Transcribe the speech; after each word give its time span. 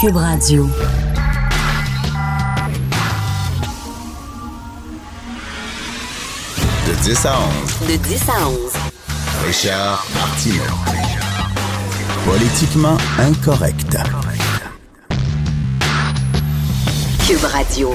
Cube 0.00 0.16
Radio. 0.16 0.68
De 6.86 6.94
10 7.02 7.26
à 7.26 7.34
11, 7.80 7.88
De 7.88 7.96
10 7.96 8.28
à 8.28 8.48
11. 8.48 8.58
Richard 9.46 10.06
Martineau. 10.14 10.62
Politiquement 12.26 12.96
incorrect. 13.18 13.96
Cube 17.26 17.44
Radio. 17.44 17.94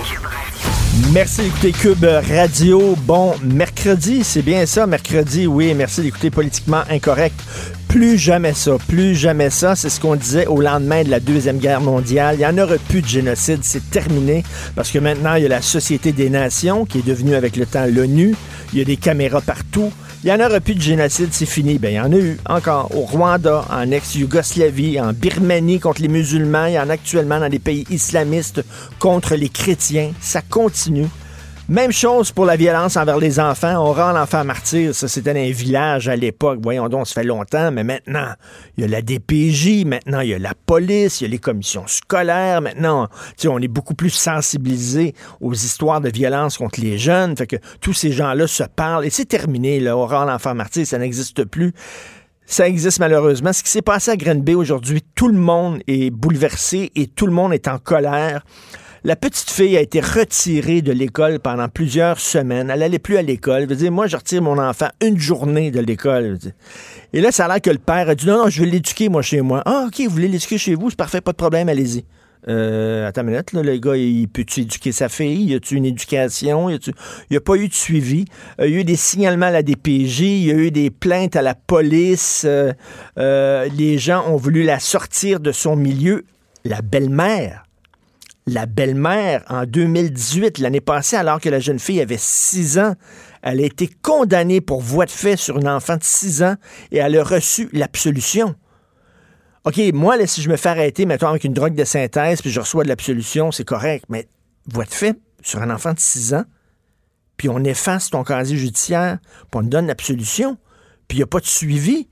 Merci 1.11 1.41
d'écouter 1.43 1.71
Cube 1.71 2.05
Radio. 2.29 2.95
Bon, 3.05 3.33
mercredi, 3.43 4.23
c'est 4.23 4.41
bien 4.41 4.65
ça, 4.65 4.85
mercredi, 4.87 5.47
oui. 5.47 5.73
Merci 5.73 6.01
d'écouter 6.01 6.29
Politiquement 6.29 6.83
Incorrect. 6.89 7.39
Plus 7.89 8.19
jamais 8.19 8.53
ça, 8.53 8.77
plus 8.87 9.15
jamais 9.15 9.49
ça. 9.49 9.75
C'est 9.75 9.89
ce 9.89 9.99
qu'on 9.99 10.15
disait 10.15 10.45
au 10.45 10.61
lendemain 10.61 11.03
de 11.03 11.09
la 11.09 11.19
Deuxième 11.19 11.57
Guerre 11.57 11.81
mondiale. 11.81 12.35
Il 12.35 12.39
n'y 12.39 12.45
en 12.45 12.55
aura 12.59 12.75
plus 12.87 13.01
de 13.01 13.07
génocide, 13.07 13.61
c'est 13.63 13.89
terminé. 13.89 14.43
Parce 14.75 14.91
que 14.91 14.99
maintenant, 14.99 15.33
il 15.33 15.43
y 15.43 15.45
a 15.47 15.49
la 15.49 15.63
Société 15.63 16.11
des 16.11 16.29
Nations 16.29 16.85
qui 16.85 16.99
est 16.99 17.05
devenue 17.05 17.33
avec 17.33 17.55
le 17.55 17.65
temps 17.65 17.87
l'ONU. 17.87 18.35
Il 18.73 18.79
y 18.79 18.81
a 18.83 18.85
des 18.85 18.95
caméras 18.95 19.41
partout. 19.41 19.91
Il 20.23 20.27
n'y 20.27 20.31
en 20.31 20.45
aura 20.45 20.59
plus 20.59 20.75
de 20.75 20.81
génocide, 20.81 21.29
c'est 21.31 21.47
fini. 21.47 21.79
Ben, 21.79 21.89
il 21.89 21.95
y 21.95 21.99
en 21.99 22.13
a 22.13 22.17
eu 22.17 22.37
encore 22.47 22.95
au 22.95 23.01
Rwanda, 23.01 23.65
en 23.71 23.89
ex-Yougoslavie, 23.89 25.01
en 25.01 25.11
Birmanie 25.11 25.79
contre 25.79 26.03
les 26.03 26.09
musulmans. 26.09 26.67
Il 26.67 26.73
y 26.73 26.79
en 26.79 26.89
actuellement 26.91 27.39
dans 27.39 27.47
les 27.47 27.57
pays 27.57 27.85
islamistes 27.89 28.63
contre 28.99 29.33
les 29.33 29.49
chrétiens. 29.49 30.11
Ça 30.21 30.41
continue. 30.47 31.07
Même 31.69 31.91
chose 31.91 32.31
pour 32.31 32.45
la 32.45 32.55
violence 32.55 32.97
envers 32.97 33.19
les 33.19 33.39
enfants. 33.39 33.75
On 33.77 33.93
rend 33.93 34.11
l'enfant 34.11 34.43
martyr. 34.43 34.95
Ça, 34.95 35.07
c'était 35.07 35.29
un 35.39 35.51
village 35.51 36.09
à 36.09 36.15
l'époque. 36.15 36.57
Voyons 36.63 36.89
donc, 36.89 37.05
ça 37.05 37.21
fait 37.21 37.27
longtemps. 37.27 37.71
Mais 37.71 37.83
maintenant, 37.83 38.33
il 38.75 38.81
y 38.81 38.83
a 38.85 38.87
la 38.87 39.03
DPJ. 39.03 39.85
Maintenant, 39.85 40.21
il 40.21 40.29
y 40.29 40.33
a 40.33 40.39
la 40.39 40.55
police. 40.65 41.21
Il 41.21 41.25
y 41.25 41.27
a 41.27 41.29
les 41.29 41.37
commissions 41.37 41.83
scolaires. 41.85 42.61
Maintenant, 42.61 43.07
on 43.45 43.59
est 43.59 43.67
beaucoup 43.67 43.93
plus 43.93 44.09
sensibilisé 44.09 45.13
aux 45.41 45.53
histoires 45.53 46.01
de 46.01 46.09
violence 46.09 46.57
contre 46.57 46.81
les 46.81 46.97
jeunes. 46.97 47.37
Fait 47.37 47.45
que 47.45 47.57
tous 47.81 47.93
ces 47.93 48.11
gens-là 48.13 48.47
se 48.47 48.63
parlent. 48.63 49.05
Et 49.05 49.11
c'est 49.11 49.25
terminé, 49.25 49.79
là. 49.79 49.95
On 49.95 50.07
rend 50.07 50.25
l'enfant 50.25 50.55
martyr. 50.55 50.87
Ça 50.87 50.97
n'existe 50.97 51.45
plus. 51.45 51.73
Ça 52.47 52.67
existe 52.67 52.99
malheureusement. 52.99 53.53
Ce 53.53 53.61
qui 53.61 53.69
s'est 53.69 53.83
passé 53.83 54.09
à 54.09 54.17
Green 54.17 54.41
Bay 54.41 54.55
aujourd'hui, 54.55 55.03
tout 55.13 55.27
le 55.27 55.37
monde 55.37 55.83
est 55.85 56.09
bouleversé 56.09 56.91
et 56.95 57.05
tout 57.05 57.27
le 57.27 57.31
monde 57.31 57.53
est 57.53 57.67
en 57.67 57.77
colère. 57.77 58.43
La 59.05 59.15
petite 59.15 59.49
fille 59.49 59.77
a 59.77 59.81
été 59.81 60.01
retirée 60.01 60.81
de 60.81 60.91
l'école 60.91 61.39
pendant 61.39 61.69
plusieurs 61.69 62.19
semaines. 62.19 62.69
Elle 62.69 62.79
n'allait 62.79 62.99
plus 62.99 63.15
à 63.15 63.21
l'école. 63.21 63.61
Je 63.63 63.67
veux 63.67 63.75
dire, 63.75 63.91
moi, 63.91 64.07
je 64.07 64.17
retire 64.17 64.41
mon 64.41 64.57
enfant 64.57 64.89
une 65.01 65.17
journée 65.17 65.71
de 65.71 65.79
l'école. 65.79 66.37
Et 67.13 67.21
là, 67.21 67.31
ça 67.31 67.45
a 67.45 67.47
l'air 67.47 67.61
que 67.61 67.69
le 67.69 67.77
père 67.77 68.09
a 68.09 68.15
dit 68.15 68.27
non, 68.27 68.43
non, 68.43 68.49
je 68.49 68.61
vais 68.61 68.69
l'éduquer, 68.69 69.07
moi, 69.07 69.21
chez 69.21 69.39
moi. 69.41 69.63
Ah, 69.65 69.85
OK, 69.87 70.01
vous 70.01 70.09
voulez 70.09 70.27
l'éduquer 70.27 70.57
chez 70.57 70.75
vous, 70.75 70.89
c'est 70.89 70.97
parfait, 70.97 71.21
pas 71.21 71.31
de 71.31 71.37
problème, 71.37 71.69
allez-y. 71.69 72.03
Euh, 72.47 73.07
attends 73.07 73.21
une 73.21 73.31
minute, 73.31 73.53
là, 73.53 73.63
le 73.63 73.77
gars, 73.77 73.95
il 73.95 74.27
peut-tu 74.27 74.61
éduquer 74.61 74.91
sa 74.91 75.07
fille? 75.07 75.45
Y 75.45 75.55
a-tu 75.55 75.75
une 75.75 75.85
éducation? 75.85 76.69
Il 76.69 76.79
n'y 77.31 77.37
a 77.37 77.41
pas 77.41 77.55
eu 77.55 77.69
de 77.69 77.73
suivi? 77.73 78.25
Euh, 78.59 78.67
il 78.67 78.73
y 78.73 78.77
a 78.77 78.79
eu 78.81 78.83
des 78.83 78.95
signalements 78.97 79.47
à 79.47 79.51
la 79.51 79.63
DPJ, 79.63 80.19
il 80.21 80.45
y 80.45 80.51
a 80.51 80.55
eu 80.55 80.71
des 80.71 80.89
plaintes 80.89 81.37
à 81.37 81.41
la 81.41 81.55
police. 81.55 82.43
Euh, 82.45 82.73
euh, 83.17 83.67
les 83.77 83.97
gens 83.97 84.29
ont 84.29 84.37
voulu 84.37 84.63
la 84.63 84.79
sortir 84.79 85.39
de 85.39 85.53
son 85.53 85.77
milieu. 85.77 86.25
La 86.65 86.81
belle-mère 86.81 87.63
la 88.53 88.65
belle-mère 88.65 89.43
en 89.49 89.65
2018, 89.65 90.57
l'année 90.59 90.81
passée, 90.81 91.15
alors 91.15 91.39
que 91.39 91.49
la 91.49 91.59
jeune 91.59 91.79
fille 91.79 92.01
avait 92.01 92.17
6 92.17 92.79
ans. 92.79 92.95
Elle 93.41 93.61
a 93.61 93.65
été 93.65 93.89
condamnée 94.01 94.61
pour 94.61 94.81
voie 94.81 95.05
de 95.05 95.11
fait 95.11 95.37
sur 95.37 95.57
une 95.57 95.67
enfant 95.67 95.97
de 95.97 96.03
6 96.03 96.43
ans 96.43 96.55
et 96.91 96.97
elle 96.97 97.17
a 97.17 97.23
reçu 97.23 97.69
l'absolution. 97.71 98.55
OK, 99.65 99.79
moi, 99.93 100.15
si 100.25 100.41
je 100.41 100.49
me 100.49 100.55
fais 100.55 100.69
arrêter, 100.69 101.05
mettons, 101.05 101.27
avec 101.27 101.43
une 101.43 101.53
drogue 101.53 101.75
de 101.75 101.83
synthèse, 101.83 102.41
puis 102.41 102.49
je 102.49 102.59
reçois 102.59 102.83
de 102.83 102.89
l'absolution, 102.89 103.51
c'est 103.51 103.65
correct, 103.65 104.05
mais 104.09 104.27
voie 104.65 104.85
de 104.85 104.91
fait 104.91 105.17
sur 105.41 105.61
un 105.61 105.69
enfant 105.69 105.93
de 105.93 105.99
6 105.99 106.33
ans, 106.33 106.45
puis 107.37 107.49
on 107.49 107.63
efface 107.63 108.09
ton 108.09 108.23
casier 108.23 108.57
judiciaire, 108.57 109.19
puis 109.51 109.59
on 109.59 109.61
te 109.61 109.67
donne 109.67 109.87
l'absolution, 109.87 110.57
puis 111.07 111.17
il 111.17 111.19
n'y 111.19 111.23
a 111.23 111.27
pas 111.27 111.39
de 111.39 111.45
suivi. 111.45 112.07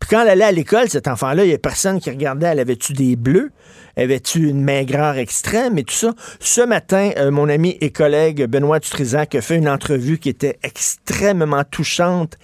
Puis 0.00 0.10
quand 0.10 0.22
elle 0.22 0.28
allait 0.28 0.44
à 0.44 0.52
l'école, 0.52 0.88
cet 0.88 1.08
enfant-là, 1.08 1.44
il 1.44 1.48
n'y 1.48 1.54
a 1.54 1.58
personne 1.58 2.00
qui 2.00 2.10
regardait, 2.10 2.46
elle 2.46 2.60
avait-tu 2.60 2.92
des 2.92 3.16
bleus? 3.16 3.50
Avait-tu 3.96 4.48
une 4.48 4.62
maigreur 4.62 5.16
extrême 5.16 5.78
et 5.78 5.84
tout 5.84 5.94
ça? 5.94 6.12
Ce 6.38 6.60
matin, 6.60 7.12
euh, 7.16 7.30
mon 7.30 7.48
ami 7.48 7.78
et 7.80 7.90
collègue 7.90 8.44
Benoît 8.44 8.78
Dutrisac 8.78 9.34
a 9.34 9.40
fait 9.40 9.56
une 9.56 9.68
entrevue 9.68 10.18
qui 10.18 10.28
était 10.28 10.58
extrêmement 10.62 11.64
touchante 11.64 12.36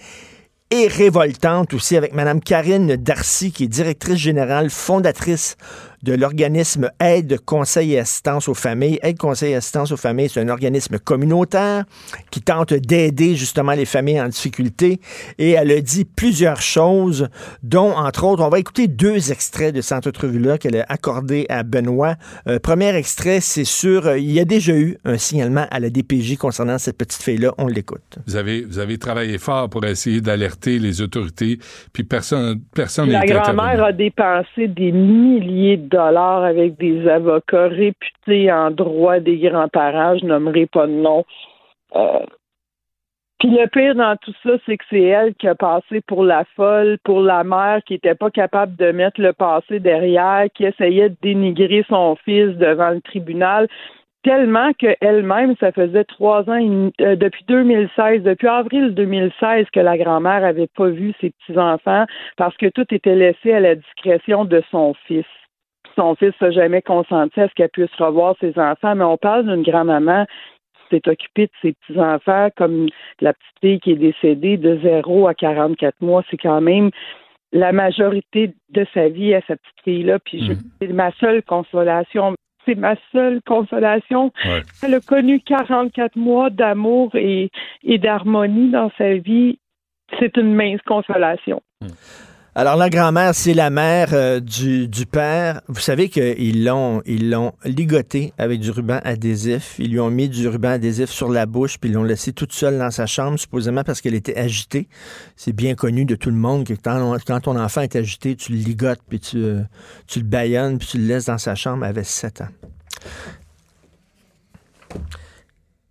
et 0.71 0.87
révoltante 0.87 1.75
aussi 1.75 1.95
avec 1.95 2.13
Mme 2.13 2.41
Karine 2.41 2.95
Darcy, 2.95 3.51
qui 3.51 3.65
est 3.65 3.67
directrice 3.67 4.17
générale, 4.17 4.71
fondatrice 4.71 5.55
de 6.03 6.13
l'organisme 6.13 6.91
Aide, 6.99 7.39
Conseil 7.45 7.93
et 7.93 7.99
Assistance 7.99 8.47
aux 8.47 8.53
familles. 8.53 8.99
Aide, 9.01 9.17
Conseil 9.17 9.53
et 9.53 9.55
Assistance 9.55 9.91
aux 9.91 9.97
familles, 9.97 10.29
c'est 10.29 10.41
un 10.41 10.49
organisme 10.49 10.99
communautaire 10.99 11.85
qui 12.29 12.41
tente 12.41 12.73
d'aider 12.73 13.35
justement 13.35 13.71
les 13.71 13.85
familles 13.85 14.21
en 14.21 14.27
difficulté. 14.27 14.99
Et 15.39 15.51
elle 15.51 15.71
a 15.71 15.81
dit 15.81 16.05
plusieurs 16.05 16.61
choses, 16.61 17.29
dont, 17.63 17.91
entre 17.91 18.25
autres, 18.25 18.43
on 18.43 18.49
va 18.49 18.59
écouter 18.59 18.87
deux 18.87 19.31
extraits 19.31 19.73
de 19.73 19.81
cette 19.81 20.05
entrevue-là 20.07 20.57
qu'elle 20.57 20.77
a 20.77 20.85
accordé 20.89 21.45
à 21.49 21.63
Benoît. 21.63 22.15
Euh, 22.47 22.59
premier 22.59 22.95
extrait, 22.95 23.39
c'est 23.39 23.63
sur, 23.63 24.07
euh, 24.07 24.17
il 24.17 24.31
y 24.31 24.39
a 24.39 24.45
déjà 24.45 24.73
eu 24.73 24.97
un 25.05 25.17
signalement 25.17 25.65
à 25.71 25.79
la 25.79 25.89
DPJ 25.89 26.37
concernant 26.37 26.77
cette 26.77 26.97
petite 26.97 27.23
fille-là. 27.23 27.53
On 27.57 27.67
l'écoute. 27.67 28.01
Vous 28.27 28.35
avez, 28.35 28.61
vous 28.61 28.79
avez 28.79 28.97
travaillé 28.97 29.37
fort 29.37 29.69
pour 29.69 29.85
essayer 29.85 30.21
d'alerter 30.21 30.79
les 30.79 31.01
autorités, 31.01 31.59
puis 31.93 32.03
personne 32.03 32.59
personne 32.73 33.09
La 33.09 33.21
n'est 33.21 33.27
grand-mère 33.27 33.63
intervenu. 33.63 33.83
a 33.83 33.91
dépensé 33.93 34.67
des 34.67 34.91
milliers 34.91 35.77
de 35.77 35.92
avec 35.99 36.77
des 36.77 37.07
avocats 37.07 37.67
réputés 37.67 38.51
en 38.51 38.71
droit 38.71 39.19
des 39.19 39.37
grands-parents, 39.37 40.17
je 40.17 40.25
nommerai 40.25 40.65
pas 40.65 40.87
de 40.87 40.93
nom. 40.93 41.23
Euh, 41.95 42.25
Puis 43.39 43.49
le 43.49 43.67
pire 43.67 43.95
dans 43.95 44.15
tout 44.17 44.33
ça, 44.43 44.51
c'est 44.65 44.77
que 44.77 44.85
c'est 44.89 45.01
elle 45.01 45.35
qui 45.35 45.47
a 45.47 45.55
passé 45.55 46.01
pour 46.07 46.23
la 46.23 46.45
folle, 46.55 46.97
pour 47.03 47.21
la 47.21 47.43
mère 47.43 47.81
qui 47.85 47.95
était 47.95 48.15
pas 48.15 48.31
capable 48.31 48.75
de 48.75 48.91
mettre 48.91 49.21
le 49.21 49.33
passé 49.33 49.79
derrière, 49.79 50.45
qui 50.53 50.65
essayait 50.65 51.09
de 51.09 51.17
dénigrer 51.21 51.85
son 51.89 52.15
fils 52.15 52.55
devant 52.57 52.91
le 52.91 53.01
tribunal 53.01 53.67
tellement 54.23 54.71
qu'elle-même, 54.73 55.55
ça 55.59 55.71
faisait 55.71 56.05
trois 56.05 56.49
ans, 56.49 56.89
euh, 57.01 57.15
depuis 57.15 57.43
2016, 57.47 58.23
depuis 58.23 58.47
avril 58.47 58.93
2016, 58.93 59.67
que 59.71 59.79
la 59.79 59.97
grand-mère 59.97 60.43
avait 60.43 60.67
pas 60.75 60.87
vu 60.87 61.13
ses 61.21 61.31
petits-enfants 61.31 62.05
parce 62.37 62.55
que 62.57 62.67
tout 62.67 62.85
était 62.91 63.15
laissé 63.15 63.53
à 63.53 63.59
la 63.59 63.75
discrétion 63.75 64.45
de 64.45 64.63
son 64.71 64.93
fils. 65.05 65.25
Son 65.95 66.15
fils 66.15 66.33
n'a 66.41 66.51
jamais 66.51 66.81
consenti 66.81 67.39
à 67.39 67.47
ce 67.47 67.53
qu'elle 67.53 67.69
puisse 67.69 67.93
revoir 67.99 68.35
ses 68.39 68.57
enfants, 68.57 68.95
mais 68.95 69.03
on 69.03 69.17
parle 69.17 69.45
d'une 69.45 69.63
grand-maman 69.63 70.25
qui 70.89 70.95
s'est 70.97 71.09
occupée 71.09 71.45
de 71.47 71.51
ses 71.61 71.73
petits-enfants 71.73 72.49
comme 72.57 72.87
la 73.21 73.33
petite 73.33 73.59
fille 73.61 73.79
qui 73.79 73.91
est 73.91 73.95
décédée 73.95 74.57
de 74.57 74.79
0 74.81 75.27
à 75.27 75.33
44 75.35 75.95
mois. 76.01 76.23
C'est 76.31 76.37
quand 76.37 76.61
même 76.61 76.89
la 77.51 77.71
majorité 77.71 78.53
de 78.69 78.85
sa 78.93 79.09
vie 79.09 79.35
à 79.35 79.41
cette 79.47 79.61
petite 79.61 79.83
fille-là. 79.83 80.17
Puis 80.19 80.39
je- 80.47 80.53
c'est 80.81 80.87
ma 80.93 81.11
seule 81.19 81.43
consolation. 81.43 82.33
C'est 82.65 82.75
ma 82.75 82.95
seule 83.11 83.41
consolation. 83.45 84.31
Ouais. 84.45 84.61
Elle 84.81 84.93
a 84.95 84.99
connu 85.01 85.41
44 85.41 86.15
mois 86.15 86.49
d'amour 86.49 87.11
et, 87.13 87.51
et 87.83 87.97
d'harmonie 87.99 88.71
dans 88.71 88.89
sa 88.97 89.13
vie. 89.15 89.59
C'est 90.19 90.37
une 90.37 90.53
mince 90.55 90.81
consolation. 90.87 91.61
Alors, 92.55 92.75
la 92.75 92.91
grand-mère, 92.91 93.33
c'est 93.33 93.55
la 93.55 93.71
mère 93.71 94.09
euh, 94.13 94.39
du, 94.39 94.87
père. 95.11 95.61
Vous 95.67 95.79
savez 95.79 96.07
qu'ils 96.07 96.63
l'ont, 96.63 97.01
ils 97.07 97.31
l'ont 97.31 97.53
ligoté 97.65 98.31
avec 98.37 98.59
du 98.59 98.69
ruban 98.69 98.99
adhésif. 99.03 99.73
Ils 99.79 99.89
lui 99.89 99.99
ont 99.99 100.11
mis 100.11 100.29
du 100.29 100.47
ruban 100.47 100.69
adhésif 100.69 101.09
sur 101.09 101.29
la 101.29 101.47
bouche, 101.47 101.79
puis 101.79 101.89
ils 101.89 101.93
l'ont 101.93 102.03
laissée 102.03 102.31
toute 102.31 102.53
seule 102.53 102.77
dans 102.77 102.91
sa 102.91 103.07
chambre, 103.07 103.39
supposément 103.39 103.83
parce 103.83 104.01
qu'elle 104.01 104.13
était 104.13 104.37
agitée. 104.37 104.87
C'est 105.35 105.51
bien 105.51 105.73
connu 105.73 106.05
de 106.05 106.13
tout 106.13 106.29
le 106.29 106.35
monde 106.35 106.63
que 106.63 106.75
quand, 106.75 107.39
ton 107.39 107.59
enfant 107.59 107.81
est 107.81 107.95
agité, 107.95 108.35
tu 108.35 108.51
le 108.51 108.59
ligotes, 108.59 109.01
puis 109.09 109.19
tu, 109.19 109.37
euh, 109.37 109.61
tu 110.05 110.19
le 110.19 110.25
baillonnes, 110.25 110.77
puis 110.77 110.89
tu 110.89 110.97
le 110.99 111.07
laisses 111.07 111.25
dans 111.25 111.39
sa 111.39 111.55
chambre. 111.55 111.85
Elle 111.85 111.89
avait 111.89 112.03
7 112.03 112.41
ans. 112.41 112.49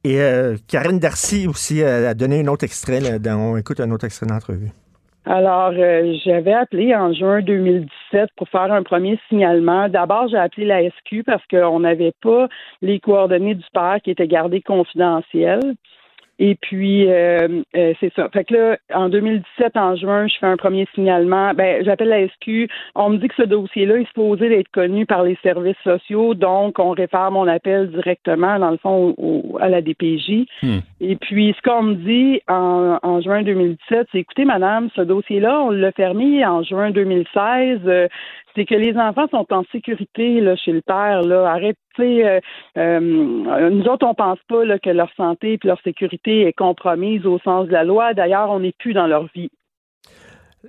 Et 0.04 0.20
euh, 0.20 0.56
Karine 0.68 1.00
Darcy 1.00 1.48
aussi 1.48 1.82
euh, 1.82 2.10
a 2.10 2.14
donné 2.14 2.40
un 2.40 2.46
autre 2.46 2.64
extrait. 2.64 3.00
On 3.26 3.56
écoute 3.56 3.80
un 3.80 3.90
autre 3.90 4.04
extrait 4.04 4.26
d'entrevue. 4.26 4.70
Alors, 5.24 5.72
euh, 5.76 6.14
j'avais 6.24 6.52
appelé 6.52 6.94
en 6.96 7.12
juin 7.12 7.42
2017 7.42 8.30
pour 8.36 8.48
faire 8.48 8.72
un 8.72 8.82
premier 8.82 9.20
signalement. 9.28 9.88
D'abord, 9.88 10.26
j'ai 10.28 10.36
appelé 10.36 10.66
la 10.66 10.82
SQ 10.90 11.22
parce 11.24 11.46
qu'on 11.46 11.80
n'avait 11.80 12.14
pas 12.20 12.48
les 12.80 12.98
coordonnées 12.98 13.54
du 13.54 13.64
père 13.72 13.98
qui 14.02 14.10
étaient 14.10 14.26
gardées 14.26 14.62
confidentielles. 14.62 15.74
Et 16.38 16.56
puis, 16.56 17.06
euh, 17.08 17.62
euh, 17.76 17.92
c'est 18.00 18.12
ça. 18.14 18.28
Fait 18.32 18.44
que 18.44 18.54
là, 18.54 18.76
en 18.94 19.08
2017, 19.08 19.76
en 19.76 19.94
juin, 19.96 20.26
je 20.26 20.34
fais 20.40 20.46
un 20.46 20.56
premier 20.56 20.86
signalement. 20.94 21.52
Ben, 21.54 21.84
j'appelle 21.84 22.08
la 22.08 22.26
SQ. 22.26 22.68
On 22.94 23.10
me 23.10 23.18
dit 23.18 23.28
que 23.28 23.34
ce 23.36 23.42
dossier-là 23.42 23.96
est 23.98 24.06
supposé 24.08 24.48
d'être 24.48 24.70
connu 24.72 25.06
par 25.06 25.22
les 25.22 25.36
services 25.42 25.76
sociaux, 25.84 26.34
donc 26.34 26.78
on 26.78 26.90
réfère 26.90 27.30
mon 27.30 27.46
appel 27.46 27.90
directement, 27.90 28.58
dans 28.58 28.70
le 28.70 28.78
fond, 28.78 29.14
au- 29.18 29.58
à 29.60 29.68
la 29.68 29.82
DPJ. 29.82 30.46
Hmm. 30.62 30.78
Et 31.00 31.16
puis, 31.16 31.54
ce 31.56 31.62
qu'on 31.68 31.82
me 31.82 31.94
dit 31.94 32.40
en, 32.48 32.98
en 33.02 33.20
juin 33.20 33.42
2017, 33.42 34.08
c'est 34.10 34.18
écoutez, 34.18 34.44
madame, 34.44 34.88
ce 34.96 35.02
dossier-là, 35.02 35.60
on 35.62 35.70
l'a 35.70 35.92
fermé 35.92 36.44
en 36.44 36.62
juin 36.62 36.90
2016. 36.90 37.80
euh, 37.86 38.08
c'est 38.54 38.64
que 38.64 38.74
les 38.74 38.96
enfants 38.96 39.26
sont 39.30 39.46
en 39.52 39.64
sécurité 39.72 40.40
là, 40.40 40.56
chez 40.56 40.72
le 40.72 40.82
père. 40.82 41.22
Là. 41.22 41.50
Arrête, 41.50 41.76
tu 41.94 42.02
sais, 42.02 42.26
euh, 42.26 42.40
euh, 42.76 43.70
nous 43.70 43.84
autres, 43.86 44.06
on 44.06 44.14
pense 44.14 44.38
pas 44.48 44.64
là, 44.64 44.78
que 44.78 44.90
leur 44.90 45.12
santé 45.16 45.54
et 45.54 45.58
leur 45.64 45.80
sécurité 45.82 46.46
est 46.46 46.52
compromise 46.52 47.26
au 47.26 47.38
sens 47.38 47.66
de 47.66 47.72
la 47.72 47.84
loi. 47.84 48.14
D'ailleurs, 48.14 48.50
on 48.50 48.60
n'est 48.60 48.74
plus 48.78 48.92
dans 48.92 49.06
leur 49.06 49.26
vie. 49.34 49.50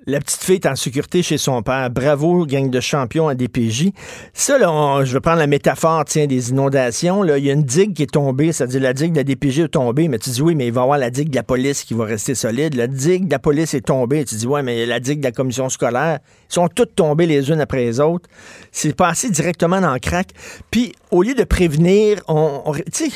La 0.08 0.20
petite 0.20 0.42
fille 0.42 0.56
est 0.56 0.66
en 0.66 0.76
sécurité 0.76 1.22
chez 1.22 1.38
son 1.38 1.62
père. 1.62 1.90
Bravo, 1.92 2.48
gang 2.48 2.70
de 2.70 2.80
champions 2.80 3.28
à 3.28 3.36
DPJ. 3.36 3.92
Ça, 4.34 4.58
là, 4.58 5.04
je 5.06 5.14
vais 5.14 5.20
prendre 5.22 5.38
la 5.38 5.46
métaphore, 5.46 6.04
tiens, 6.06 6.26
des 6.26 6.50
inondations. 6.50 7.22
Là. 7.22 7.38
Il 7.38 7.46
y 7.46 7.50
a 7.52 7.54
une 7.54 7.64
digue 7.64 7.94
qui 7.94 8.02
est 8.04 8.12
tombée, 8.12 8.52
c'est-à-dire 8.52 8.82
la 8.82 8.94
digue 8.94 9.12
de 9.12 9.18
la 9.18 9.24
DPJ 9.24 9.60
est 9.60 9.68
tombée, 9.70 10.08
mais 10.08 10.18
tu 10.18 10.32
dis 10.32 10.42
oui, 10.42 10.56
mais 10.56 10.66
il 10.68 10.74
va 10.74 10.82
y 10.82 10.84
avoir 10.84 10.98
la 10.98 11.12
digue 11.12 11.30
de 11.30 11.36
la 11.36 11.44
police 11.44 11.84
qui 11.84 11.94
va 11.94 12.06
rester 12.06 12.34
solide. 12.34 12.74
La 12.74 12.88
digue 12.88 13.28
de 13.28 13.32
la 13.32 13.40
police 13.40 13.76
est 13.76 13.86
tombée. 13.86 14.26
Tu 14.26 14.34
dis 14.36 14.48
ouais, 14.48 14.64
mais 14.64 14.86
la 14.88 15.00
digue 15.00 15.20
de 15.20 15.26
la 15.26 15.32
commission 15.32 15.70
scolaire, 15.70 16.20
ils 16.50 16.54
sont 16.54 16.68
toutes 16.70 16.96
tombées 16.96 17.28
les 17.28 17.50
unes 17.52 17.62
après 17.62 17.86
les 17.86 18.00
autres. 18.00 18.28
C'est 18.72 18.96
passé 18.96 19.30
directement 19.30 19.80
dans 19.80 19.94
le 19.94 20.00
crack. 20.00 20.30
Puis, 20.72 20.94
au 21.12 21.22
lieu 21.22 21.36
de 21.36 21.44
prévenir, 21.44 22.20
on, 22.28 22.62
on- 22.66 22.74
tu 22.92 23.12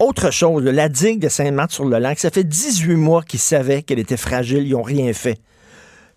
autre 0.00 0.30
chose, 0.30 0.62
la 0.64 0.88
digue 0.88 1.20
de 1.20 1.28
Saint-Marthe-sur-le-Lac, 1.28 2.20
ça 2.20 2.30
fait 2.30 2.44
18 2.44 2.94
mois 2.94 3.22
qu'ils 3.22 3.40
savaient 3.40 3.82
qu'elle 3.82 3.98
était 3.98 4.16
fragile, 4.16 4.64
ils 4.66 4.70
n'ont 4.72 4.82
rien 4.82 5.12
fait. 5.12 5.38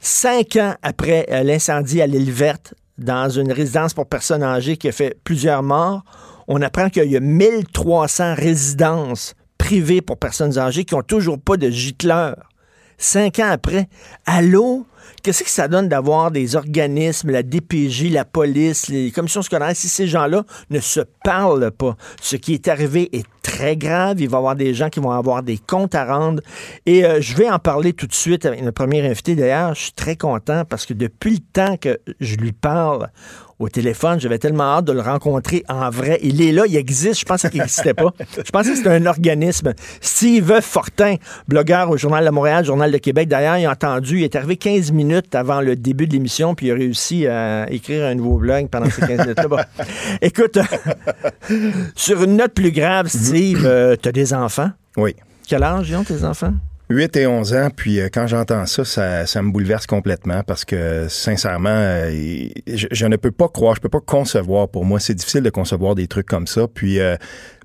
Cinq 0.04 0.56
ans 0.56 0.74
après 0.82 1.28
euh, 1.30 1.44
l'incendie 1.44 2.02
à 2.02 2.08
l'île 2.08 2.32
verte, 2.32 2.74
dans 2.98 3.30
une 3.30 3.52
résidence 3.52 3.94
pour 3.94 4.08
personnes 4.08 4.42
âgées 4.42 4.76
qui 4.76 4.88
a 4.88 4.92
fait 4.92 5.16
plusieurs 5.24 5.62
morts, 5.62 6.04
on 6.48 6.60
apprend 6.64 6.90
qu'il 6.90 7.06
y 7.06 7.16
a 7.16 7.20
1300 7.20 8.34
résidences 8.34 9.36
privées 9.60 10.02
pour 10.02 10.18
personnes 10.18 10.58
âgées 10.58 10.86
qui 10.86 10.96
n'ont 10.96 11.04
toujours 11.04 11.40
pas 11.40 11.56
de 11.56 11.70
gicleur. 11.70 12.50
Cinq 12.98 13.38
ans 13.38 13.52
après, 13.52 13.90
allô? 14.26 14.88
Qu'est-ce 15.24 15.44
que 15.44 15.50
ça 15.50 15.68
donne 15.68 15.88
d'avoir 15.88 16.32
des 16.32 16.56
organismes, 16.56 17.32
la 17.32 17.44
DPJ, 17.44 18.12
la 18.12 18.26
police, 18.26 18.88
les 18.88 19.12
commissions 19.12 19.42
scolaires, 19.42 19.76
si 19.76 19.88
ces 19.88 20.08
gens-là 20.08 20.44
ne 20.70 20.80
se 20.80 21.02
parlent 21.24 21.72
pas? 21.72 21.96
Ce 22.22 22.36
qui 22.36 22.54
est 22.54 22.68
arrivé 22.68 23.10
est 23.16 23.26
très 23.42 23.78
grave. 23.78 24.20
Il 24.20 24.30
va 24.30 24.38
y 24.38 24.40
avoir 24.40 24.56
des 24.56 24.74
gens 24.74 24.90
qui 24.90 25.00
vont 25.00 25.12
avoir 25.12 25.44
des 25.44 25.58
comptes 25.58 25.94
à 25.94 26.06
rendre. 26.06 26.42
Et 26.86 27.06
euh, 27.06 27.22
je 27.22 27.36
vais 27.36 27.50
en 27.50 27.60
parler 27.60 27.94
tout 27.94 28.08
de 28.08 28.14
suite 28.14 28.46
avec 28.46 28.62
notre 28.62 28.74
premier 28.74 29.06
invité. 29.06 29.36
D'ailleurs, 29.36 29.76
je 29.76 29.84
suis 29.84 29.92
très 29.92 30.16
content 30.16 30.64
parce 30.66 30.86
que 30.86 30.94
depuis 30.94 31.34
le 31.34 31.40
temps 31.54 31.78
que 31.78 32.00
je 32.20 32.36
lui 32.36 32.52
parle 32.52 33.10
au 33.62 33.70
téléphone, 33.70 34.20
j'avais 34.20 34.40
tellement 34.40 34.78
hâte 34.78 34.86
de 34.86 34.92
le 34.92 35.02
rencontrer 35.02 35.64
en 35.70 35.90
vrai. 35.90 36.20
Il 36.24 36.42
est 36.42 36.52
là, 36.52 36.64
il 36.68 36.76
existe. 36.76 37.20
Je 37.20 37.26
pensais 37.26 37.50
qu'il 37.50 37.62
n'existait 37.62 37.94
pas. 37.94 38.14
Je 38.46 38.52
pensais 38.52 38.72
que 38.72 38.78
c'était 38.78 38.90
un 38.90 39.06
organisme. 39.06 39.74
Steve 40.02 40.62
Fortin, 40.62 41.16
blogueur 41.48 41.90
au 41.90 41.98
Journal 41.98 42.26
de 42.26 42.30
Montréal, 42.32 42.66
Journal 42.66 42.92
de 42.92 42.98
Québec. 42.98 43.28
D'ailleurs, 43.28 43.58
il 43.58 43.66
a 43.66 43.72
entendu, 43.72 44.20
il 44.20 44.24
est 44.24 44.36
arrivé 44.36 44.58
15 44.58 44.92
minutes 44.92 45.36
avant 45.36 45.62
le 45.62 45.76
début 45.76 46.08
de 46.08 46.14
l'émission, 46.14 46.56
puis 46.56 46.68
il 46.68 46.72
a 46.72 46.76
réussi 46.76 47.28
à 47.28 47.72
écrire 47.72 48.06
un 48.06 48.16
nouveau 48.16 48.38
blog 48.38 48.68
pendant 48.70 48.90
ces 48.90 49.02
15 49.02 49.20
minutes-là. 49.20 49.48
Bon. 49.48 49.58
Écoute, 50.22 50.58
sur 51.96 52.24
une 52.24 52.38
note 52.38 52.54
plus 52.54 52.72
grave, 52.72 53.08
Steve, 53.08 53.66
euh, 53.66 53.96
t'as 53.96 54.12
des 54.12 54.34
enfants? 54.34 54.72
Oui. 54.98 55.16
Quel 55.48 55.64
âge 55.64 55.90
ils 55.90 55.96
ont, 55.96 56.04
tes 56.04 56.24
enfants? 56.24 56.54
8 56.92 57.16
et 57.18 57.28
11 57.28 57.54
ans, 57.54 57.70
puis 57.76 58.00
euh, 58.00 58.10
quand 58.12 58.28
j'entends 58.28 58.66
ça, 58.66 58.84
ça, 59.26 59.42
me 59.42 59.52
bouleverse 59.52 59.88
complètement 59.88 60.44
parce 60.44 60.66
que, 60.66 61.08
sincèrement, 61.08 61.70
euh, 61.70 62.50
je, 62.68 62.88
je 62.92 63.06
ne 63.06 63.16
peux 63.16 63.32
pas 63.32 63.48
croire, 63.48 63.76
je 63.76 63.82
peux 63.82 63.90
pas 63.90 64.02
concevoir. 64.02 64.70
Pour 64.70 64.86
moi, 64.86 65.00
c'est 65.00 65.14
difficile 65.14 65.42
de 65.42 65.50
concevoir 65.50 65.96
des 65.96 66.08
trucs 66.08 66.28
comme 66.28 66.48
ça. 66.48 66.68
Puis, 66.68 67.00
euh, 67.00 67.16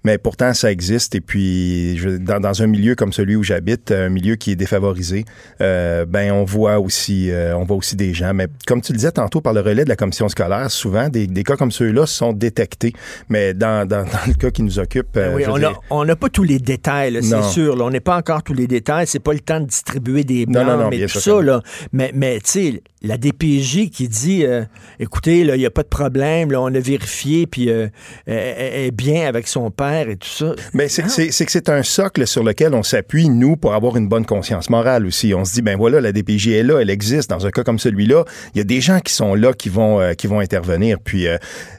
mais 0.06 0.18
pourtant, 0.18 0.54
ça 0.54 0.70
existe. 0.70 1.16
Et 1.16 1.20
puis, 1.20 1.98
je, 1.98 2.10
dans, 2.10 2.38
dans 2.38 2.62
un 2.62 2.68
milieu 2.68 2.94
comme 2.94 3.12
celui 3.12 3.34
où 3.34 3.42
j'habite, 3.42 3.90
un 3.90 4.08
milieu 4.08 4.36
qui 4.36 4.52
est 4.52 4.56
défavorisé, 4.56 5.24
euh, 5.60 6.06
ben 6.06 6.30
on 6.30 6.44
voit 6.44 6.78
aussi, 6.78 7.30
euh, 7.32 7.56
on 7.56 7.64
voit 7.64 7.76
aussi 7.76 7.96
des 7.96 8.14
gens. 8.14 8.32
Mais 8.32 8.46
comme 8.68 8.80
tu 8.82 8.92
le 8.92 8.98
disais 8.98 9.10
tantôt 9.10 9.40
par 9.40 9.52
le 9.52 9.60
relais 9.60 9.82
de 9.82 9.88
la 9.88 9.96
commission 9.96 10.28
scolaire, 10.28 10.70
souvent 10.70 11.08
des, 11.08 11.26
des 11.26 11.42
cas 11.42 11.56
comme 11.56 11.72
ceux-là 11.72 12.06
sont 12.06 12.32
détectés. 12.32 12.92
Mais 13.28 13.52
dans, 13.52 13.86
dans, 13.86 14.04
dans 14.14 14.26
le 14.28 14.34
cas 14.34 14.50
qui 14.50 14.62
nous 14.62 14.78
occupe, 14.78 15.16
euh, 15.16 15.34
oui, 15.34 15.42
je 15.44 15.66
on 15.90 16.04
n'a 16.04 16.14
pas 16.14 16.28
tous 16.28 16.44
les 16.44 16.60
détails, 16.60 17.18
c'est 17.22 17.36
Non. 17.36 17.42
sûr. 17.42 17.74
là. 17.74 17.84
on 17.84 17.90
n'est 17.90 17.98
pas 17.98 18.16
encore 18.16 18.44
tous 18.44 18.54
les 18.54 18.68
détails. 18.68 19.08
C'est 19.08 19.18
pas 19.18 19.32
le 19.32 19.40
temps 19.40 19.58
de 19.60 19.66
distribuer 19.66 20.22
des 20.22 20.46
Non, 20.46 20.52
blancs, 20.62 20.66
non, 20.66 20.76
non, 20.84 20.88
mais 20.90 20.98
bien 20.98 21.06
tout 21.06 21.18
ça. 21.18 21.42
Là, 21.42 21.62
mais, 21.92 22.12
mais 22.14 22.36
tu 22.38 22.50
sais, 22.50 22.82
la 23.06 23.16
DPJ 23.16 23.90
qui 23.90 24.08
dit, 24.08 24.44
euh, 24.44 24.64
écoutez, 24.98 25.40
il 25.40 25.52
n'y 25.52 25.66
a 25.66 25.70
pas 25.70 25.82
de 25.82 25.88
problème, 25.88 26.52
on 26.54 26.74
a 26.74 26.80
vérifié, 26.80 27.46
puis 27.46 27.70
euh, 27.70 27.88
elle, 28.26 28.86
est 28.86 28.90
bien 28.90 29.26
avec 29.26 29.48
son 29.48 29.70
père 29.70 30.08
et 30.08 30.16
tout 30.16 30.28
ça. 30.28 30.54
Ben, 30.74 30.88
c'est, 30.88 31.02
que 31.02 31.52
c'est 31.52 31.68
un 31.68 31.82
socle 31.82 32.26
sur 32.26 32.42
lequel 32.42 32.74
on 32.74 32.82
s'appuie, 32.82 33.28
nous, 33.28 33.56
pour 33.56 33.74
avoir 33.74 33.96
une 33.96 34.08
bonne 34.08 34.26
conscience 34.26 34.70
morale 34.70 35.06
aussi. 35.06 35.34
On 35.34 35.44
se 35.44 35.54
dit, 35.54 35.62
ben 35.62 35.76
voilà, 35.76 36.00
la 36.00 36.12
DPJ 36.12 36.48
est 36.48 36.62
là, 36.62 36.80
elle 36.80 36.90
existe. 36.90 37.30
Dans 37.30 37.46
un 37.46 37.50
cas 37.50 37.64
comme 37.64 37.78
celui-là, 37.78 38.24
il 38.54 38.58
y 38.58 38.60
a 38.60 38.64
des 38.64 38.80
gens 38.80 39.00
qui 39.00 39.12
sont 39.12 39.34
là, 39.34 39.52
qui 39.52 39.68
vont, 39.68 40.00
euh, 40.00 40.14
qui 40.14 40.26
vont 40.26 40.40
intervenir. 40.40 40.98
Puis, 41.02 41.26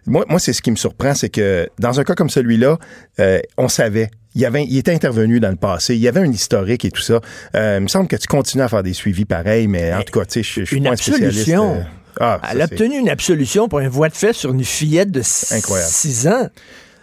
moi, 0.05 0.25
moi, 0.29 0.39
c'est 0.39 0.53
ce 0.53 0.61
qui 0.61 0.71
me 0.71 0.75
surprend, 0.75 1.13
c'est 1.13 1.29
que 1.29 1.69
dans 1.79 1.99
un 1.99 2.03
cas 2.03 2.15
comme 2.15 2.29
celui-là, 2.29 2.77
on 3.57 3.67
savait. 3.67 4.09
Il, 4.37 4.41
y 4.41 4.45
avait, 4.45 4.65
il 4.65 4.77
était 4.77 4.93
intervenu 4.93 5.39
dans 5.39 5.49
le 5.49 5.55
passé. 5.55 5.95
Il 5.95 5.99
y 5.99 6.07
avait 6.07 6.19
un 6.19 6.31
historique 6.31 6.85
et 6.85 6.91
tout 6.91 7.01
ça. 7.01 7.21
Euh, 7.55 7.77
il 7.79 7.83
me 7.83 7.87
semble 7.87 8.07
que 8.07 8.15
tu 8.15 8.27
continues 8.27 8.63
à 8.63 8.67
faire 8.69 8.83
des 8.83 8.93
suivis 8.93 9.25
pareils, 9.25 9.67
mais 9.67 9.91
en 9.91 10.03
tout 10.03 10.17
cas, 10.17 10.25
tu 10.25 10.33
sais, 10.33 10.43
je, 10.43 10.61
je 10.61 10.65
suis 10.65 10.79
pas 10.79 10.91
un 10.91 10.95
spécialiste. 10.95 11.39
absolution. 11.39 11.73
euh, 11.73 11.83
ah, 12.19 12.39
ça, 12.43 12.49
Elle 12.51 12.61
a 12.61 12.65
obtenu 12.65 12.99
une 12.99 13.09
absolution 13.09 13.67
pour 13.67 13.79
un 13.79 13.89
voie 13.89 14.09
de 14.09 14.15
fait 14.15 14.33
sur 14.33 14.51
une 14.53 14.63
fillette 14.63 15.09
de 15.09 15.23
Incroyable. 15.51 15.89
6 15.91 16.27
ans. 16.27 16.49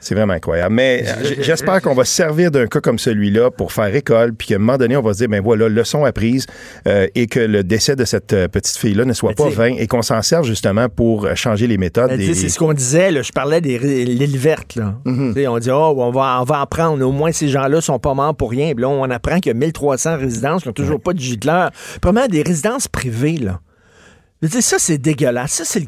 C'est 0.05 0.15
vraiment 0.15 0.35
incroyable. 0.35 0.75
Mais 0.75 1.03
euh, 1.07 1.35
j'espère 1.41 1.81
qu'on 1.81 1.95
va 1.95 2.05
se 2.05 2.13
servir 2.13 2.51
d'un 2.51 2.67
cas 2.67 2.81
comme 2.81 2.99
celui-là 2.99 3.51
pour 3.51 3.73
faire 3.73 3.95
école, 3.95 4.35
puis 4.35 4.49
qu'à 4.49 4.57
un 4.57 4.59
moment 4.59 4.77
donné, 4.77 4.99
on 4.99 5.03
va 5.03 5.15
se 5.15 5.19
dire, 5.19 5.29
ben 5.31 5.43
voilà, 5.43 5.69
leçon 5.69 6.05
apprise, 6.05 6.47
euh, 6.87 7.07
et 7.15 7.27
que 7.27 7.41
le 7.41 7.65
décès 7.65 7.97
de 7.97 8.05
cette 8.05 8.35
euh, 8.35 8.47
petite 8.47 8.77
fille-là 8.77 9.07
ne 9.07 9.15
soit 9.15 9.31
Mais 9.31 9.35
pas 9.35 9.49
vain, 9.49 9.75
et 9.79 9.87
qu'on 9.87 10.03
s'en 10.03 10.21
serve 10.21 10.45
justement 10.45 10.91
pour 10.91 11.35
changer 11.37 11.67
les 11.67 11.79
méthodes. 11.79 12.11
Ben, 12.11 12.19
tu 12.19 12.27
des- 12.27 12.35
sais, 12.35 12.43
C'est 12.43 12.49
ce 12.51 12.59
qu'on 12.59 12.75
disait, 12.75 13.11
là, 13.11 13.23
je 13.23 13.33
parlais 13.33 13.63
des 13.63 13.79
l'île 13.79 14.37
verte. 14.37 14.77
Là. 14.77 14.95
Mm-hmm. 15.07 15.49
On 15.49 15.59
dit, 15.59 15.71
oh, 15.71 15.95
on, 15.97 16.11
va, 16.11 16.39
on 16.43 16.45
va 16.45 16.61
en 16.61 16.67
prendre, 16.67 17.03
au 17.03 17.13
moins 17.13 17.33
ces 17.33 17.49
gens-là 17.49 17.81
sont 17.81 17.99
pas 17.99 18.13
morts 18.13 18.35
pour 18.35 18.51
rien. 18.51 18.75
Puis 18.75 18.83
là, 18.83 18.89
on 18.91 19.09
apprend 19.11 19.37
qu'il 19.41 19.47
y 19.47 19.55
a 19.57 19.59
1300 19.59 20.19
résidences 20.19 20.63
qui 20.63 20.69
n'ont 20.69 20.75
toujours 20.75 21.01
pas 21.01 21.15
de 21.15 21.19
gicleur. 21.21 21.71
Premièrement, 22.03 22.29
des 22.29 22.43
résidences 22.43 22.89
privées. 22.89 23.39
Là. 23.39 23.61
Je 24.43 24.49
veux 24.49 24.53
dire, 24.53 24.63
ça, 24.63 24.77
c'est 24.79 24.99
dégueulasse. 24.99 25.53
Ça, 25.53 25.65
c'est 25.65 25.81
le 25.81 25.87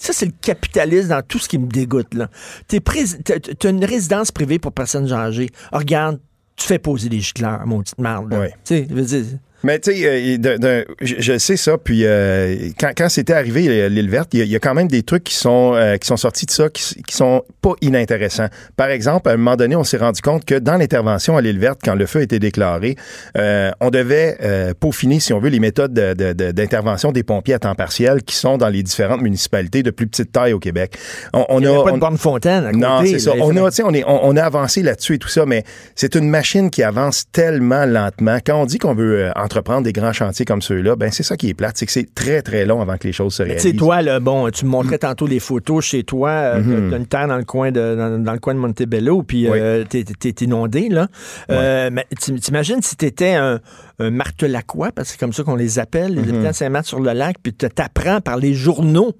ça, 0.00 0.14
c'est 0.14 0.24
le 0.26 0.32
capitalisme 0.40 1.10
dans 1.10 1.22
tout 1.22 1.38
ce 1.38 1.46
qui 1.46 1.58
me 1.58 1.66
dégoûte. 1.66 2.14
là. 2.14 2.30
T'es 2.66 2.80
t'as 2.80 3.70
une 3.70 3.84
résidence 3.84 4.32
privée 4.32 4.58
pour 4.58 4.72
personnes 4.72 5.12
âgées. 5.12 5.50
Regarde, 5.72 6.18
tu 6.56 6.66
fais 6.66 6.78
poser 6.78 7.10
des 7.10 7.20
gicleurs, 7.20 7.66
mon 7.66 7.82
petite 7.82 7.98
marde. 7.98 8.32
Ouais. 8.32 8.50
Tu 8.64 8.76
sais, 8.76 8.86
je 8.88 8.94
veux 8.94 9.02
dire, 9.02 9.24
Mais 9.62 9.78
tu 9.78 9.92
sais, 9.92 10.38
euh, 10.44 10.84
je, 11.02 11.14
je 11.18 11.38
sais 11.38 11.56
ça. 11.56 11.76
Puis 11.76 12.06
euh, 12.06 12.56
quand, 12.78 12.92
quand 12.96 13.08
c'était 13.08 13.34
arrivé 13.34 13.66
euh, 13.68 13.88
l'île 13.88 14.08
verte, 14.08 14.30
il 14.32 14.38
y, 14.40 14.42
a- 14.42 14.46
y 14.46 14.56
a 14.56 14.58
quand 14.58 14.74
même 14.74 14.88
des 14.88 15.02
trucs 15.02 15.24
qui 15.24 15.34
sont 15.34 15.72
euh, 15.74 15.96
qui 15.98 16.06
sont 16.06 16.16
sortis 16.16 16.46
de 16.46 16.50
ça, 16.50 16.68
qui, 16.70 17.02
qui 17.02 17.14
sont 17.14 17.42
pas 17.60 17.72
inintéressants. 17.82 18.48
Par 18.76 18.88
exemple, 18.88 19.28
à 19.28 19.32
un 19.32 19.36
moment 19.36 19.56
donné, 19.56 19.76
on 19.76 19.84
s'est 19.84 19.98
rendu 19.98 20.22
compte 20.22 20.44
que 20.44 20.54
dans 20.54 20.76
l'intervention 20.76 21.36
à 21.36 21.42
l'île 21.42 21.58
verte, 21.58 21.80
quand 21.84 21.94
le 21.94 22.06
feu 22.06 22.20
a 22.20 22.22
été 22.22 22.38
déclaré, 22.38 22.96
euh, 23.36 23.70
on 23.80 23.90
devait 23.90 24.38
euh, 24.42 24.72
peaufiner, 24.78 25.20
si 25.20 25.32
on 25.32 25.40
veut, 25.40 25.50
les 25.50 25.60
méthodes 25.60 25.92
de- 25.92 26.14
de- 26.14 26.32
de- 26.32 26.52
d'intervention 26.52 27.12
des 27.12 27.22
pompiers 27.22 27.54
à 27.54 27.58
temps 27.58 27.74
partiel 27.74 28.22
qui 28.22 28.36
sont 28.36 28.56
dans 28.56 28.68
les 28.68 28.82
différentes 28.82 29.20
municipalités 29.20 29.82
de 29.82 29.90
plus 29.90 30.06
petite 30.06 30.32
taille 30.32 30.52
au 30.54 30.58
Québec. 30.58 30.96
On, 31.34 31.44
on 31.50 31.60
il 31.60 31.66
n'y 31.66 31.74
a, 31.74 31.82
pas 31.82 31.90
on- 31.90 31.94
de 31.96 32.00
borne 32.00 32.16
fontaine 32.18 32.64
à 32.64 32.72
côté. 32.72 32.78
non, 32.86 33.00
c'est 33.04 33.18
ça. 33.18 33.32
On 33.38 33.54
a, 33.56 33.60
on, 33.84 33.94
est, 33.94 34.04
on, 34.04 34.24
on 34.26 34.36
a 34.36 34.42
avancé 34.42 34.82
là-dessus 34.82 35.14
et 35.14 35.18
tout 35.18 35.28
ça, 35.28 35.44
mais 35.46 35.64
c'est 35.94 36.14
une 36.14 36.28
machine 36.30 36.70
qui 36.70 36.82
avance 36.82 37.24
tellement 37.30 37.84
lentement. 37.84 38.38
Quand 38.44 38.62
on 38.62 38.64
dit 38.66 38.78
qu'on 38.78 38.94
veut 38.94 39.30
euh, 39.50 39.60
entreprendre 39.60 39.82
des 39.82 39.92
grands 39.92 40.12
chantiers 40.12 40.44
comme 40.44 40.62
ceux-là, 40.62 40.96
ben 40.96 41.10
c'est 41.10 41.22
ça 41.22 41.36
qui 41.36 41.48
est 41.48 41.54
plate, 41.54 41.76
c'est 41.76 41.86
que 41.86 41.92
c'est 41.92 42.14
très 42.14 42.40
très 42.42 42.64
long 42.64 42.80
avant 42.80 42.96
que 42.96 43.06
les 43.06 43.12
choses 43.12 43.34
se 43.34 43.42
Mais 43.42 43.50
réalisent. 43.50 43.64
Tu 43.64 43.70
sais, 43.72 43.76
toi, 43.76 44.00
là, 44.02 44.20
bon, 44.20 44.48
tu 44.50 44.64
me 44.64 44.70
montrais 44.70 44.98
tantôt 44.98 45.26
les 45.26 45.40
photos 45.40 45.84
chez 45.84 46.04
toi. 46.04 46.30
euh, 46.30 46.60
Mhm. 46.60 46.90
T'as 46.90 46.96
une 46.96 47.06
terre 47.06 47.28
dans 47.28 47.36
le 47.38 47.44
coin 47.44 47.70
de, 47.72 47.94
dans, 47.96 48.22
dans 48.22 48.32
le 48.32 48.38
coin 48.38 48.54
de 48.54 48.58
Montebello, 48.60 49.22
puis 49.22 49.48
euh, 49.48 49.84
t'es, 49.88 50.04
t'es- 50.04 50.44
inondé, 50.44 50.88
là. 50.88 51.08
Euh, 51.50 51.90
mais 51.92 52.06
tu- 52.20 52.34
t'imagines 52.38 52.80
si 52.82 52.96
t'étais 52.96 53.34
un, 53.34 53.60
un 53.98 54.10
martelaquois, 54.10 54.92
parce 54.92 55.08
que 55.08 55.12
c'est 55.12 55.18
comme 55.20 55.32
ça 55.32 55.42
qu'on 55.42 55.56
les 55.56 55.78
appelle, 55.78 56.14
les 56.14 56.22
habitants 56.28 56.50
de 56.50 56.54
Saint-Marc-sur-le-Lac, 56.54 57.36
puis 57.42 57.52
tu 57.52 57.68
t'apprends 57.68 58.20
par 58.20 58.36
les 58.36 58.54
journaux, 58.54 59.12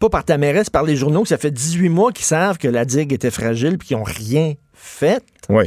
pas 0.00 0.08
par 0.10 0.24
ta 0.24 0.36
mairesse, 0.38 0.68
par 0.70 0.82
les 0.82 0.96
journaux, 0.96 1.22
que 1.22 1.28
ça 1.28 1.38
fait 1.38 1.50
18 1.52 1.88
mois 1.88 2.12
qu'ils 2.12 2.26
savent 2.26 2.58
que 2.58 2.68
la 2.68 2.84
digue 2.84 3.12
était 3.12 3.30
fragile, 3.30 3.78
puis 3.78 3.88
qu'ils 3.88 3.96
n'ont 3.96 4.02
rien 4.04 4.54
fait. 4.84 5.22
Oui, 5.50 5.64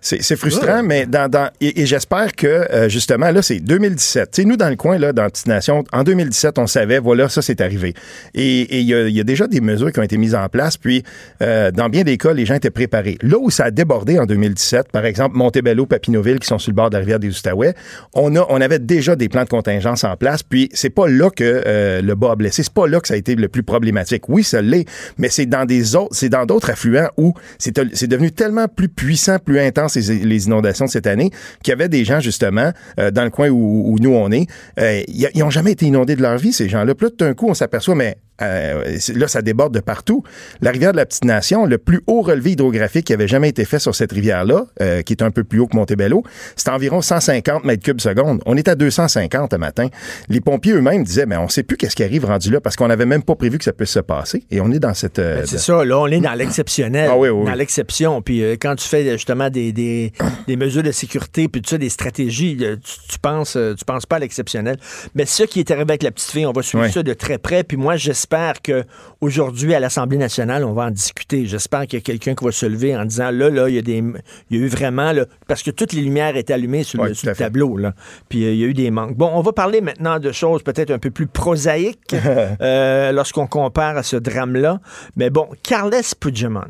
c'est 0.00 0.36
frustrant, 0.36 0.82
mais 0.82 1.06
dans, 1.06 1.30
dans 1.30 1.50
et, 1.60 1.82
et 1.82 1.86
j'espère 1.86 2.34
que 2.34 2.46
euh, 2.46 2.88
justement 2.88 3.30
là 3.30 3.42
c'est 3.42 3.60
2017. 3.60 4.30
Tu 4.30 4.42
sais, 4.42 4.48
nous 4.48 4.56
dans 4.56 4.68
le 4.68 4.74
coin 4.74 4.98
là, 4.98 5.12
dans 5.12 5.28
Petite 5.28 5.46
Nation, 5.46 5.84
en 5.92 6.02
2017, 6.02 6.58
on 6.58 6.66
savait 6.66 6.98
voilà 6.98 7.28
ça 7.28 7.40
c'est 7.40 7.60
arrivé. 7.60 7.94
Et 8.34 8.80
il 8.80 8.86
y 8.86 8.94
a, 8.94 9.06
il 9.06 9.14
y 9.14 9.20
a 9.20 9.24
déjà 9.24 9.46
des 9.46 9.60
mesures 9.60 9.92
qui 9.92 10.00
ont 10.00 10.04
été 10.04 10.16
mises 10.16 10.34
en 10.34 10.48
place. 10.48 10.76
Puis 10.76 11.04
euh, 11.42 11.70
dans 11.70 11.88
bien 11.88 12.02
des 12.02 12.18
cas, 12.18 12.32
les 12.32 12.44
gens 12.44 12.54
étaient 12.54 12.70
préparés. 12.70 13.18
Là 13.22 13.38
où 13.38 13.50
ça 13.50 13.66
a 13.66 13.70
débordé 13.70 14.18
en 14.18 14.26
2017, 14.26 14.90
par 14.90 15.04
exemple 15.04 15.36
Montebello, 15.36 15.86
Papineauville, 15.86 16.40
qui 16.40 16.48
sont 16.48 16.58
sur 16.58 16.72
le 16.72 16.76
bord 16.76 16.90
de 16.90 16.94
la 16.94 17.00
rivière 17.00 17.20
des 17.20 17.28
Outaouais, 17.28 17.74
on 18.14 18.34
a 18.34 18.44
on 18.48 18.60
avait 18.60 18.80
déjà 18.80 19.14
des 19.14 19.28
plans 19.28 19.44
de 19.44 19.48
contingence 19.48 20.02
en 20.02 20.16
place. 20.16 20.42
Puis 20.42 20.70
c'est 20.72 20.90
pas 20.90 21.06
là 21.06 21.30
que 21.30 21.62
euh, 21.66 22.02
le 22.02 22.14
bas 22.16 22.32
a 22.32 22.36
blessé. 22.36 22.64
C'est 22.64 22.74
pas 22.74 22.88
là 22.88 23.00
que 23.00 23.06
ça 23.06 23.14
a 23.14 23.16
été 23.16 23.36
le 23.36 23.48
plus 23.48 23.62
problématique. 23.62 24.28
Oui, 24.28 24.42
ça 24.42 24.60
l'est, 24.60 24.86
mais 25.18 25.28
c'est 25.28 25.46
dans 25.46 25.66
des 25.66 25.94
autres, 25.94 26.14
c'est 26.16 26.28
dans 26.28 26.46
d'autres 26.46 26.70
affluents 26.70 27.10
où 27.16 27.34
c'est 27.58 27.76
devenu 28.08 28.32
tellement 28.32 28.59
plus 28.68 28.88
puissant 28.88 29.38
plus 29.38 29.58
intense 29.60 29.96
les, 29.96 30.46
inondations 30.46 30.86
de 30.86 30.90
cette 30.90 31.06
année, 31.06 31.30
qu'il 31.62 31.70
y 31.70 31.72
avait 31.72 31.88
des 31.88 32.04
gens, 32.04 32.20
justement, 32.20 32.72
euh, 32.98 33.10
dans 33.10 33.24
le 33.24 33.30
coin 33.30 33.48
où, 33.48 33.96
nous 34.00 34.12
on 34.12 34.30
est, 34.30 34.46
euh, 34.78 35.02
ils 35.08 35.30
n'ont 35.36 35.50
jamais 35.50 35.72
été 35.72 35.86
inondés 35.86 36.16
de 36.16 36.22
leur 36.22 36.38
vie, 36.38 36.52
ces 36.52 36.68
gens-là. 36.68 36.94
Puis 36.94 37.08
tout 37.10 37.24
d'un 37.24 37.34
coup, 37.34 37.48
on 37.48 37.54
s'aperçoit, 37.54 37.94
mais 37.94 38.16
euh, 38.42 38.96
là, 39.14 39.28
ça 39.28 39.42
déborde 39.42 39.74
de 39.74 39.80
partout. 39.80 40.22
La 40.60 40.70
rivière 40.70 40.92
de 40.92 40.96
la 40.96 41.06
Petite 41.06 41.24
Nation, 41.24 41.66
le 41.66 41.78
plus 41.78 42.00
haut 42.06 42.22
relevé 42.22 42.52
hydrographique 42.52 43.06
qui 43.06 43.12
avait 43.12 43.28
jamais 43.28 43.48
été 43.48 43.64
fait 43.64 43.78
sur 43.78 43.94
cette 43.94 44.12
rivière-là, 44.12 44.66
euh, 44.80 45.02
qui 45.02 45.12
est 45.12 45.22
un 45.22 45.30
peu 45.30 45.44
plus 45.44 45.60
haut 45.60 45.66
que 45.66 45.76
Montebello, 45.76 46.22
c'est 46.56 46.68
environ 46.68 47.00
150 47.02 47.64
mètres 47.64 47.82
cubes 47.82 48.00
seconde. 48.00 48.40
On 48.46 48.56
est 48.56 48.68
à 48.68 48.74
250 48.74 49.54
un 49.54 49.58
matin. 49.58 49.88
Les 50.28 50.40
pompiers 50.40 50.72
eux-mêmes 50.72 51.04
disaient, 51.04 51.26
mais 51.26 51.36
on 51.36 51.48
sait 51.48 51.62
plus 51.62 51.76
qu'est-ce 51.76 51.96
qui 51.96 52.04
arrive 52.04 52.24
rendu 52.24 52.50
là 52.50 52.60
parce 52.60 52.76
qu'on 52.76 52.88
n'avait 52.88 53.06
même 53.06 53.22
pas 53.22 53.34
prévu 53.34 53.58
que 53.58 53.64
ça 53.64 53.72
puisse 53.72 53.90
se 53.90 54.00
passer. 54.00 54.44
Et 54.50 54.60
on 54.60 54.70
est 54.72 54.78
dans 54.78 54.94
cette. 54.94 55.18
Euh, 55.18 55.40
Ben, 55.40 55.46
c'est 55.46 55.58
ça, 55.58 55.84
là, 55.84 55.98
on 55.98 56.06
est 56.06 56.20
dans 56.20 56.34
l'exceptionnel. 56.34 57.08
Ah 57.12 57.16
oui, 57.16 57.28
oui, 57.28 57.44
Dans 57.44 57.52
oui. 57.52 57.58
l'exception. 57.58 58.22
Puis 58.22 58.42
euh, 58.42 58.56
quand 58.60 58.74
tu 58.76 58.86
fais 58.86 59.10
justement 59.12 59.50
des, 59.50 59.72
des, 59.72 60.12
des 60.46 60.56
mesures 60.56 60.82
de 60.82 60.92
sécurité, 60.92 61.48
puis 61.48 61.62
tout 61.62 61.70
ça, 61.70 61.78
des 61.78 61.88
stratégies, 61.88 62.56
euh, 62.62 62.76
tu, 62.76 62.92
tu 63.12 63.18
penses 63.18 63.56
euh, 63.56 63.74
tu 63.74 63.84
penses 63.84 64.06
pas 64.06 64.16
à 64.16 64.18
l'exceptionnel. 64.18 64.76
Mais 65.14 65.26
ce 65.26 65.42
qui 65.44 65.60
est 65.60 65.70
arrivé 65.70 65.90
avec 65.90 66.02
la 66.02 66.10
petite 66.10 66.30
fille, 66.30 66.46
on 66.46 66.52
va 66.52 66.62
suivre 66.62 66.86
ça 66.88 67.02
de 67.02 67.12
très 67.14 67.38
près. 67.38 67.64
Puis 67.64 67.76
moi, 67.76 67.96
j'espère 67.96 68.29
que 68.62 68.84
aujourd'hui 69.20 69.74
à 69.74 69.80
l'Assemblée 69.80 70.16
nationale, 70.16 70.64
on 70.64 70.72
va 70.72 70.84
en 70.84 70.90
discuter. 70.90 71.46
J'espère 71.46 71.86
qu'il 71.86 71.98
y 71.98 72.02
a 72.02 72.04
quelqu'un 72.04 72.34
qui 72.34 72.44
va 72.44 72.52
se 72.52 72.66
lever 72.66 72.96
en 72.96 73.04
disant 73.04 73.30
là, 73.30 73.50
là, 73.50 73.68
il 73.68 73.74
y 73.74 73.78
a 73.78 73.82
des, 73.82 74.02
il 74.50 74.56
y 74.56 74.60
a 74.60 74.64
eu 74.64 74.68
vraiment 74.68 75.12
là, 75.12 75.24
parce 75.48 75.62
que 75.62 75.70
toutes 75.70 75.92
les 75.92 76.02
lumières 76.02 76.36
étaient 76.36 76.52
allumées 76.52 76.84
sur, 76.84 77.04
le, 77.04 77.14
sur 77.14 77.34
tableau 77.34 77.76
là. 77.76 77.94
Puis 78.28 78.44
euh, 78.44 78.52
il 78.52 78.60
y 78.60 78.64
a 78.64 78.66
eu 78.66 78.74
des 78.74 78.90
manques. 78.90 79.16
Bon, 79.16 79.30
on 79.34 79.40
va 79.40 79.52
parler 79.52 79.80
maintenant 79.80 80.18
de 80.18 80.32
choses 80.32 80.62
peut-être 80.62 80.90
un 80.90 80.98
peu 80.98 81.10
plus 81.10 81.26
prosaïques 81.26 82.14
euh, 82.60 83.12
lorsqu'on 83.12 83.46
compare 83.46 83.96
à 83.96 84.02
ce 84.02 84.16
drame-là. 84.16 84.80
Mais 85.16 85.30
bon, 85.30 85.48
Carles 85.62 85.90
Puigdemont. 86.18 86.60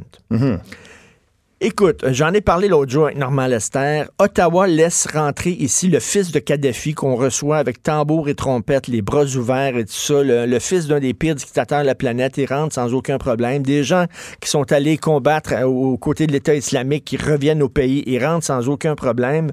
Écoute, 1.62 2.06
j'en 2.08 2.32
ai 2.32 2.40
parlé 2.40 2.68
l'autre 2.68 2.90
jour 2.90 3.04
avec 3.04 3.18
Normand 3.18 3.46
Lester. 3.46 4.04
Ottawa 4.18 4.66
laisse 4.66 5.06
rentrer 5.12 5.50
ici 5.50 5.88
le 5.88 6.00
fils 6.00 6.32
de 6.32 6.38
Kadhafi 6.38 6.94
qu'on 6.94 7.16
reçoit 7.16 7.58
avec 7.58 7.82
tambour 7.82 8.30
et 8.30 8.34
trompette, 8.34 8.88
les 8.88 9.02
bras 9.02 9.26
ouverts 9.36 9.76
et 9.76 9.84
tout 9.84 9.92
ça. 9.92 10.22
Le, 10.22 10.58
fils 10.58 10.86
d'un 10.86 11.00
des 11.00 11.12
pires 11.12 11.34
dictateurs 11.34 11.82
de 11.82 11.86
la 11.86 11.94
planète, 11.94 12.38
il 12.38 12.46
rentre 12.46 12.74
sans 12.74 12.94
aucun 12.94 13.18
problème. 13.18 13.62
Des 13.62 13.84
gens 13.84 14.06
qui 14.40 14.48
sont 14.48 14.72
allés 14.72 14.96
combattre 14.96 15.52
euh, 15.52 15.66
aux 15.66 15.98
côtés 15.98 16.26
de 16.26 16.32
l'État 16.32 16.54
islamique, 16.54 17.04
qui 17.04 17.18
reviennent 17.18 17.62
au 17.62 17.68
pays, 17.68 18.04
ils 18.06 18.24
rentrent 18.24 18.46
sans 18.46 18.70
aucun 18.70 18.94
problème. 18.94 19.50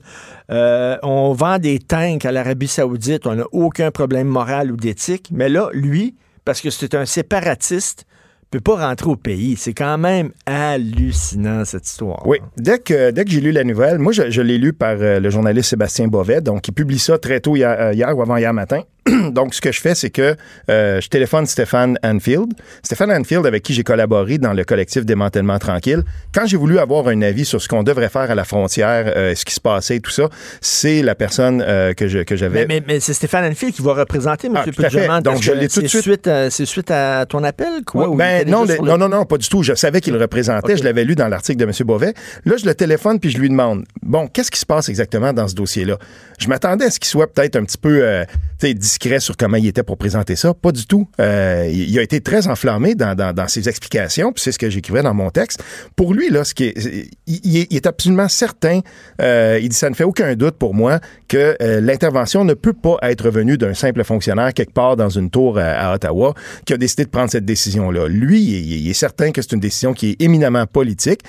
Euh, 0.49 0.95
on 1.03 1.33
vend 1.33 1.59
des 1.59 1.79
tanks 1.79 2.23
à 2.23 2.31
l'Arabie 2.31 2.69
saoudite, 2.69 3.27
on 3.27 3.35
n'a 3.35 3.47
aucun 3.51 3.91
problème 3.91 4.27
moral 4.27 4.71
ou 4.71 4.77
d'éthique. 4.77 5.27
Mais 5.29 5.49
là, 5.49 5.67
lui, 5.73 6.15
parce 6.45 6.61
que 6.61 6.69
c'est 6.69 6.95
un 6.95 7.05
séparatiste, 7.05 8.06
peut 8.49 8.59
pas 8.59 8.75
rentrer 8.87 9.09
au 9.09 9.15
pays. 9.15 9.55
C'est 9.57 9.73
quand 9.73 9.97
même 9.97 10.31
hallucinant, 10.45 11.65
cette 11.65 11.87
histoire. 11.87 12.25
Oui, 12.25 12.37
dès 12.57 12.79
que, 12.79 13.11
dès 13.11 13.25
que 13.25 13.31
j'ai 13.31 13.41
lu 13.41 13.51
la 13.51 13.63
nouvelle, 13.63 13.99
moi, 13.99 14.11
je, 14.13 14.41
l'ai 14.41 14.57
lu 14.57 14.73
par 14.73 14.95
euh, 14.99 15.19
le 15.19 15.29
journaliste 15.29 15.69
Sébastien 15.69 16.07
Bovet, 16.07 16.41
donc 16.41 16.67
il 16.67 16.71
publie 16.71 16.99
ça 16.99 17.17
très 17.17 17.39
tôt 17.39 17.55
hier, 17.55 17.75
euh, 17.79 17.93
hier 17.93 18.15
ou 18.17 18.21
avant-hier 18.21 18.53
matin. 18.53 18.81
donc, 19.31 19.53
ce 19.53 19.61
que 19.61 19.71
je 19.71 19.79
fais, 19.81 19.95
c'est 19.95 20.09
que 20.09 20.35
euh, 20.69 21.01
je 21.01 21.07
téléphone 21.09 21.45
Stéphane 21.45 21.97
Anfield. 22.03 22.53
Stéphane 22.83 23.11
Anfield, 23.11 23.45
avec 23.45 23.63
qui 23.63 23.73
j'ai 23.73 23.83
collaboré 23.83 24.37
dans 24.37 24.53
le 24.53 24.63
collectif 24.63 25.05
Démantèlement 25.05 25.59
Tranquille. 25.59 26.03
Quand 26.33 26.45
j'ai 26.45 26.57
voulu 26.57 26.79
avoir 26.79 27.07
un 27.07 27.21
avis 27.21 27.45
sur 27.45 27.61
ce 27.61 27.67
qu'on 27.67 27.83
devrait 27.83 28.09
faire 28.09 28.29
à 28.31 28.35
la 28.35 28.43
frontière, 28.43 29.11
euh, 29.15 29.35
ce 29.35 29.45
qui 29.45 29.53
se 29.53 29.59
passait 29.61 29.97
et 29.97 29.99
tout 29.99 30.11
ça, 30.11 30.29
c'est 30.61 31.01
la 31.01 31.15
personne 31.15 31.63
euh, 31.65 31.93
que 31.93 32.07
je- 32.07 32.19
que 32.19 32.33
Mais, 32.33 32.37
j'avais. 32.37 32.65
mais- 32.67 32.83
mais 32.87 32.99
c'est 32.99 33.13
Stéphane 33.13 33.45
Anfield 33.51 33.73
qui 33.73 33.81
va 33.81 33.93
représenter 33.93 34.47
M. 34.47 34.53
Ah. 34.57 34.63
Puigdemont. 34.63 35.21
Donc, 35.21 35.41
je 35.41 35.51
l'ai 35.51 35.67
tout 35.67 35.81
de 35.81 35.87
suite. 35.87 36.29
C'est 36.49 36.65
suite 36.65 36.91
à 36.91 37.25
ton 37.25 37.43
appel, 37.43 37.83
quoi? 37.85 38.09
Ben, 38.15 38.47
non, 38.47 38.65
le- 38.65 38.77
non, 38.77 38.97
non, 38.97 39.09
non, 39.09 39.25
pas 39.25 39.37
du 39.37 39.47
tout. 39.47 39.63
Je 39.63 39.73
savais 39.75 40.01
qu'il 40.01 40.13
le 40.13 40.19
représentait. 40.19 40.77
Je 40.77 40.83
l'avais 40.83 41.03
lu 41.03 41.15
dans 41.15 41.27
l'article 41.27 41.57
de 41.59 41.65
M. 41.65 41.71
Beauvais. 41.85 42.13
Là, 42.45 42.57
je 42.57 42.65
le 42.65 42.73
téléphone 42.75 43.19
puis 43.19 43.29
je 43.29 43.37
lui 43.37 43.49
demande 43.49 43.85
Bon, 44.01 44.27
qu'est-ce 44.27 44.51
qui 44.51 44.59
se 44.59 44.65
passe 44.65 44.89
exactement 44.89 45.33
dans 45.33 45.47
ce 45.47 45.55
dossier-là? 45.55 45.97
Je 46.37 46.47
m'attendais 46.49 46.85
à 46.85 46.91
ce 46.91 46.99
qu'il 46.99 47.07
soit 47.07 47.31
peut-être 47.31 47.55
un 47.55 47.63
petit 47.63 47.79
peu 47.79 48.01
euh, 48.03 48.23
discret 48.61 49.19
sur 49.19 49.35
comment 49.35 49.57
il 49.57 49.65
était 49.65 49.81
pour 49.81 49.97
présenter 49.97 50.35
ça. 50.35 50.53
Pas 50.53 50.71
du 50.71 50.85
tout. 50.85 51.07
Euh, 51.19 51.67
il 51.71 51.97
a 51.97 52.03
été 52.03 52.21
très 52.21 52.47
enflammé 52.47 52.93
dans, 52.93 53.47
ses 53.47 53.67
explications, 53.67 54.31
puis 54.31 54.43
c'est 54.43 54.51
ce 54.51 54.59
que 54.59 54.69
j'écrivais 54.69 55.01
dans 55.01 55.15
mon 55.15 55.31
texte. 55.31 55.63
Pour 55.95 56.13
lui, 56.13 56.29
là, 56.29 56.43
ce 56.43 56.53
qui 56.53 56.65
est, 56.65 57.09
il, 57.25 57.75
est, 57.75 57.87
absolument 57.87 58.27
certain, 58.27 58.81
euh, 59.19 59.59
il 59.61 59.69
dit 59.69 59.75
ça 59.75 59.89
ne 59.89 59.95
fait 59.95 60.03
aucun 60.03 60.35
doute 60.35 60.57
pour 60.57 60.75
moi 60.75 60.99
que 61.27 61.57
l'intervention 61.79 62.45
ne 62.45 62.53
peut 62.53 62.73
pas 62.73 62.97
être 63.01 63.29
venue 63.29 63.57
d'un 63.57 63.73
simple 63.73 64.03
fonctionnaire 64.03 64.53
quelque 64.53 64.73
part 64.73 64.95
dans 64.95 65.09
une 65.09 65.29
tour 65.29 65.57
à, 65.57 65.93
Ottawa 65.95 66.33
qui 66.65 66.73
a 66.73 66.77
décidé 66.77 67.05
de 67.05 67.09
prendre 67.09 67.31
cette 67.31 67.45
décision-là. 67.45 68.07
Lui, 68.07 68.41
il, 68.41 68.89
est 68.89 68.93
certain 68.93 69.31
que 69.31 69.41
c'est 69.41 69.53
une 69.53 69.59
décision 69.59 69.93
qui 69.93 70.11
est 70.11 70.21
éminemment 70.21 70.65
politique. 70.67 71.21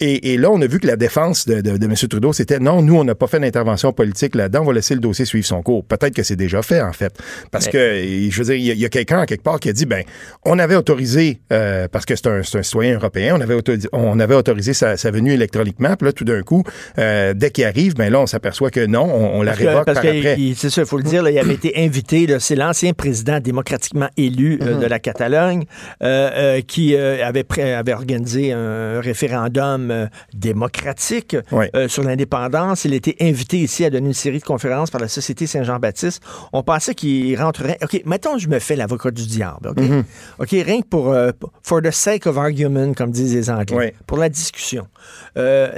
Et, 0.00 0.36
là, 0.36 0.50
on 0.50 0.60
a 0.60 0.66
vu 0.66 0.80
que 0.80 0.86
la 0.86 0.96
défense 0.96 1.46
de 1.46 1.84
M. 1.84 1.94
Trudeau, 1.94 2.32
c'était 2.32 2.58
non, 2.58 2.82
nous, 2.82 2.96
on 2.96 3.04
n'a 3.04 3.14
pas 3.14 3.28
fait 3.28 3.40
d'intervention 3.40 3.92
politique 3.92 4.34
là-dedans, 4.34 4.55
on 4.60 4.64
va 4.64 4.72
laisser 4.72 4.94
le 4.94 5.00
dossier 5.00 5.24
suivre 5.24 5.46
son 5.46 5.62
cours. 5.62 5.84
Peut-être 5.84 6.14
que 6.14 6.22
c'est 6.22 6.36
déjà 6.36 6.62
fait, 6.62 6.80
en 6.80 6.92
fait. 6.92 7.12
Parce 7.50 7.66
Mais- 7.66 7.72
que, 7.72 8.30
je 8.30 8.38
veux 8.42 8.44
dire, 8.44 8.54
il 8.74 8.78
y 8.80 8.84
a, 8.84 8.88
quelqu'un, 8.88 9.24
quelque 9.26 9.42
part, 9.42 9.60
qui 9.60 9.68
a 9.68 9.72
dit, 9.72 9.86
ben, 9.86 10.02
on 10.44 10.58
avait 10.58 10.76
autorisé, 10.76 11.40
euh, 11.52 11.88
parce 11.90 12.04
que 12.06 12.14
c'est 12.16 12.26
un, 12.28 12.42
citoyen 12.42 12.94
européen, 12.94 13.34
on 13.36 13.40
avait, 13.40 13.54
autorisé, 13.54 13.88
on 13.92 14.18
avait 14.20 14.34
autorisé 14.34 14.72
sa, 14.74 14.96
sa 14.96 15.10
venue 15.10 15.32
électroniquement, 15.32 15.94
puis 15.96 16.06
là, 16.06 16.12
tout 16.12 16.24
d'un 16.24 16.42
coup, 16.42 16.62
euh, 16.98 17.34
dès 17.34 17.50
qu'il 17.50 17.64
arrive, 17.64 17.94
ben 17.94 18.10
là, 18.10 18.20
on 18.20 18.26
s'aperçoit 18.26 18.70
que 18.70 18.84
non, 18.86 19.02
on, 19.04 19.38
on 19.38 19.42
la 19.42 19.52
Parce 19.52 19.62
que- 19.62 19.66
révoque 19.68 19.84
parce 19.86 19.94
par 19.96 20.02
que 20.04 20.18
après. 20.18 20.34
il- 20.38 20.56
c'est 20.56 20.70
ça, 20.70 20.82
il 20.82 20.86
faut 20.86 20.96
le 20.98 21.02
dire, 21.04 21.22
là, 21.22 21.30
il 21.30 21.38
avait 21.38 21.54
été 21.54 21.74
invité, 21.84 22.26
c'est 22.38 22.56
l'ancien 22.56 22.92
président 22.92 23.40
démocratiquement 23.40 24.08
élu 24.16 24.58
euh, 24.62 24.78
de 24.80 24.86
la 24.86 24.98
Catalogne 24.98 25.64
qui 26.66 26.96
avait, 26.96 27.44
pré- 27.44 27.74
avait 27.74 27.92
organisé 27.92 28.52
un 28.52 29.00
référendum 29.00 30.08
démocratique 30.34 31.36
sur 31.88 32.02
l'indépendance. 32.02 32.84
Il 32.84 32.94
était 32.94 33.16
invité 33.20 33.58
ici 33.58 33.84
à 33.84 33.90
donner 33.90 34.06
une 34.08 34.12
série 34.12 34.38
de 34.38 34.44
conférences 34.46 34.90
par 34.90 35.00
la 35.00 35.08
Société 35.08 35.46
Saint-Jean-Baptiste. 35.46 36.22
On 36.52 36.62
pensait 36.62 36.94
qu'il 36.94 37.38
rentrerait. 37.38 37.76
OK, 37.82 38.00
mettons 38.06 38.38
je 38.38 38.48
me 38.48 38.58
fais 38.58 38.76
l'avocat 38.76 39.10
du 39.10 39.26
diable. 39.26 39.68
OK, 39.68 39.78
Mhm. 39.80 40.04
OK, 40.38 40.50
rien 40.50 40.80
que 40.80 40.86
pour 40.86 41.12
euh, 41.12 41.32
for 41.62 41.82
the 41.82 41.90
sake 41.90 42.26
of 42.26 42.38
argument, 42.38 42.94
comme 42.94 43.10
disent 43.10 43.34
les 43.34 43.50
Anglais, 43.50 43.76
Ouais. 43.76 43.94
pour 44.06 44.16
la 44.18 44.28
discussion. 44.28 44.86
Euh, 45.36 45.68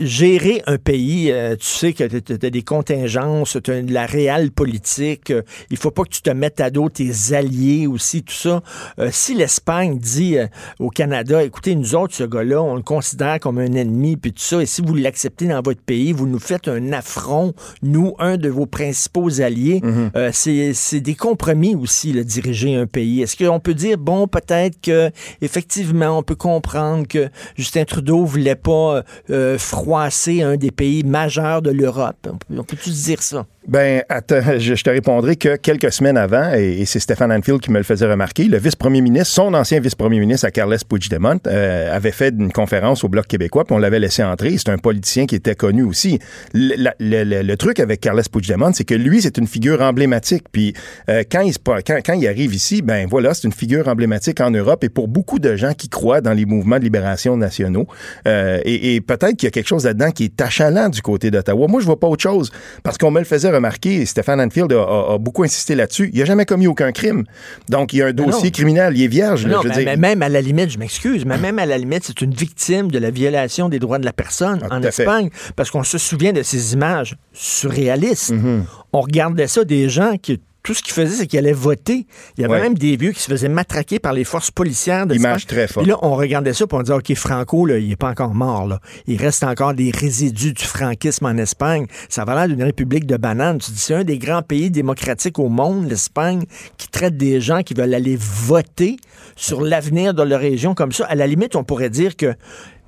gérer 0.00 0.62
un 0.66 0.78
pays, 0.78 1.30
euh, 1.30 1.56
tu 1.56 1.66
sais 1.66 1.92
que 1.92 2.04
tu 2.04 2.32
as 2.46 2.50
des 2.50 2.62
contingences, 2.62 3.56
tu 3.62 3.70
as 3.70 3.82
de 3.82 3.92
la 3.92 4.06
réelle 4.06 4.50
politique, 4.50 5.32
il 5.70 5.76
faut 5.76 5.90
pas 5.90 6.04
que 6.04 6.08
tu 6.10 6.22
te 6.22 6.30
mettes 6.30 6.60
à 6.60 6.70
dos 6.70 6.88
tes 6.88 7.10
alliés 7.32 7.86
aussi, 7.86 8.22
tout 8.22 8.32
ça. 8.34 8.62
Si 9.10 9.34
l'Espagne 9.34 9.98
dit 9.98 10.36
au 10.78 10.90
Canada, 10.90 11.42
écoutez, 11.42 11.74
nous 11.74 11.94
autres, 11.94 12.14
ce 12.14 12.24
gars-là, 12.24 12.62
on 12.62 12.74
le 12.76 12.82
considère 12.82 13.38
comme 13.40 13.58
un 13.58 13.72
ennemi, 13.74 14.16
puis 14.16 14.32
tout 14.32 14.42
ça, 14.42 14.60
et 14.62 14.66
si 14.66 14.82
vous 14.82 14.94
l'acceptez 14.94 15.46
dans 15.46 15.60
votre 15.62 15.80
pays, 15.82 16.12
vous 16.12 16.26
nous 16.26 16.38
faites 16.38 16.68
un 16.68 16.92
affront, 16.92 17.54
nous, 17.88 18.14
un 18.18 18.36
de 18.36 18.48
vos 18.48 18.66
principaux 18.66 19.40
alliés, 19.40 19.80
euh, 20.16 20.30
c'est 20.32 20.72
c'est 20.74 21.00
des 21.00 21.14
compromis 21.14 21.74
aussi, 21.74 22.12
là, 22.12 22.22
diriger 22.22 22.76
un 22.76 22.86
pays. 22.86 23.22
Est-ce 23.22 23.36
qu'on 23.36 23.60
peut 23.60 23.74
dire, 23.74 23.98
bon, 23.98 24.26
peut-être 24.28 24.80
que 24.80 25.10
effectivement, 25.40 26.18
on 26.18 26.22
peut 26.22 26.34
comprendre 26.36 27.06
que 27.08 27.28
Justin 27.56 27.84
Trudeau 27.84 28.24
voulait 28.24 28.54
pas 28.54 29.02
euh, 29.30 29.58
froisser 29.58 30.42
un 30.42 30.56
des 30.56 30.70
pays 30.70 31.02
majeurs 31.04 31.62
de 31.62 31.70
l'Europe? 31.70 32.16
On 32.30 32.36
peut- 32.36 32.58
On 32.60 32.64
peut-tu 32.64 32.90
dire 32.90 33.22
ça? 33.22 33.46
Ben, 33.68 34.02
je, 34.58 34.82
te 34.82 34.88
répondrai 34.88 35.36
que 35.36 35.56
quelques 35.56 35.92
semaines 35.92 36.16
avant, 36.16 36.54
et, 36.54 36.86
c'est 36.86 37.00
Stéphane 37.00 37.30
Anfield 37.30 37.60
qui 37.60 37.70
me 37.70 37.76
le 37.76 37.84
faisait 37.84 38.06
remarquer, 38.10 38.44
le 38.44 38.56
vice-premier 38.56 39.02
ministre, 39.02 39.34
son 39.34 39.52
ancien 39.52 39.78
vice-premier 39.78 40.18
ministre 40.20 40.46
à 40.46 40.50
Carles 40.50 40.78
Puigdemont, 40.88 41.38
euh, 41.46 41.94
avait 41.94 42.10
fait 42.10 42.30
une 42.30 42.50
conférence 42.50 43.04
au 43.04 43.08
Bloc 43.08 43.26
québécois, 43.26 43.64
puis 43.64 43.74
on 43.74 43.78
l'avait 43.78 43.98
laissé 43.98 44.24
entrer. 44.24 44.56
C'est 44.56 44.70
un 44.70 44.78
politicien 44.78 45.26
qui 45.26 45.34
était 45.34 45.54
connu 45.54 45.82
aussi. 45.82 46.18
Le, 46.54 46.90
le- 46.98 47.42
le- 47.42 47.56
truc 47.58 47.78
avec 47.80 48.00
Carles 48.00 48.22
Puigdemont, 48.32 48.72
c'est 48.72 48.84
que 48.84 48.94
lui, 48.94 49.20
c'est 49.20 49.36
une 49.36 49.46
figure 49.46 49.82
emblématique. 49.82 50.44
Puis 50.50 50.72
euh, 51.10 51.22
quand, 51.30 51.42
il 51.42 51.52
se, 51.52 51.58
quand, 51.58 51.82
quand 52.04 52.14
il 52.14 52.26
arrive 52.26 52.54
ici, 52.54 52.80
ben 52.80 53.06
voilà, 53.06 53.34
c'est 53.34 53.48
une 53.48 53.52
figure 53.52 53.88
emblématique 53.88 54.40
en 54.40 54.50
Europe 54.50 54.82
et 54.84 54.88
pour 54.88 55.08
beaucoup 55.08 55.38
de 55.38 55.56
gens 55.56 55.74
qui 55.74 55.90
croient 55.90 56.22
dans 56.22 56.32
les 56.32 56.46
mouvements 56.46 56.78
de 56.78 56.84
libération 56.84 57.36
nationaux. 57.36 57.86
Euh, 58.26 58.60
et 58.64 58.94
et 58.94 59.00
peut-être 59.02 59.36
qu'il 59.36 59.46
y 59.46 59.48
a 59.48 59.50
quelque 59.50 59.68
chose 59.68 59.84
là-dedans 59.84 60.10
qui 60.10 60.24
est 60.24 60.40
achalant 60.40 60.88
du 60.88 61.02
côté 61.02 61.30
d'Ottawa. 61.30 61.66
Moi, 61.68 61.80
je 61.80 61.86
vois 61.86 62.00
pas 62.00 62.06
autre 62.06 62.22
chose 62.22 62.50
parce 62.82 62.96
qu'on 62.96 63.10
me 63.10 63.18
le 63.18 63.24
faisait 63.26 63.50
remarqué, 63.58 63.96
et 64.00 64.06
Stéphane 64.06 64.40
Anfield 64.40 64.72
a, 64.72 64.76
a- 64.82 65.14
a 65.14 65.18
beaucoup 65.18 65.42
insisté 65.44 65.74
là-dessus, 65.74 66.10
il 66.12 66.18
n'a 66.18 66.24
jamais 66.24 66.44
commis 66.46 66.66
aucun 66.66 66.90
crime. 66.92 67.24
Donc, 67.68 67.92
il 67.92 67.98
y 67.98 68.02
a 68.02 68.06
un 68.06 68.12
non. 68.12 68.26
dossier 68.26 68.50
criminel, 68.50 68.96
il 68.96 69.04
est 69.04 69.08
vierge. 69.08 69.46
là, 69.46 69.56
Non, 69.56 69.62
je 69.62 69.68
veux 69.68 69.74
mais, 69.74 69.80
dire. 69.84 69.92
mais 69.92 69.96
même 69.96 70.22
à 70.22 70.28
la 70.28 70.40
limite, 70.40 70.70
je 70.70 70.78
m'excuse, 70.78 71.24
mais 71.24 71.36
même 71.38 71.58
à 71.58 71.66
la 71.66 71.76
limite, 71.78 72.04
c'est 72.04 72.20
une 72.22 72.32
victime 72.34 72.90
de 72.90 72.98
la 72.98 73.10
violation 73.10 73.68
des 73.68 73.78
droits 73.78 73.98
de 73.98 74.04
la 74.04 74.12
personne 74.12 74.60
Ah, 74.70 74.76
en 74.78 74.82
fait. 74.82 74.88
Espagne, 74.88 75.30
parce 75.56 75.70
qu'on 75.70 75.84
se 75.84 75.98
souvient 75.98 76.32
de 76.32 76.42
ces 76.42 76.72
images 76.74 77.16
surréalistes. 77.32 78.30
Mhm. 78.30 78.64
On 78.92 79.00
regardait 79.00 79.46
ça 79.46 79.64
des 79.64 79.88
gens 79.88 80.16
qui 80.20 80.40
tout 80.68 80.74
ce 80.74 80.82
qu'ils 80.82 80.92
faisaient, 80.92 81.16
c'est 81.16 81.26
qu'ils 81.26 81.38
allaient 81.38 81.52
voter. 81.54 82.06
Il 82.36 82.42
y 82.42 82.44
avait 82.44 82.52
Ouais. 82.56 82.60
même 82.60 82.74
des 82.76 82.98
vieux 82.98 83.12
qui 83.12 83.20
se 83.22 83.30
faisaient 83.30 83.48
matraquer 83.48 83.98
par 83.98 84.12
les 84.12 84.24
forces 84.24 84.50
policières 84.50 85.06
de 85.06 85.14
Image 85.14 85.46
très 85.46 85.66
forte. 85.66 85.84
Puis 85.86 85.90
là, 85.90 85.98
on 86.02 86.14
regardait 86.14 86.52
ça, 86.52 86.66
puis 86.66 86.76
on 86.76 86.82
disait, 86.82 86.92
OK, 86.92 87.14
Franco, 87.14 87.64
là, 87.64 87.78
il 87.78 87.90
est 87.90 87.96
pas 87.96 88.10
encore 88.10 88.34
mort. 88.34 88.66
Là. 88.66 88.78
Il 89.06 89.16
reste 89.16 89.44
encore 89.44 89.72
des 89.72 89.90
résidus 89.90 90.52
du 90.52 90.62
franquisme 90.62 91.24
en 91.24 91.38
Espagne. 91.38 91.86
Ça 92.10 92.26
va 92.26 92.34
l'air 92.34 92.54
d'une 92.54 92.62
république 92.62 93.06
de 93.06 93.16
bananes. 93.16 93.56
Tu 93.60 93.70
dis, 93.70 93.78
c'est 93.78 93.94
un 93.94 94.04
des 94.04 94.18
grands 94.18 94.42
pays 94.42 94.70
démocratiques 94.70 95.38
au 95.38 95.48
monde, 95.48 95.88
l'Espagne, 95.88 96.44
qui 96.76 96.88
traite 96.88 97.16
des 97.16 97.40
gens 97.40 97.62
qui 97.62 97.72
veulent 97.72 97.94
aller 97.94 98.18
voter 98.20 98.96
sur 99.36 99.62
l'avenir 99.62 100.12
de 100.12 100.22
leur 100.22 100.40
région 100.40 100.74
comme 100.74 100.92
ça. 100.92 101.06
À 101.06 101.14
la 101.14 101.26
limite, 101.26 101.56
on 101.56 101.64
pourrait 101.64 101.88
dire 101.88 102.14
que 102.14 102.34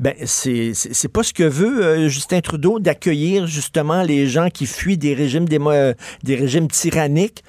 ben, 0.01 0.15
c'est 0.27 0.73
c'est- 0.75 0.95
c'est 0.95 1.09
pas 1.09 1.23
ce 1.23 1.33
que 1.33 1.45
veut 1.45 1.83
euh, 1.85 2.09
Justin 2.09 2.41
Trudeau 2.41 2.79
d'accueillir 2.79 3.47
justement 3.47 4.03
les 4.03 4.27
gens 4.27 4.49
qui 4.51 4.67
fuient 4.67 4.97
des 4.99 5.15
régimes, 5.15 5.47
euh, 5.67 5.95
des 6.25 6.37
régimes 6.37 6.69
tyranniques. 6.69 7.43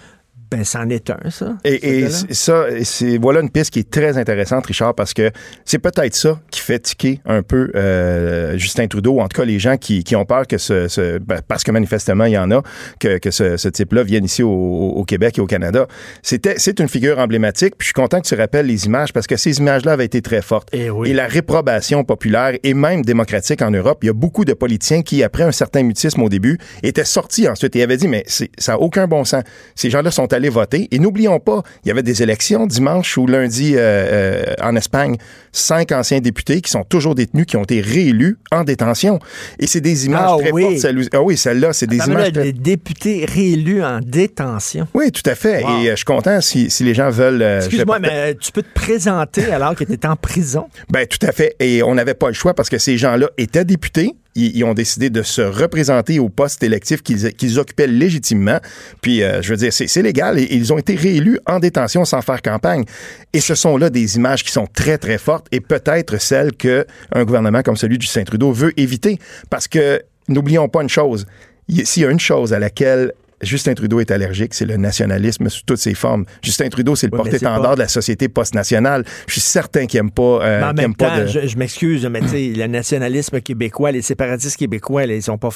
Ben, 0.52 0.66
c'en 0.66 0.90
est 0.90 1.10
un, 1.10 1.30
ça. 1.30 1.56
Et, 1.64 2.00
et 2.02 2.10
ça, 2.10 2.70
et 2.70 2.84
c'est 2.84 3.18
voilà 3.18 3.40
une 3.40 3.50
piste 3.50 3.72
qui 3.72 3.80
est 3.80 3.90
très 3.90 4.18
intéressante, 4.18 4.66
Richard, 4.66 4.94
parce 4.96 5.14
que 5.14 5.32
c'est 5.64 5.80
peut-être 5.80 6.14
ça 6.14 6.40
qui 6.52 6.60
fait 6.60 6.80
tiquer 6.80 7.22
un 7.26 7.42
peu 7.42 7.72
euh, 7.76 8.58
Justin 8.58 8.88
Trudeau, 8.88 9.14
ou 9.14 9.22
en 9.22 9.28
tout 9.30 9.40
cas 9.40 9.46
les 9.46 9.60
gens 9.60 9.78
qui, 9.78 10.04
qui 10.04 10.16
ont 10.16 10.26
peur 10.26 10.46
que 10.48 10.58
ce, 10.58 10.90
ce- 10.90 11.20
ben, 11.20 11.40
parce 11.48 11.64
que 11.64 11.72
manifestement 11.72 12.26
il 12.26 12.34
y 12.34 12.38
en 12.38 12.52
a, 12.52 12.62
que, 13.00 13.18
que 13.18 13.32
ce, 13.32 13.56
ce 13.56 13.70
type-là 13.70 14.04
vienne 14.04 14.26
ici 14.26 14.44
au, 14.44 14.50
au 14.52 15.04
Québec 15.06 15.38
et 15.38 15.42
au 15.42 15.48
Canada. 15.48 15.88
C'était, 16.22 16.56
c'est 16.58 16.80
une 16.82 16.90
figure 16.90 17.18
emblématique. 17.20 17.76
Puis 17.78 17.86
je 17.86 17.88
suis 17.88 17.94
content 17.94 18.20
que 18.20 18.28
tu 18.28 18.36
rappelles 18.36 18.66
les 18.66 18.86
images 18.88 19.14
parce 19.14 19.28
que 19.28 19.38
ces 19.38 19.58
images-là 19.60 19.94
avaient 19.94 20.06
été 20.06 20.22
très 20.22 20.42
fortes. 20.42 20.68
Eh 20.74 20.90
oui. 20.90 21.12
Et 21.12 21.14
la 21.14 21.28
réprobation 21.28 22.04
populaire 22.04 22.58
et 22.64 22.74
même 22.74 23.04
démocratique 23.04 23.62
en 23.62 23.72
Europe, 23.72 24.00
il 24.04 24.08
y 24.08 24.10
a 24.10 24.14
beaucoup 24.14 24.44
de 24.44 24.54
politiciens 24.54 25.02
qui, 25.02 25.24
après 25.24 25.44
un 25.44 25.52
certain 25.54 25.84
mutisme 25.84 26.22
au 26.24 26.30
début, 26.30 26.58
étaient 26.84 27.06
sortis 27.06 27.48
ensuite 27.48 27.74
et 27.78 27.84
avaient 27.84 27.98
dit 27.98 28.10
mais 28.10 28.26
ça 28.28 28.74
n'a 28.74 28.80
aucun 28.80 29.08
bon 29.08 29.24
sens. 29.24 29.44
Ces 29.76 29.90
gens-là 29.90 30.12
sont 30.12 30.32
allés 30.34 30.41
voter. 30.50 30.88
Et 30.92 31.00
n'oublions 31.00 31.40
pas, 31.40 31.64
il 31.84 31.90
y 31.90 31.92
avait 31.92 32.04
des 32.04 32.24
élections 32.24 32.68
dimanche 32.68 33.18
ou 33.18 33.28
lundi 33.28 33.74
euh, 33.76 33.80
euh, 33.80 34.54
en 34.62 34.76
Espagne, 34.76 35.18
cinq 35.52 35.92
anciens 35.92 36.20
députés 36.20 36.62
qui 36.62 36.72
sont 36.72 36.84
toujours 36.84 37.16
détenus, 37.16 37.46
qui 37.46 37.58
ont 37.58 37.64
été 37.64 37.82
réélus 37.82 38.38
en 38.52 38.64
détention. 38.64 39.20
Et 39.60 39.68
c'est 39.68 39.82
des 39.82 40.06
images 40.06 40.22
Ah 40.26 40.38
très 40.40 40.52
oui. 40.52 40.64
fortes. 40.64 40.78
celle- 40.78 41.08
Ah 41.14 41.22
oui, 41.22 41.38
celle-là, 41.38 41.74
c'est 41.74 41.88
des 41.88 41.98
images 41.98 42.10
là, 42.28 42.32
très 42.32 42.44
des 42.44 42.54
députés 42.54 43.26
réélus 43.26 43.84
en 43.84 44.00
détention. 44.00 44.88
oui, 44.94 45.12
tout 45.12 45.28
à 45.30 45.36
fait. 45.36 45.64
Wow. 45.64 45.82
Et 45.84 45.88
euh, 45.88 45.92
je 45.92 45.96
suis 45.98 46.06
content 46.06 46.40
si, 46.42 46.70
si 46.70 46.84
les 46.84 46.94
gens 46.94 47.10
veulent. 47.10 47.42
euh, 47.42 47.58
Excuse-moi, 47.60 48.00
mais 48.00 48.10
euh, 48.12 48.34
tu 48.40 48.52
peux 48.52 48.62
te 48.64 48.74
présenter 48.74 49.46
alors 49.52 49.76
que 49.76 49.84
tu 49.84 49.94
es 49.94 50.06
en 50.06 50.16
prison? 50.16 50.68
Ben, 50.90 51.06
tout 51.08 51.26
à 51.26 51.32
fait. 51.32 51.56
Et 51.60 51.84
on 51.84 51.96
n'avait 51.96 52.14
pas 52.14 52.28
le 52.28 52.34
choix 52.34 52.54
parce 52.54 52.70
que 52.70 52.78
ces 52.78 52.98
gens-là 52.98 53.28
étaient 53.38 53.66
députés. 53.66 54.12
Ils, 54.34 54.64
ont 54.64 54.74
décidé 54.74 55.10
de 55.10 55.24
se 55.24 55.42
représenter 55.42 56.18
au 56.20 56.30
poste 56.30 56.64
électif 56.64 57.02
qu'ils 57.04 57.34
qu'ils 57.34 57.60
occupaient 57.60 57.88
légitimement. 57.88 58.60
Puis, 59.02 59.24
euh, 59.24 59.42
je 59.42 59.50
veux 59.50 59.58
dire, 59.58 59.74
c'est 59.74 59.88
c'est 59.88 60.02
légal. 60.02 60.40
Et 60.40 60.48
ils 60.52 60.72
ont 60.72 60.78
été 60.78 60.96
réélus 60.96 61.38
en 61.46 61.60
détention 61.60 62.06
sans 62.06 62.22
faire 62.22 62.42
campagne. 62.42 62.86
Et 63.34 63.42
ce 63.42 63.56
sont 63.56 63.76
là 63.76 63.90
des 63.90 64.16
images 64.16 64.46
qui 64.46 64.52
sont 64.54 64.68
très, 64.74 64.98
très 64.98 65.18
fortes 65.18 65.41
et 65.52 65.60
peut-être 65.62 66.20
celles 66.20 66.54
que 66.54 66.86
un 67.14 67.24
gouvernement 67.24 67.62
comme 67.62 67.76
celui 67.78 67.98
du 67.98 68.08
Saint-Trudeau 68.08 68.52
veut 68.52 68.74
éviter. 68.80 69.20
Parce 69.50 69.68
que, 69.68 70.02
n'oublions 70.28 70.68
pas 70.70 70.82
une 70.82 70.90
chose. 70.90 71.26
Il- 71.68 71.86
S'il 71.86 72.04
y 72.04 72.06
a 72.06 72.10
une 72.12 72.20
chose 72.20 72.54
à 72.54 72.60
laquelle 72.60 73.14
Justin 73.42 73.74
Trudeau 73.74 74.00
est 74.00 74.12
allergique, 74.12 74.54
c'est 74.54 74.66
le 74.66 74.78
nationalisme 74.78 75.50
sous 75.50 75.62
toutes 75.66 75.78
ses 75.80 75.94
formes. 75.94 76.26
Justin 76.42 76.70
Trudeau, 76.70 76.96
c'est 76.96 77.08
le 77.08 77.14
Oui, 77.14 77.18
porte-étendard 77.18 77.62
pas- 77.62 77.76
de 77.76 77.80
la 77.82 77.88
société 77.88 78.30
post-nationale. 78.30 79.04
Je 79.28 79.34
suis 79.34 79.42
certain 79.42 79.86
qu'il 79.86 80.00
n'aime 80.00 80.12
pas, 80.12 80.22
euh, 80.44 80.60
Mais 80.60 80.66
en 80.66 80.74
qu'il 80.74 80.82
même 80.82 80.96
pas 80.96 81.20
de... 81.22 81.28
je, 81.28 81.48
je 81.48 81.58
m'excuse, 81.58 82.06
mais 82.08 82.22
tu 82.22 82.28
sais, 82.28 82.54
le 82.56 82.68
nationalisme 82.68 83.42
québécois, 83.42 83.92
les 83.92 84.02
séparatistes 84.02 84.58
québécois, 84.58 85.06
là, 85.06 85.14
ils 85.16 85.22
sont 85.24 85.38
pas. 85.38 85.50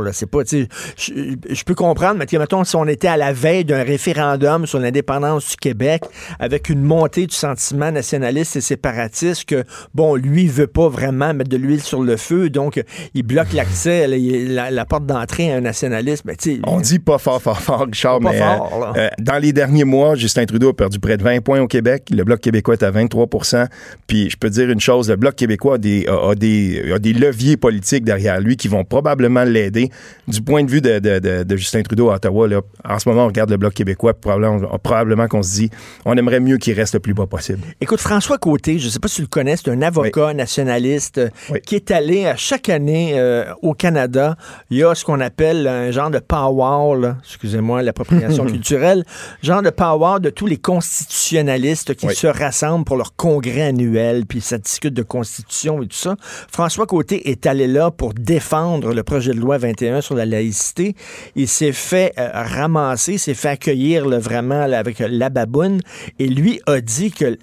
Là. 0.00 0.12
C'est 0.12 0.26
pas, 0.30 0.44
tu 0.44 0.62
sais, 0.62 0.68
je, 0.96 1.54
je 1.54 1.64
peux 1.64 1.74
comprendre, 1.74 2.16
mais 2.18 2.26
tu 2.26 2.36
sais, 2.36 2.38
mettons, 2.38 2.64
si 2.64 2.76
on 2.76 2.86
était 2.86 3.08
à 3.08 3.16
la 3.16 3.32
veille 3.32 3.64
d'un 3.64 3.82
référendum 3.82 4.66
sur 4.66 4.78
l'indépendance 4.78 5.50
du 5.50 5.56
Québec, 5.56 6.02
avec 6.38 6.68
une 6.68 6.82
montée 6.82 7.26
du 7.26 7.34
sentiment 7.34 7.90
nationaliste 7.90 8.56
et 8.56 8.60
séparatiste, 8.60 9.44
que, 9.46 9.64
bon, 9.94 10.14
lui, 10.16 10.42
il 10.44 10.50
veut 10.50 10.66
pas 10.66 10.88
vraiment 10.88 11.34
mettre 11.34 11.50
de 11.50 11.56
l'huile 11.56 11.82
sur 11.82 12.02
le 12.02 12.16
feu, 12.16 12.50
donc 12.50 12.82
il 13.14 13.22
bloque 13.22 13.52
l'accès, 13.52 14.06
la, 14.06 14.70
la 14.70 14.84
porte 14.84 15.06
d'entrée 15.06 15.52
à 15.52 15.56
un 15.56 15.60
nationalisme. 15.60 16.22
Mais, 16.28 16.36
tu 16.36 16.56
sais, 16.56 16.60
On 16.66 16.80
dit 16.80 16.98
pas 17.00 17.18
fort, 17.18 17.40
fort, 17.42 17.60
fort, 17.60 17.86
Richard, 17.86 18.20
Pas 18.20 18.30
mais 18.32 18.38
fort, 18.38 18.92
euh, 18.96 19.00
euh, 19.00 19.08
dans 19.18 19.38
les 19.38 19.52
derniers 19.52 19.84
mois, 19.84 20.14
Justin 20.14 20.44
Trudeau 20.44 20.70
a 20.70 20.74
perdu 20.76 20.98
près 21.00 21.16
de 21.16 21.22
20 21.22 21.40
points 21.40 21.60
au 21.60 21.66
Québec. 21.66 22.04
Le 22.10 22.24
Bloc 22.24 22.40
québécois 22.40 22.74
est 22.74 22.82
à 22.82 22.90
23% 22.90 23.66
Puis 24.06 24.30
je 24.30 24.36
peux 24.36 24.48
te 24.48 24.54
dire 24.54 24.70
une 24.70 24.80
chose, 24.80 25.08
le 25.10 25.16
Bloc 25.16 25.34
québécois 25.36 25.74
a 25.74 25.78
des, 25.78 26.06
a, 26.06 26.30
a 26.30 26.34
des, 26.34 26.92
a 26.94 26.98
des 26.98 27.12
leviers 27.12 27.56
politiques 27.56 28.04
derrière 28.04 28.40
lui 28.40 28.56
qui 28.56 28.68
vont 28.68 28.84
probablement 28.84 29.44
l'aider. 29.44 29.90
Du 30.28 30.42
point 30.42 30.62
de 30.64 30.70
vue 30.70 30.80
de, 30.80 30.98
de- 30.98 31.18
de- 31.18 31.42
de 31.42 31.56
Justin 31.56 31.82
Trudeau 31.82 32.10
à 32.10 32.14
Ottawa, 32.16 32.46
là, 32.48 32.60
en 32.88 32.98
ce 32.98 33.08
moment, 33.08 33.24
on 33.24 33.28
regarde 33.28 33.50
le 33.50 33.56
Bloc 33.56 33.74
québécois, 33.74 34.14
probablement, 34.14 34.78
probablement 34.82 35.26
qu'on 35.28 35.42
se 35.42 35.54
dit, 35.54 35.70
on 36.04 36.16
aimerait 36.16 36.40
mieux 36.40 36.58
qu'il 36.58 36.74
reste 36.74 36.94
le 36.94 37.00
plus 37.00 37.14
bas 37.14 37.26
possible. 37.26 37.60
Écoute, 37.80 38.00
François 38.00 38.38
Côté, 38.38 38.78
je 38.78 38.86
ne 38.86 38.90
sais 38.90 38.98
pas 38.98 39.08
si 39.08 39.16
tu 39.16 39.22
le 39.22 39.26
connais, 39.28 39.56
c'est 39.56 39.70
un 39.70 39.82
avocat 39.82 40.32
nationaliste 40.34 41.18
euh, 41.18 41.28
Oui. 41.50 41.60
qui 41.60 41.74
est 41.76 41.90
allé 41.90 42.26
à 42.26 42.36
chaque 42.36 42.68
année 42.68 43.12
euh, 43.14 43.44
au 43.62 43.74
Canada. 43.74 44.36
Il 44.70 44.78
y 44.78 44.84
a 44.84 44.94
ce 44.94 45.04
qu'on 45.04 45.20
appelle 45.20 45.66
un 45.66 45.90
genre 45.90 46.10
de 46.10 46.18
power, 46.18 46.89
excusez-moi, 47.22 47.82
l'appropriation 47.82 48.44
culturelle, 48.46 49.04
genre 49.42 49.62
de 49.62 49.70
power 49.70 50.20
de 50.20 50.30
tous 50.30 50.46
les 50.46 50.56
constitutionnalistes 50.56 51.94
qui 51.94 52.06
Oui. 52.06 52.14
se 52.14 52.26
rassemblent 52.26 52.84
pour 52.84 52.96
leur 52.96 53.14
congrès 53.16 53.62
annuel, 53.62 54.26
puis 54.26 54.40
ça 54.40 54.58
discute 54.58 54.94
de 54.94 55.02
constitution 55.02 55.82
et 55.82 55.86
tout 55.86 55.96
ça. 55.96 56.16
François 56.50 56.86
Côté 56.86 57.30
est 57.30 57.46
allé 57.46 57.66
là 57.66 57.90
pour 57.90 58.14
défendre 58.14 58.92
le 58.94 59.02
projet 59.02 59.32
de 59.32 59.40
loi 59.40 59.58
21 59.58 60.00
sur 60.00 60.14
la 60.14 60.26
laïcité. 60.26 60.94
Il 61.36 61.48
s'est 61.48 61.72
fait 61.72 62.12
euh, 62.18 62.30
ramasser, 62.32 63.18
s'est 63.18 63.34
fait 63.34 63.48
accueillir 63.48 64.06
là, 64.06 64.18
vraiment 64.18 64.66
là, 64.66 64.78
avec 64.78 65.00
euh, 65.00 65.08
la 65.10 65.30
baboune, 65.30 65.80
et 66.18 66.26
lui 66.28 66.60
a 66.66 66.80
dit 66.80 67.10
que 67.10 67.38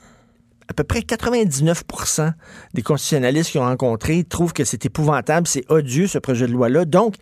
à 0.69 0.73
peu 0.73 0.83
près 0.83 0.99
99% 0.99 2.33
des 2.73 2.81
constitutionnalistes 2.81 3.51
qu'ils 3.51 3.61
ont 3.61 3.65
rencontrés 3.65 4.25
trouvent 4.25 4.51
que 4.51 4.65
c'est 4.65 4.85
épouvantable, 4.85 5.47
c'est 5.47 5.63
odieux 5.71 6.07
ce 6.07 6.17
projet 6.19 6.45
de 6.45 6.51
loi-là. 6.51 6.83
Donc, 6.83 7.15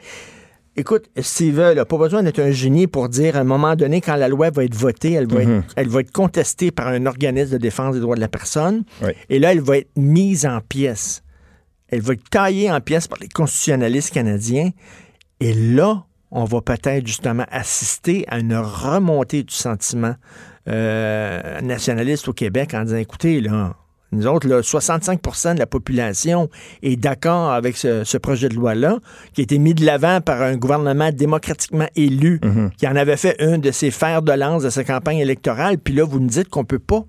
écoute, 0.76 1.10
Steve, 1.20 1.60
n'a 1.60 1.86
pas 1.86 1.98
besoin 1.98 2.24
d'être 2.24 2.40
un 2.40 2.52
génie 2.52 2.88
pour 2.88 3.10
dire 3.10 3.36
à 3.36 3.40
un 3.40 3.44
moment 3.44 3.76
donné, 3.76 4.02
quand 4.02 4.16
la 4.16 4.28
loi 4.28 4.50
va 4.50 4.64
être 4.64 4.76
votée, 4.76 5.14
elle 5.14 5.28
va, 5.28 5.44
être, 5.44 5.64
elle 5.76 5.88
va 5.88 6.02
être 6.02 6.12
contestée 6.12 6.72
par 6.72 6.88
un 6.88 7.06
organisme 7.06 7.54
de 7.54 7.58
défense 7.58 7.96
des 7.96 8.02
droits 8.02 8.16
de 8.16 8.22
la 8.22 8.28
personne. 8.28 8.84
Oui. 9.02 9.12
Et 9.30 9.40
là, 9.40 9.52
elle 9.52 9.62
va 9.62 9.78
être 9.78 9.90
mise 9.96 10.46
en 10.46 10.60
pièces. 10.62 11.24
Elle 11.88 12.02
va 12.02 12.14
être 12.14 12.30
taillée 12.30 12.72
en 12.72 12.82
pièces 12.82 13.08
par 13.08 13.20
les 13.20 13.30
constitutionnalistes 13.30 14.14
canadiens. 14.14 14.72
Et 15.40 15.54
là, 15.54 16.06
on 16.32 16.44
va 16.44 16.62
peut-être 16.62 17.06
justement 17.06 17.46
assister 17.52 18.26
à 18.28 18.40
une 18.40 18.56
remontée 18.56 19.44
du 19.44 19.54
sentiment 19.54 20.16
euh, 20.68 21.62
nationaliste 21.62 22.28
au 22.28 22.34
Québec 22.34 22.74
en 22.74 22.84
disant, 22.84 22.98
écoutez, 22.98 23.40
là, 23.40 23.76
nous 24.15 24.28
autres, 24.28 24.47
là, 24.47 24.62
65% 24.62 25.54
de 25.56 25.60
la 25.60 25.65
population 25.65 26.49
est 26.82 26.95
d'accord 26.95 27.51
avec 27.51 27.78
ce, 27.78 28.04
ce 28.04 28.17
projet 28.17 28.49
de 28.49 28.56
loi-là, 28.56 28.99
qui 29.34 29.41
a 29.41 29.43
été 29.43 29.58
mis 29.60 29.73
de 29.73 29.86
l'avant 29.86 30.21
par 30.21 30.41
un 30.41 30.56
gouvernement 30.56 31.12
démocratiquement 31.12 31.88
élu, 31.95 32.39
qui 32.78 32.88
en 32.88 32.95
avait 32.95 33.17
fait 33.17 33.36
un 33.39 33.58
de 33.58 33.71
ses 33.71 33.91
fers 33.91 34.21
de 34.21 34.32
lance 34.32 34.63
de 34.63 34.69
sa 34.69 34.84
campagne 34.84 35.17
électorale. 35.17 35.78
Puis 35.78 35.93
là, 35.93 36.04
vous 36.04 36.19
nous 36.19 36.28
dites 36.28 36.49
qu'on 36.49 36.65
peut 36.65 36.80
pas 36.80 37.06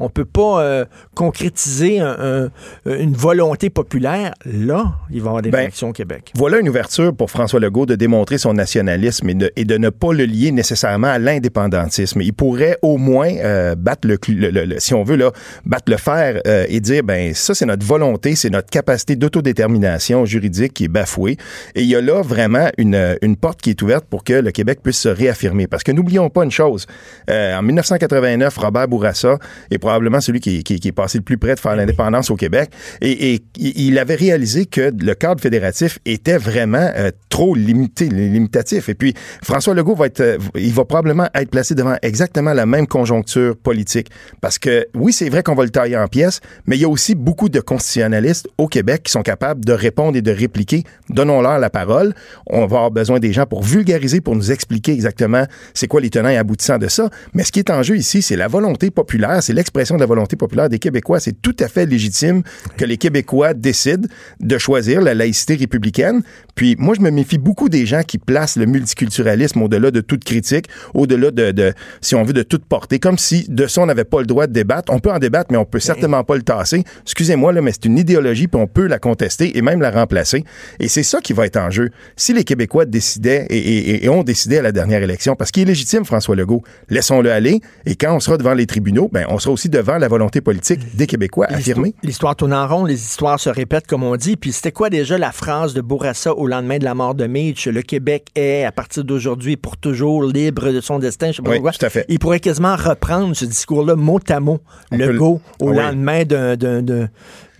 on 0.00 0.08
peut 0.08 0.24
pas 0.24 0.62
euh, 0.62 0.84
concrétiser 1.14 2.00
un- 2.00 2.48
un- 2.86 2.98
une 2.98 3.12
volonté 3.12 3.70
populaire. 3.70 4.32
Là, 4.44 4.94
il 5.10 5.20
va 5.20 5.26
y 5.26 5.28
avoir 5.28 5.42
des 5.42 5.50
Ben, 5.50 5.58
réactions 5.58 5.90
au 5.90 5.92
Québec. 5.92 6.32
Voilà 6.34 6.58
une 6.58 6.68
ouverture 6.68 7.14
pour 7.14 7.30
François 7.30 7.60
Legault 7.60 7.86
de 7.86 7.94
démontrer 7.94 8.38
son 8.38 8.54
nationalisme 8.54 9.28
et 9.28 9.34
de, 9.34 9.52
et 9.56 9.64
de 9.64 9.76
ne 9.76 9.90
pas 9.90 10.12
le 10.12 10.24
lier 10.24 10.50
nécessairement 10.50 11.08
à 11.08 11.18
l'indépendantisme. 11.18 12.20
Il 12.22 12.32
pourrait 12.32 12.78
au 12.82 12.96
moins 12.96 13.28
euh, 13.36 13.74
battre 13.74 14.08
le, 14.08 14.16
cl- 14.16 14.36
le- 14.38 14.50
le- 14.50 14.64
le- 14.64 14.80
si 14.80 14.94
on 14.94 15.04
veut 15.04 15.16
là, 15.16 15.30
battre 15.66 15.90
le 15.90 15.96
fer 15.98 16.40
euh, 16.46 16.64
et 16.68 16.80
dire 16.80 17.02
ben 17.04 17.34
ça 17.34 17.54
c'est 17.54 17.66
notre 17.66 17.84
volonté, 17.86 18.34
c'est 18.34 18.50
notre 18.50 18.70
capacité 18.70 19.16
d'autodétermination 19.16 20.24
juridique 20.24 20.72
qui 20.74 20.84
est 20.84 20.88
bafouée. 20.88 21.36
Et 21.74 21.82
il 21.82 21.88
y 21.88 21.94
a 21.94 22.00
là 22.00 22.22
vraiment 22.22 22.68
une, 22.78 23.16
une 23.22 23.36
porte 23.36 23.60
qui 23.60 23.70
est 23.70 23.82
ouverte 23.82 24.06
pour 24.08 24.24
que 24.24 24.32
le 24.32 24.50
Québec 24.50 24.80
puisse 24.82 24.98
se 24.98 25.08
réaffirmer. 25.08 25.66
Parce 25.66 25.82
que 25.82 25.92
n'oublions 25.92 26.30
pas 26.30 26.44
une 26.44 26.50
chose, 26.50 26.86
en 27.28 27.62
1989, 27.62 28.56
Robert 28.56 28.88
Bourassa 28.88 29.38
est 29.70 29.78
probablement 29.90 30.20
celui 30.20 30.38
qui, 30.40 30.62
qui- 30.62 30.78
qui 30.78 30.88
est 30.88 30.92
passé 30.92 31.18
le 31.18 31.24
plus 31.24 31.36
près 31.38 31.54
de 31.56 31.60
faire 31.60 31.74
l'indépendance 31.74 32.30
au 32.30 32.36
Québec. 32.36 32.70
Et, 33.00 33.34
et 33.34 33.42
il 33.58 33.98
avait 33.98 34.14
réalisé 34.14 34.66
que 34.66 34.92
le 34.96 35.14
cadre 35.14 35.40
fédératif 35.40 35.98
était 36.06 36.38
vraiment 36.38 36.90
euh, 36.96 37.10
trop 37.28 37.54
limité, 37.54 38.08
limitatif. 38.08 38.88
Et 38.88 38.94
puis, 38.94 39.14
François 39.42 39.74
Legault 39.74 39.96
va 39.96 40.06
être, 40.06 40.20
euh, 40.20 40.38
il 40.54 40.72
va 40.72 40.84
probablement 40.84 41.28
être 41.34 41.50
placé 41.50 41.74
devant 41.74 41.96
exactement 42.02 42.52
la 42.52 42.66
même 42.66 42.86
conjoncture 42.86 43.56
politique. 43.56 44.08
Parce 44.40 44.58
que, 44.58 44.86
oui, 44.94 45.12
c'est 45.12 45.28
vrai 45.28 45.42
qu'on 45.42 45.54
va 45.56 45.64
le 45.64 45.70
tailler 45.70 45.96
en 45.96 46.06
pièces, 46.06 46.40
mais 46.66 46.76
il 46.76 46.82
y 46.82 46.84
a 46.84 46.88
aussi 46.88 47.14
beaucoup 47.16 47.48
de 47.48 47.60
constitutionnalistes 47.60 48.48
au 48.58 48.68
Québec 48.68 49.02
qui 49.04 49.10
sont 49.12 49.22
capables 49.22 49.64
de 49.64 49.72
répondre 49.72 50.16
et 50.16 50.22
de 50.22 50.30
répliquer. 50.30 50.84
Donnons-leur 51.08 51.58
la 51.58 51.70
parole. 51.70 52.14
On 52.46 52.60
va 52.60 52.64
avoir 52.64 52.90
besoin 52.92 53.18
des 53.18 53.32
gens 53.32 53.46
pour 53.46 53.62
vulgariser, 53.64 54.20
pour 54.20 54.36
nous 54.36 54.52
expliquer 54.52 54.92
exactement 54.92 55.44
c'est 55.74 55.88
quoi 55.88 56.00
les 56.00 56.10
tenants 56.10 56.28
et 56.28 56.36
aboutissants 56.36 56.78
de 56.78 56.88
ça. 56.88 57.10
Mais 57.34 57.42
ce 57.42 57.50
qui 57.50 57.58
est 57.58 57.70
en 57.70 57.82
jeu 57.82 57.96
ici, 57.96 58.22
c'est 58.22 58.36
la 58.36 58.46
volonté 58.48 58.90
populaire, 58.90 59.42
c'est 59.42 59.52
l'expression 59.52 59.79
de 59.96 60.00
la 60.00 60.06
volonté 60.06 60.36
populaire 60.36 60.68
des 60.68 60.78
Québécois. 60.78 61.20
C'est 61.20 61.40
tout 61.40 61.56
à 61.60 61.68
fait 61.68 61.86
légitime 61.86 62.42
que 62.76 62.84
les 62.84 62.96
Québécois 62.96 63.54
décident 63.54 64.08
de 64.40 64.58
choisir 64.58 65.00
la 65.00 65.14
laïcité 65.14 65.54
républicaine. 65.56 66.22
Puis 66.54 66.76
moi, 66.78 66.94
je 66.96 67.00
me 67.00 67.10
méfie 67.10 67.38
beaucoup 67.38 67.68
des 67.68 67.86
gens 67.86 68.02
qui 68.02 68.18
placent 68.18 68.56
le 68.56 68.66
multiculturalisme 68.66 69.62
au-delà 69.62 69.90
de 69.90 70.00
toute 70.00 70.24
critique, 70.24 70.66
au-delà 70.94 71.30
de, 71.30 71.52
de, 71.52 71.72
si 72.00 72.14
on 72.14 72.22
veut, 72.22 72.32
de 72.32 72.42
toute 72.42 72.64
portée, 72.64 72.98
comme 72.98 73.18
si 73.18 73.46
de 73.48 73.66
ça, 73.66 73.80
on 73.82 73.86
n'avait 73.86 74.04
pas 74.04 74.20
le 74.20 74.26
droit 74.26 74.46
de 74.46 74.52
débattre. 74.52 74.92
On 74.92 74.98
peut 74.98 75.10
en 75.10 75.18
débattre, 75.18 75.50
mais 75.52 75.56
on 75.58 75.64
peut 75.64 75.80
certainement 75.80 76.22
pas 76.24 76.36
le 76.36 76.42
tasser. 76.42 76.84
Excusez-moi, 77.02 77.52
là, 77.52 77.62
mais 77.62 77.72
c'est 77.72 77.86
une 77.86 77.98
idéologie, 77.98 78.46
puis 78.48 78.60
on 78.60 78.66
peut 78.66 78.86
la 78.86 78.98
contester 78.98 79.56
et 79.56 79.62
même 79.62 79.80
la 79.80 79.90
remplacer. 79.90 80.44
Et 80.78 80.88
c'est 80.88 81.02
ça 81.02 81.20
qui 81.20 81.32
va 81.32 81.46
être 81.46 81.56
en 81.56 81.70
jeu. 81.70 81.90
Si 82.16 82.32
les 82.32 82.44
Québécois 82.44 82.84
décidaient 82.84 83.46
et, 83.50 83.56
et- 83.58 84.04
et 84.04 84.08
ont 84.08 84.22
décidé 84.22 84.58
à 84.58 84.62
la 84.62 84.72
dernière 84.72 85.02
élection, 85.02 85.36
parce 85.36 85.50
qu'il 85.50 85.62
est 85.62 85.66
légitime, 85.66 86.04
François 86.04 86.34
Legault, 86.36 86.62
laissons-le 86.88 87.30
aller. 87.30 87.60
Et 87.86 87.94
quand 87.96 88.14
on 88.14 88.20
sera 88.20 88.36
devant 88.38 88.54
les 88.54 88.66
tribunaux, 88.66 89.08
ben, 89.12 89.26
on 89.28 89.38
sera 89.38 89.52
aussi 89.52 89.59
devant 89.68 89.98
la 89.98 90.08
volonté 90.08 90.40
politique 90.40 90.96
des 90.96 91.06
Québécois 91.06 91.46
affirmée. 91.48 91.94
L'histoire 92.02 92.34
tourne 92.36 92.52
en 92.54 92.66
rond, 92.66 92.84
les 92.84 92.94
histoires 93.00 93.38
se 93.38 93.50
répètent, 93.50 93.86
comme 93.86 94.02
on 94.02 94.16
dit. 94.16 94.36
Puis 94.36 94.52
c'était 94.52 94.72
quoi 94.72 94.90
déjà 94.90 95.18
la 95.18 95.32
phrase 95.32 95.74
de 95.74 95.80
Bourassa 95.80 96.34
au 96.34 96.46
lendemain 96.46 96.78
de 96.78 96.84
la 96.84 96.94
mort 96.94 97.14
de 97.14 97.26
Mitch? 97.26 97.66
Le 97.68 97.82
Québec 97.82 98.26
est, 98.34 98.64
à 98.64 98.72
partir 98.72 99.04
d'aujourd'hui, 99.04 99.56
pour 99.56 99.76
toujours 99.76 100.24
libre 100.24 100.70
de 100.72 100.80
son 100.80 100.98
destin. 100.98 101.30
Je 101.32 101.36
sais 101.36 101.42
pas 101.42 101.50
Oui, 101.50 101.56
pourquoi. 101.56 101.72
tout 101.72 101.84
à 101.86 101.90
fait. 101.90 102.04
Il 102.08 102.18
pourrait 102.18 102.40
quasiment 102.40 102.76
reprendre 102.76 103.34
ce 103.36 103.44
discours-là 103.44 103.96
mot 103.96 104.18
à 104.28 104.40
mot, 104.40 104.60
On 104.90 104.96
le 104.96 105.12
go, 105.18 105.40
au 105.60 105.70
oui. 105.70 105.76
lendemain 105.76 106.24
d'un- 106.24 106.56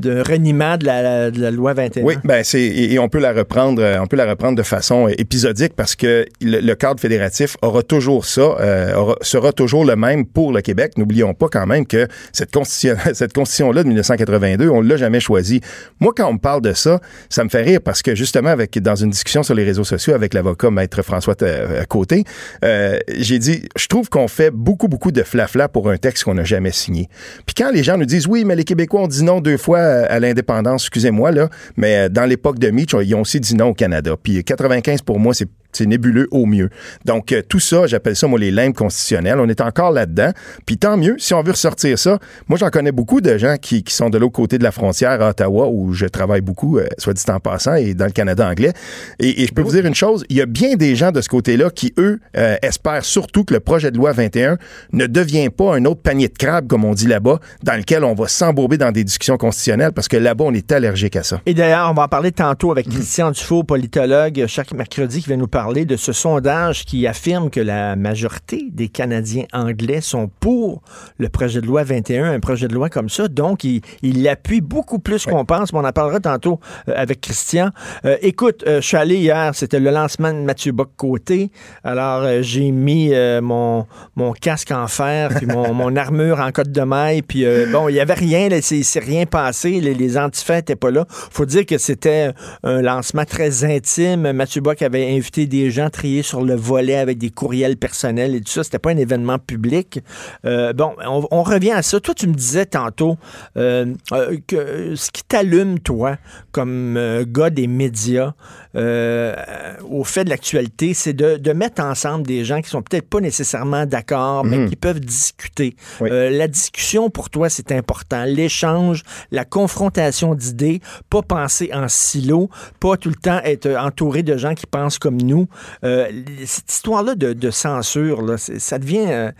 d'un 0.00 0.22
reniement 0.22 0.76
de 0.76 0.86
la, 0.86 1.30
de 1.30 1.46
loi 1.48 1.74
21. 1.74 2.02
Oui, 2.02 2.14
ben 2.24 2.42
c'est 2.42 2.60
et, 2.62 2.98
on 2.98 3.08
peut 3.08 3.18
la 3.18 3.32
reprendre, 3.32 3.82
euh, 3.82 4.00
on 4.00 4.06
peut 4.06 4.16
la 4.16 4.26
reprendre 4.26 4.56
de 4.56 4.62
façon 4.62 5.08
euh, 5.08 5.12
épisodique 5.18 5.74
parce 5.76 5.94
que 5.94 6.26
le, 6.40 6.74
cadre 6.74 7.00
fédératif 7.00 7.56
aura 7.62 7.82
toujours 7.82 8.24
ça, 8.24 8.40
euh, 8.40 9.14
sera 9.20 9.52
toujours 9.52 9.84
le 9.84 9.96
même 9.96 10.26
pour 10.26 10.52
le 10.52 10.60
Québec. 10.62 10.92
N'oublions 10.96 11.34
pas 11.34 11.48
quand 11.48 11.66
même 11.66 11.86
que 11.86 12.08
cette 12.32 12.50
constitution, 12.52 12.96
cette 13.14 13.32
constitution-là 13.32 13.82
de 13.82 13.88
1982, 13.88 14.68
on 14.68 14.80
l'a 14.80 14.96
jamais 14.96 15.20
choisie. 15.20 15.60
Moi, 16.00 16.12
quand 16.16 16.28
on 16.28 16.34
me 16.34 16.38
parle 16.38 16.62
de 16.62 16.72
ça, 16.72 17.00
ça 17.28 17.44
me 17.44 17.48
fait 17.48 17.62
rire 17.62 17.80
parce 17.84 18.02
que 18.02 18.14
justement, 18.14 18.50
avec 18.50 18.78
dans 18.78 18.96
une 18.96 19.10
discussion 19.10 19.42
sur 19.42 19.54
les 19.54 19.64
réseaux 19.64 19.84
sociaux 19.84 20.14
avec 20.14 20.34
l'avocat 20.34 20.70
maître 20.70 21.02
François 21.02 21.34
euh, 21.42 21.84
Côté, 21.88 22.24
j'ai 22.62 23.38
dit, 23.38 23.62
je 23.76 23.86
trouve 23.86 24.08
qu'on 24.08 24.28
fait 24.28 24.50
beaucoup 24.50 24.88
beaucoup 24.88 25.12
de 25.12 25.22
flafla 25.22 25.68
pour 25.68 25.90
un 25.90 25.96
texte 25.96 26.24
qu'on 26.24 26.34
n'a 26.34 26.44
jamais 26.44 26.72
signé. 26.72 27.08
Puis 27.46 27.54
quand 27.54 27.70
les 27.70 27.82
gens 27.82 27.96
nous 27.96 28.06
disent, 28.06 28.26
oui, 28.26 28.44
mais 28.44 28.56
les 28.56 28.64
Québécois 28.64 29.02
ont 29.02 29.08
dit 29.08 29.24
non 29.24 29.40
deux 29.40 29.56
fois 29.56 29.89
à 29.90 30.20
l'indépendance, 30.20 30.84
excusez-moi 30.84 31.32
là, 31.32 31.48
mais 31.76 31.96
euh, 31.96 32.08
dans 32.08 32.24
l'époque 32.24 32.58
de 32.58 32.70
Mitch, 32.70 32.94
ils 33.02 33.14
ont 33.14 33.22
aussi 33.22 33.40
dit 33.40 33.54
non 33.54 33.68
au 33.68 33.74
Canada. 33.74 34.16
Puis 34.22 34.42
95 34.44 35.02
pour 35.02 35.18
moi, 35.18 35.34
c'est 35.34 35.48
c'est 35.72 35.86
nébuleux 35.86 36.28
au 36.30 36.46
mieux. 36.46 36.70
Donc, 37.04 37.32
euh, 37.32 37.42
tout 37.46 37.60
ça, 37.60 37.86
j'appelle 37.86 38.16
ça, 38.16 38.26
moi, 38.26 38.38
les 38.38 38.50
limbes 38.50 38.74
constitutionnelles. 38.74 39.38
On 39.38 39.48
est 39.48 39.60
encore 39.60 39.92
là-dedans. 39.92 40.30
Puis 40.66 40.78
tant 40.78 40.96
mieux, 40.96 41.16
si 41.18 41.34
on 41.34 41.42
veut 41.42 41.52
ressortir 41.52 41.98
ça. 41.98 42.18
Moi, 42.48 42.58
j'en 42.58 42.70
connais 42.70 42.92
beaucoup 42.92 43.20
de 43.20 43.38
gens 43.38 43.56
qui, 43.60 43.82
qui 43.82 43.94
sont 43.94 44.10
de 44.10 44.18
l'autre 44.18 44.32
côté 44.32 44.58
de 44.58 44.64
la 44.64 44.72
frontière, 44.72 45.22
à 45.22 45.30
Ottawa, 45.30 45.68
où 45.68 45.92
je 45.92 46.06
travaille 46.06 46.40
beaucoup, 46.40 46.78
euh, 46.78 46.86
soit 46.98 47.12
dit 47.12 47.22
en 47.28 47.40
passant, 47.40 47.74
et 47.74 47.94
dans 47.94 48.06
le 48.06 48.10
Canada 48.10 48.48
anglais. 48.48 48.72
Et, 49.18 49.46
je 49.46 49.52
peux 49.52 49.62
vous 49.62 49.72
dire 49.72 49.86
une 49.86 49.94
chose, 49.94 50.24
il 50.28 50.36
y 50.36 50.40
a 50.40 50.46
bien 50.46 50.76
des 50.76 50.96
gens 50.96 51.12
de 51.12 51.20
ce 51.20 51.28
côté-là 51.28 51.70
qui, 51.70 51.92
eux, 51.98 52.20
euh, 52.36 52.56
espèrent 52.62 53.04
surtout 53.04 53.44
que 53.44 53.54
le 53.54 53.60
projet 53.60 53.90
de 53.90 53.96
loi 53.96 54.12
21 54.12 54.58
ne 54.92 55.06
devient 55.06 55.50
pas 55.50 55.74
un 55.74 55.84
autre 55.84 56.02
panier 56.02 56.28
de 56.28 56.36
crabes, 56.36 56.66
comme 56.66 56.84
on 56.84 56.94
dit 56.94 57.06
là-bas, 57.06 57.40
dans 57.62 57.76
lequel 57.76 58.04
on 58.04 58.14
va 58.14 58.28
s'embourber 58.28 58.78
dans 58.78 58.92
des 58.92 59.04
discussions 59.04 59.36
constitutionnelles, 59.36 59.92
parce 59.92 60.08
que 60.08 60.16
là-bas, 60.16 60.44
on 60.46 60.54
est 60.54 60.70
allergique 60.72 61.16
à 61.16 61.22
ça. 61.22 61.40
Et 61.46 61.54
d'ailleurs, 61.54 61.90
on 61.90 61.94
va 61.94 62.04
en 62.04 62.08
parler 62.08 62.32
tantôt 62.32 62.70
avec 62.70 62.88
Christian 62.88 63.30
Dufault, 63.30 63.64
politologue, 63.64 64.44
chaque 64.46 64.72
mercredi, 64.72 65.22
qui 65.22 65.28
va 65.28 65.36
nous 65.36 65.46
parler 65.46 65.59
de 65.60 65.96
ce 65.96 66.12
sondage 66.12 66.84
qui 66.84 67.06
affirme 67.06 67.50
que 67.50 67.60
la 67.60 67.94
majorité 67.94 68.68
des 68.72 68.88
Canadiens 68.88 69.44
anglais 69.52 70.00
sont 70.00 70.30
pour 70.40 70.82
le 71.18 71.28
projet 71.28 71.60
de 71.60 71.66
loi 71.66 71.84
21, 71.84 72.32
un 72.32 72.40
projet 72.40 72.66
de 72.66 72.74
loi 72.74 72.88
comme 72.88 73.10
ça. 73.10 73.28
Donc, 73.28 73.62
il 73.62 73.82
il 74.02 74.22
l'appuie 74.22 74.60
beaucoup 74.60 74.98
plus 74.98 75.26
qu'on 75.26 75.44
pense. 75.44 75.72
Mais 75.72 75.78
on 75.78 75.84
en 75.84 75.92
parlera 75.92 76.20
tantôt 76.20 76.60
euh, 76.88 76.94
avec 76.96 77.20
Christian. 77.20 77.70
Euh, 78.04 78.16
écoute, 78.22 78.64
euh, 78.66 78.80
je 78.80 78.86
suis 78.86 78.96
allé 78.96 79.16
hier, 79.16 79.54
c'était 79.54 79.80
le 79.80 79.90
lancement 79.90 80.32
de 80.32 80.38
Mathieu 80.38 80.72
Bock-Côté. 80.72 81.50
Alors, 81.84 82.22
euh, 82.22 82.42
j'ai 82.42 82.70
mis 82.70 83.12
mon, 83.42 83.86
mon 84.16 84.32
casque 84.32 84.70
en 84.70 84.86
fer, 84.86 85.30
puis 85.36 85.46
mon, 85.46 85.74
mon 85.80 85.94
armure 85.96 86.40
en 86.40 86.50
cotte 86.52 86.72
de 86.72 86.82
maille, 86.82 87.22
puis 87.22 87.44
bon, 87.72 87.88
il 87.88 87.94
y 87.96 88.00
avait 88.00 88.14
rien, 88.14 88.48
c'est 88.62 88.82
c'est 88.82 89.00
rien 89.00 89.26
passé, 89.26 89.80
les, 89.80 89.94
les 89.94 90.16
antifas 90.16 90.56
n'étaient 90.56 90.76
pas 90.76 90.90
là. 90.90 91.04
faut 91.08 91.44
dire 91.44 91.66
que 91.66 91.78
c'était 91.78 92.32
un 92.62 92.82
lancement 92.82 93.24
très 93.24 93.64
intime. 93.64 94.32
Mathieu 94.32 94.60
Bock 94.60 94.82
avait 94.82 95.14
invité 95.14 95.46
des 95.50 95.70
gens 95.70 95.90
triés 95.90 96.22
sur 96.22 96.42
le 96.42 96.54
volet 96.54 96.96
avec 96.96 97.18
des 97.18 97.28
courriels 97.28 97.76
personnels 97.76 98.34
et 98.34 98.40
tout 98.40 98.52
ça. 98.52 98.64
C'était 98.64 98.78
pas 98.78 98.92
un 98.92 98.96
événement 98.96 99.38
public. 99.38 100.00
Euh, 100.46 100.72
bon, 100.72 100.92
on, 101.06 101.26
on 101.30 101.42
revient 101.42 101.72
à 101.72 101.82
ça. 101.82 102.00
Toi, 102.00 102.14
tu 102.14 102.26
me 102.26 102.34
disais 102.34 102.64
tantôt 102.64 103.18
euh, 103.58 103.92
euh, 104.12 104.38
que 104.46 104.94
ce 104.94 105.10
qui 105.10 105.22
t'allume, 105.24 105.78
toi, 105.80 106.16
comme 106.52 106.98
gars 107.28 107.50
des 107.50 107.66
médias, 107.66 108.32
au 108.74 110.04
fait 110.04 110.24
de 110.24 110.30
l'actualité, 110.30 110.94
c'est 110.94 111.12
de, 111.12 111.36
de 111.36 111.52
mettre 111.52 111.82
ensemble 111.82 112.26
des 112.26 112.44
gens 112.44 112.62
qui 112.62 112.70
sont 112.70 112.82
peut-être 112.82 113.08
pas 113.08 113.20
nécessairement 113.20 113.84
d'accord, 113.84 114.44
mais 114.44 114.68
qui 114.68 114.76
peuvent 114.76 115.00
discuter. 115.00 115.74
Oui. 116.00 116.08
La 116.10 116.46
discussion, 116.46 117.10
pour 117.10 117.28
toi, 117.28 117.50
c'est 117.50 117.72
important. 117.72 118.24
L'échange, 118.24 119.02
la 119.32 119.44
confrontation 119.44 120.34
d'idées, 120.34 120.80
pas 121.10 121.22
penser 121.22 121.70
en 121.74 121.88
silo, 121.88 122.48
pas 122.78 122.96
tout 122.96 123.08
le 123.08 123.16
temps 123.16 123.40
être 123.44 123.68
entouré 123.76 124.22
de 124.22 124.36
gens 124.36 124.54
qui 124.54 124.66
pensent 124.66 124.98
comme 124.98 125.20
nous. 125.20 125.39
Euh, 125.84 126.06
cette 126.44 126.70
histoire-là 126.72 127.14
de, 127.14 127.32
de 127.32 127.50
censure, 127.50 128.22
là, 128.22 128.36
ça 128.38 128.78
devient, 128.78 129.06
euh, 129.08 129.30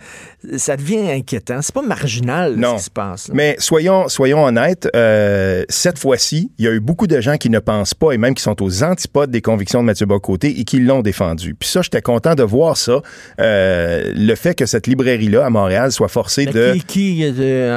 ça 0.57 0.77
devient 0.77 1.11
inquiétant. 1.11 1.61
C'est 1.61 1.73
pas 1.73 1.81
marginal 1.81 2.55
Non. 2.55 2.73
ce 2.73 2.77
qui 2.77 2.83
se 2.85 2.89
passe. 2.89 3.27
là. 3.27 3.33
Mais 3.35 3.55
soyons, 3.59 4.07
soyons 4.07 4.43
honnêtes, 4.43 4.87
euh, 4.95 5.63
cette 5.69 5.99
fois-ci, 5.99 6.51
il 6.57 6.65
y 6.65 6.67
a 6.67 6.71
eu 6.71 6.79
beaucoup 6.79 7.07
de 7.07 7.19
gens 7.21 7.37
qui 7.37 7.49
ne 7.49 7.59
pensent 7.59 7.93
pas 7.93 8.11
et 8.13 8.17
même 8.17 8.33
qui 8.35 8.43
sont 8.43 8.61
aux 8.61 8.83
antipodes 8.83 9.31
des 9.31 9.41
convictions 9.41 9.81
de 9.81 9.85
Mathieu 9.85 10.05
Bocoté 10.05 10.59
et 10.59 10.63
qui 10.63 10.79
l'ont 10.79 11.01
défendu. 11.01 11.55
Puis 11.55 11.69
ça, 11.69 11.81
j'étais 11.81 12.01
content 12.01 12.35
de 12.35 12.43
voir 12.43 12.77
ça. 12.77 13.01
Euh, 13.39 14.11
le 14.15 14.35
fait 14.35 14.55
que 14.55 14.65
cette 14.65 14.87
librairie-là 14.87 15.45
à 15.45 15.49
Montréal 15.49 15.91
soit 15.91 16.07
forcée 16.07 16.45
Mais 16.45 16.51
de... 16.51 16.73
Qui, 16.87 17.25
qui, 17.25 17.31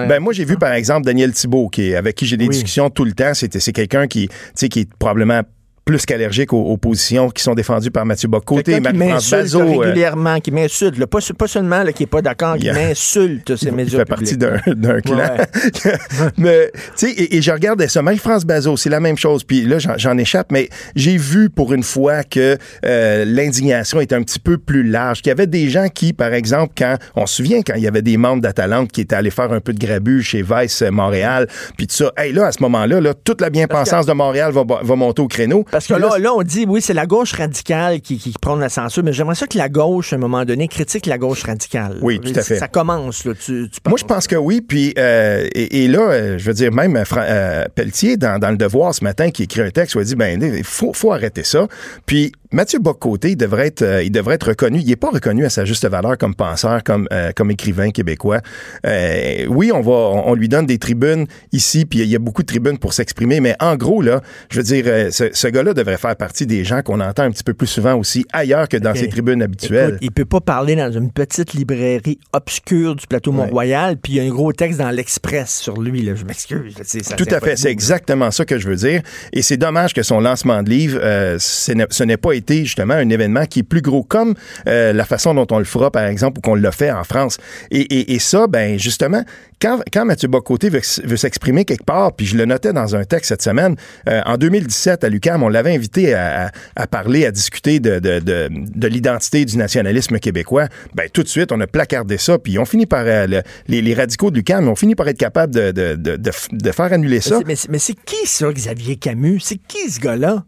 Ben 0.09 0.21
moi 0.21 0.33
j'ai 0.33 0.45
vu 0.45 0.57
par 0.57 0.73
exemple 0.73 1.05
Daniel 1.07 1.33
Thibault 1.33 1.69
qui 1.69 1.95
avec 1.95 2.17
qui 2.17 2.27
j'ai 2.27 2.37
des 2.37 2.45
Oui. 2.45 2.51
discussions 2.51 2.91
tout 2.91 3.05
le 3.05 3.13
temps. 3.13 3.33
C'est 3.35 3.73
quelqu'un 3.73 4.07
qui 4.07 4.29
qui 4.55 4.81
est 4.81 4.93
probablement 4.99 5.43
plus 5.85 6.07
qu'allergique 6.07 6.53
aux, 6.53 6.63
aux 6.63 6.77
positions 6.77 7.29
qui 7.31 7.43
sont 7.43 7.55
défendues 7.55 7.91
par 7.91 8.07
Mathieu 8.07 8.29
Bocoté, 8.29 8.81
m'insulte 8.81 9.43
Bazot. 9.43 9.61
euh, 9.61 9.79
régulièrement, 9.81 10.41
qui 10.41 10.51
m'insulte, 10.51 11.05
pas, 11.07 11.19
pas 11.39 11.47
seulement 11.47 11.83
là, 11.83 11.93
qui 11.93 12.05
est 12.05 12.07
pas 12.07 12.23
d'accord, 12.23 12.55
qui 12.55 12.63
Il 12.63 12.67
y 12.67 12.71
a- 12.71 12.75
m'insulte 12.75 13.55
ces 13.57 13.67
il 13.67 13.73
médias 13.75 13.99
fait 13.99 14.05
partie 14.07 14.37
d'un 14.39 14.59
clan. 15.01 15.19
Ouais. 15.19 15.93
mais, 16.39 16.71
tu 16.97 17.07
sais, 17.09 17.11
et, 17.11 17.37
et 17.37 17.43
je 17.43 17.51
regardais 17.53 17.89
ça. 17.89 18.03
Marie-France 18.03 18.45
Bazot, 18.45 18.77
c'est 18.77 18.89
la 18.91 19.01
même 19.01 19.19
chose. 19.19 19.45
Puis 19.45 19.63
là, 19.67 19.77
j'en- 19.79 20.15
échappe, 20.19 20.53
mais 20.53 20.69
j'ai 20.95 21.17
vu 21.17 21.51
pour 21.51 21.73
une 21.75 21.83
fois 21.83 22.23
que 22.23 22.57
euh, 22.87 23.25
l'indignation 23.27 24.01
était 24.01 24.15
un 24.15 24.23
petit 24.23 24.39
peu 24.39 24.59
plus 24.59 24.85
large. 24.85 25.21
Qu'il 25.23 25.31
y 25.31 25.33
avait 25.33 25.47
des 25.49 25.69
gens 25.69 25.89
qui, 25.89 26.13
par 26.13 26.33
exemple, 26.33 26.73
quand, 26.79 26.97
on 27.17 27.27
se 27.27 27.35
souvient 27.37 27.63
quand 27.63 27.75
il 27.75 27.83
y 27.83 27.89
avait 27.89 28.01
des 28.01 28.17
membres 28.17 28.41
d'Atalante 28.43 28.91
qui 28.93 29.01
étaient 29.01 29.17
allés 29.17 29.31
faire 29.31 29.53
un 29.53 29.61
peu 29.61 29.73
de 29.73 29.79
grabuge 29.85 30.29
chez 30.29 30.43
Vice 30.43 30.83
euh, 30.83 30.91
Montréal, 30.91 31.47
puis 31.77 31.87
tout 31.89 31.95
ça. 31.97 32.13
Hey, 32.17 32.33
là, 32.33 32.47
à 32.47 32.53
ce 32.53 32.63
moment-là, 32.63 33.01
là, 33.01 33.13
toute 33.13 33.41
la 33.41 33.51
bien-pensance 33.51 34.07
de 34.07 34.13
Montréal 34.13 34.53
va, 34.53 34.63
va 34.83 34.97
monter 34.97 35.21
au 35.21 35.29
créneau. 35.29 35.65
Parce 35.75 35.89
que 35.89 35.95
là, 35.95 36.19
là, 36.21 36.33
on 36.33 36.43
dit, 36.45 36.67
oui, 36.69 36.81
c'est 36.81 36.95
la 36.95 37.05
gauche 37.05 37.33
radicale 37.33 38.01
qui, 38.01 38.17
qui 38.17 38.33
prend 38.41 38.55
la 38.55 38.69
censure, 38.69 39.03
mais 39.03 39.13
j'aimerais 39.13 39.35
ça 39.35 39.49
que 39.49 39.59
la 39.59 39.69
gauche, 39.69 40.13
à 40.13 40.17
un 40.17 40.21
moment 40.21 40.45
donné, 40.45 40.69
critique 40.69 41.07
la 41.07 41.19
gauche 41.19 41.43
radicale. 41.43 41.99
Oui, 42.01 42.21
tout 42.21 42.31
à 42.37 42.43
fait. 42.43 42.59
Ça 42.59 42.69
commence, 42.69 43.25
là. 43.25 43.33
Tu, 43.35 43.69
tu 43.69 43.81
Moi, 43.89 43.99
je 43.99 44.05
pense 44.05 44.29
que 44.29 44.37
oui. 44.37 44.61
Puis, 44.61 44.95
euh, 44.97 45.49
et, 45.53 45.83
et 45.83 45.89
là, 45.89 45.99
euh, 45.99 46.39
je 46.39 46.47
veux 46.47 46.55
dire, 46.55 46.71
même 46.71 46.95
euh, 46.95 47.03
euh, 47.17 47.65
Pelletier, 47.75 48.17
dans, 48.17 48.39
dans 48.39 48.51
Le 48.51 48.57
Devoir 48.57 48.95
ce 48.95 49.03
matin, 49.03 49.33
qui 49.33 49.43
écrit 49.43 49.63
un 49.63 49.71
texte, 49.71 49.97
où 49.97 50.01
il 50.01 50.07
dit, 50.07 50.15
ben, 50.15 50.41
il 50.41 50.63
faut, 50.63 50.93
faut 50.93 51.11
arrêter 51.11 51.43
ça. 51.43 51.67
Puis, 52.07 52.31
Mathieu 52.55 52.79
Bocoté, 52.79 53.31
il 53.33 53.37
devrait 53.37 53.67
être, 53.67 53.83
euh, 53.83 54.03
il 54.05 54.13
devrait 54.13 54.37
être 54.37 54.49
reconnu. 54.51 54.79
Il 54.79 54.87
n'est 54.87 54.95
pas 54.95 55.11
reconnu 55.11 55.45
à 55.45 55.51
sa 55.51 55.65
juste 55.65 55.85
valeur 55.89 56.17
comme 56.17 56.37
penseur, 56.37 56.85
comme, 56.85 57.09
euh, 57.13 57.33
comme 57.35 57.51
écrivain 57.51 57.91
québécois. 57.91 58.41
Euh, 58.87 59.45
oui, 59.49 59.73
on 59.73 59.81
va, 59.81 59.91
on, 59.91 60.29
on 60.31 60.35
lui 60.35 60.49
donne 60.49 60.65
des 60.65 60.79
tribunes 60.79 61.27
ici, 61.51 61.85
puis 61.85 61.99
il 61.99 62.07
y 62.09 62.15
a 62.15 62.21
beaucoup 62.21 62.43
de 62.43 62.47
tribunes 62.47 62.79
pour 62.79 62.93
s'exprimer, 62.93 63.41
mais 63.41 63.57
en 63.59 63.75
gros, 63.75 64.03
là, 64.03 64.21
je 64.51 64.59
veux 64.59 64.63
dire, 64.63 64.85
ce, 65.11 65.31
ce 65.33 65.49
gars-là 65.49 65.75
devrait 65.75 65.97
faire 65.97 66.15
partie 66.15 66.47
des 66.47 66.63
gens 66.65 66.83
qu'on 66.83 67.01
entend 67.01 67.25
un 67.25 67.33
petit 67.33 67.43
peu 67.43 67.55
plus 67.55 67.67
souvent 67.67 67.95
aussi 67.97 68.25
ailleurs 68.33 68.69
que 68.69 68.77
dans 68.77 68.95
ses 68.95 69.09
tribunes 69.09 69.43
habituelles. 69.43 69.89
Écoute, 69.89 69.99
il 70.03 70.13
peut 70.13 70.25
pas 70.25 70.41
parler 70.41 70.77
dans 70.77 70.93
une 70.93 71.11
petite 71.11 71.55
librairie 71.55 72.21
obscure 72.33 72.95
du 72.95 73.09
plateau 73.09 73.33
Mont-Royal, 73.33 73.97
puis 73.97 74.13
il 74.13 74.17
y 74.17 74.21
a 74.21 74.23
un 74.23 74.29
gros 74.33 74.53
texte 74.53 74.79
dans 74.79 74.91
l'Express 74.91 75.59
sur 75.59 75.81
lui. 75.81 76.03
Là. 76.03 76.15
Je 76.15 76.25
m'excuse. 76.25 76.75
Tout 77.17 77.25
à 77.33 77.41
fait, 77.41 77.57
c'est 77.57 77.71
exactement 77.73 78.31
ça 78.31 78.45
que 78.45 78.61
je 78.61 78.69
veux 78.69 78.77
dire. 78.77 79.03
Et 79.33 79.43
c'est 79.43 79.57
dommage 79.57 79.93
que 79.93 80.05
son 80.05 80.21
lancement 80.21 80.63
de 80.63 80.71
livre, 80.71 81.01
ce 81.41 81.73
n'est- 81.73 81.87
ce 81.91 82.05
n'est 82.05 82.17
pas 82.17 82.33
été 82.33 82.44
justement 82.53 82.95
un 82.95 83.09
événement 83.09 83.47
qui 83.47 83.61
est 83.61 83.65
plus 83.65 83.81
gros 83.83 84.03
comme 84.03 84.35
euh, 84.69 84.93
la 84.93 85.05
façon 85.05 85.35
dont 85.35 85.47
on 85.51 85.59
le 85.59 85.65
fera, 85.65 85.91
par 85.91 86.05
exemple, 86.07 86.39
ou 86.39 86.41
qu'on 86.41 86.55
l'a 86.55 86.73
fait 86.73 86.91
en 86.91 87.05
France. 87.05 87.39
Et, 87.71 87.81
et, 87.81 88.15
et 88.15 88.19
ça, 88.19 88.47
ben 88.47 88.79
justement, 88.79 89.25
quand, 89.61 89.81
quand 89.93 90.05
Mathieu 90.05 90.29
Bocoté 90.29 90.69
veut, 90.69 90.81
veut 91.05 91.17
s'exprimer 91.17 91.65
quelque 91.65 91.85
part, 91.85 92.13
puis 92.13 92.27
je 92.27 92.37
le 92.37 92.45
notais 92.45 92.73
dans 92.73 92.95
un 92.97 93.05
texte 93.05 93.29
cette 93.31 93.43
semaine, 93.43 93.77
euh, 94.09 94.21
en 94.27 94.37
2017 94.37 95.05
à 95.05 95.09
l'UQAM, 95.09 95.43
on 95.43 95.49
l'avait 95.49 95.75
invité 95.75 96.15
à, 96.15 96.47
à- 96.47 96.51
à 96.77 96.87
parler, 96.87 97.25
à 97.25 97.31
discuter 97.31 97.81
de, 97.81 97.99
de, 97.99 98.19
de, 98.21 98.49
de 98.51 98.87
l'identité 98.89 99.45
du 99.45 99.57
nationalisme 99.57 100.19
québécois. 100.19 100.69
Ben 100.95 101.09
tout 101.13 101.23
de 101.23 101.29
suite, 101.29 101.53
on 101.53 101.61
a 101.61 101.67
placardé 101.67 102.19
ça, 102.19 102.39
puis 102.39 102.59
on 102.59 102.65
finit 102.65 102.87
par 102.87 103.05
euh, 103.07 103.27
le- 103.27 103.43
les, 103.69 103.81
les 103.81 103.95
radicaux 103.95 104.31
de 104.31 104.37
l'UQAM 104.37 104.69
ont 104.69 104.75
fini 104.77 104.95
par 104.95 105.09
être 105.09 105.19
capables 105.19 105.55
de, 105.55 105.71
de, 105.71 105.95
de, 105.95 106.17
de, 106.17 106.73
faire 106.73 106.93
annuler 106.93 107.21
ça. 107.21 107.39
mais 107.71 107.79
c'est 107.79 107.95
qui 108.05 108.27
ça, 108.27 108.53
Xavier 108.53 108.97
Camus? 108.97 109.41
C'est 109.41 109.57
qui 109.69 109.91
ce 109.91 110.01
gars-là? 110.01 110.45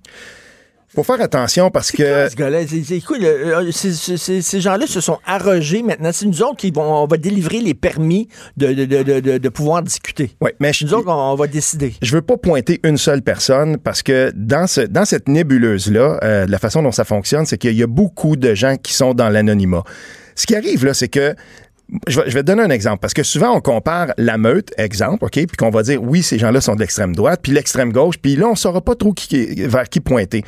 Faut 0.95 1.03
faire 1.03 1.21
attention 1.21 1.71
parce 1.71 1.91
que 1.91 2.29
ce 2.29 2.37
gars-là? 2.37 2.61
Euh, 2.61 3.71
ces 3.73 4.61
gens-là 4.61 4.87
se 4.87 5.01
sont 5.01 5.19
arrogés 5.27 5.83
maintenant. 5.83 6.11
C'est 6.13 6.27
nous 6.27 6.43
autres 6.43 6.57
qui 6.57 6.71
vont, 6.71 7.03
on 7.03 7.07
va 7.07 7.17
délivrer 7.17 7.61
les 7.61 7.75
permis 7.75 8.29
de, 8.57 8.73
de, 8.73 8.85
de, 8.85 9.39
de, 9.39 9.49
pouvoir 9.49 9.83
discuter. 9.83 10.31
ouais, 10.41 10.55
mais 10.61 10.73
je, 10.73 10.87
Nous 10.87 10.95
autres, 10.95 11.11
on, 11.11 11.35
va 11.35 11.47
décider. 11.49 11.95
je 12.01 12.15
veux 12.15 12.23
pas 12.23 12.37
pointer 12.37 12.81
une 12.85 12.99
seule 12.99 13.23
personne 13.23 13.79
parce 13.79 14.03
que 14.03 14.33
dans 14.35 14.67
ce 14.67 14.83
dans 14.83 15.05
cette 15.05 15.29
nébuleuse 15.29 15.91
là, 15.91 16.47
la 16.47 16.59
façon 16.59 16.83
dont 16.83 16.93
ça 16.93 17.05
fonctionne, 17.05 17.47
c'est 17.47 17.59
qu'il 17.59 17.77
y 17.77 17.83
a 17.83 17.89
beaucoup 17.89 18.37
de 18.37 18.55
gens 18.55 18.77
qui 18.77 18.93
sont 18.95 19.13
dans 19.13 19.29
l'anonymat. 19.29 19.83
Ce 20.35 20.47
qui 20.47 20.55
arrive 20.55 20.85
là, 20.85 20.95
c'est 20.95 21.09
que 21.09 21.35
je 22.09 22.21
vais, 22.21 22.31
je 22.31 22.35
vais 22.35 22.43
te 22.43 22.47
donner 22.47 22.63
un 22.63 22.71
exemple 22.71 22.99
parce 23.01 23.15
que 23.15 23.23
souvent 23.23 23.57
on 23.57 23.61
compare 23.61 24.13
la 24.19 24.39
meute, 24.39 24.73
exemple, 24.79 25.25
ok, 25.25 25.33
puis 25.33 25.57
qu'on 25.59 25.71
va 25.71 25.83
dire 25.83 26.03
oui 26.03 26.23
ces 26.23 26.39
gens-là 26.39 26.61
sont 26.61 26.75
de 26.75 26.81
l'extrême 26.81 27.15
droite, 27.15 27.41
puis 27.43 27.53
l'extrême 27.53 27.93
gauche, 27.93 28.17
puis 28.19 28.37
là 28.37 28.47
on 28.49 28.55
saura 28.55 28.81
pas 28.81 28.95
trop 28.95 29.13
qui, 29.13 29.67
vers 29.67 29.89
qui 29.89 30.01
pointer. 30.01 30.45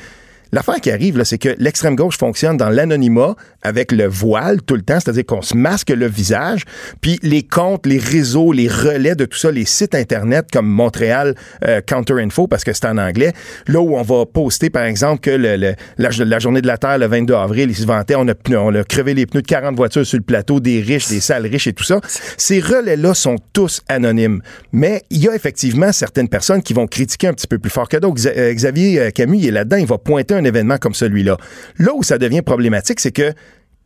L'affaire 0.52 0.80
qui 0.80 0.90
arrive, 0.90 1.18
là, 1.18 1.24
c'est 1.24 1.38
que 1.38 1.54
l'extrême 1.58 1.94
gauche 1.94 2.16
fonctionne 2.16 2.56
dans 2.56 2.70
l'anonymat 2.70 3.36
avec 3.68 3.92
le 3.92 4.06
voile 4.06 4.62
tout 4.62 4.74
le 4.74 4.82
temps, 4.82 4.98
c'est-à-dire 5.00 5.26
qu'on 5.26 5.42
se 5.42 5.56
masque 5.56 5.90
le 5.90 6.06
visage, 6.06 6.62
puis 7.00 7.18
les 7.22 7.42
comptes, 7.42 7.86
les 7.86 7.98
réseaux, 7.98 8.52
les 8.52 8.68
relais 8.68 9.14
de 9.14 9.24
tout 9.24 9.38
ça, 9.38 9.50
les 9.50 9.64
sites 9.64 9.94
Internet 9.94 10.46
comme 10.52 10.66
Montréal 10.66 11.34
euh, 11.66 11.80
Counter 11.80 12.14
Info, 12.20 12.46
parce 12.46 12.64
que 12.64 12.72
c'est 12.72 12.86
en 12.86 12.98
anglais, 12.98 13.32
là 13.66 13.80
où 13.80 13.96
on 13.96 14.02
va 14.02 14.24
poster, 14.26 14.70
par 14.70 14.84
exemple, 14.84 15.20
que 15.20 15.30
le, 15.30 15.56
le- 15.56 15.74
la, 15.98 16.38
journée 16.38 16.62
de 16.62 16.66
la 16.66 16.78
Terre, 16.78 16.98
le 16.98 17.06
22 17.06 17.34
avril, 17.34 17.70
il 17.70 17.76
se 17.76 17.86
vantait, 17.86 18.14
on 18.16 18.26
a, 18.28 18.34
on 18.56 18.74
a 18.74 18.84
crevé 18.84 19.14
les 19.14 19.26
pneus 19.26 19.42
de 19.42 19.46
40 19.46 19.76
voitures 19.76 20.06
sur 20.06 20.18
le 20.18 20.24
plateau, 20.24 20.60
des 20.60 20.80
riches, 20.80 21.08
des 21.08 21.20
salles 21.20 21.46
riches 21.46 21.66
et 21.66 21.72
tout 21.72 21.84
ça. 21.84 22.00
Ces 22.36 22.60
relais-là 22.60 23.14
sont 23.14 23.36
tous 23.52 23.82
anonymes. 23.88 24.40
Mais 24.72 25.02
il 25.10 25.18
y 25.18 25.28
a 25.28 25.34
effectivement 25.34 25.92
certaines 25.92 26.28
personnes 26.28 26.62
qui 26.62 26.72
vont 26.72 26.86
critiquer 26.86 27.28
un 27.28 27.34
petit 27.34 27.46
peu 27.46 27.58
plus 27.58 27.70
fort 27.70 27.88
que 27.88 27.96
d'autres. 27.96 28.22
Euh, 28.26 28.52
Xavier 28.52 29.00
euh, 29.00 29.10
Camus, 29.10 29.44
est 29.46 29.50
là-dedans, 29.50 29.76
il 29.76 29.86
va 29.86 29.98
pointer 29.98 30.34
un 30.34 30.44
événement 30.44 30.78
comme 30.78 30.94
celui-là. 30.94 31.36
Là 31.78 31.92
où 31.94 32.02
ça 32.02 32.18
devient 32.18 32.42
problématique, 32.42 33.00
c'est 33.00 33.12
que 33.12 33.32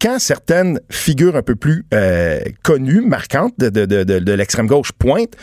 quand 0.03 0.19
certaines 0.19 0.81
figures 0.91 1.37
un 1.37 1.43
peu 1.43 1.55
plus 1.55 1.87
euh, 1.95 2.41
connues, 2.63 3.03
marquantes 3.03 3.55
de, 3.59 3.69
de, 3.69 3.87
de, 3.87 4.03
de, 4.03 4.19
de 4.19 4.33
l'extrême 4.33 4.67
gauche 4.67 4.91
pointent, 4.91 5.37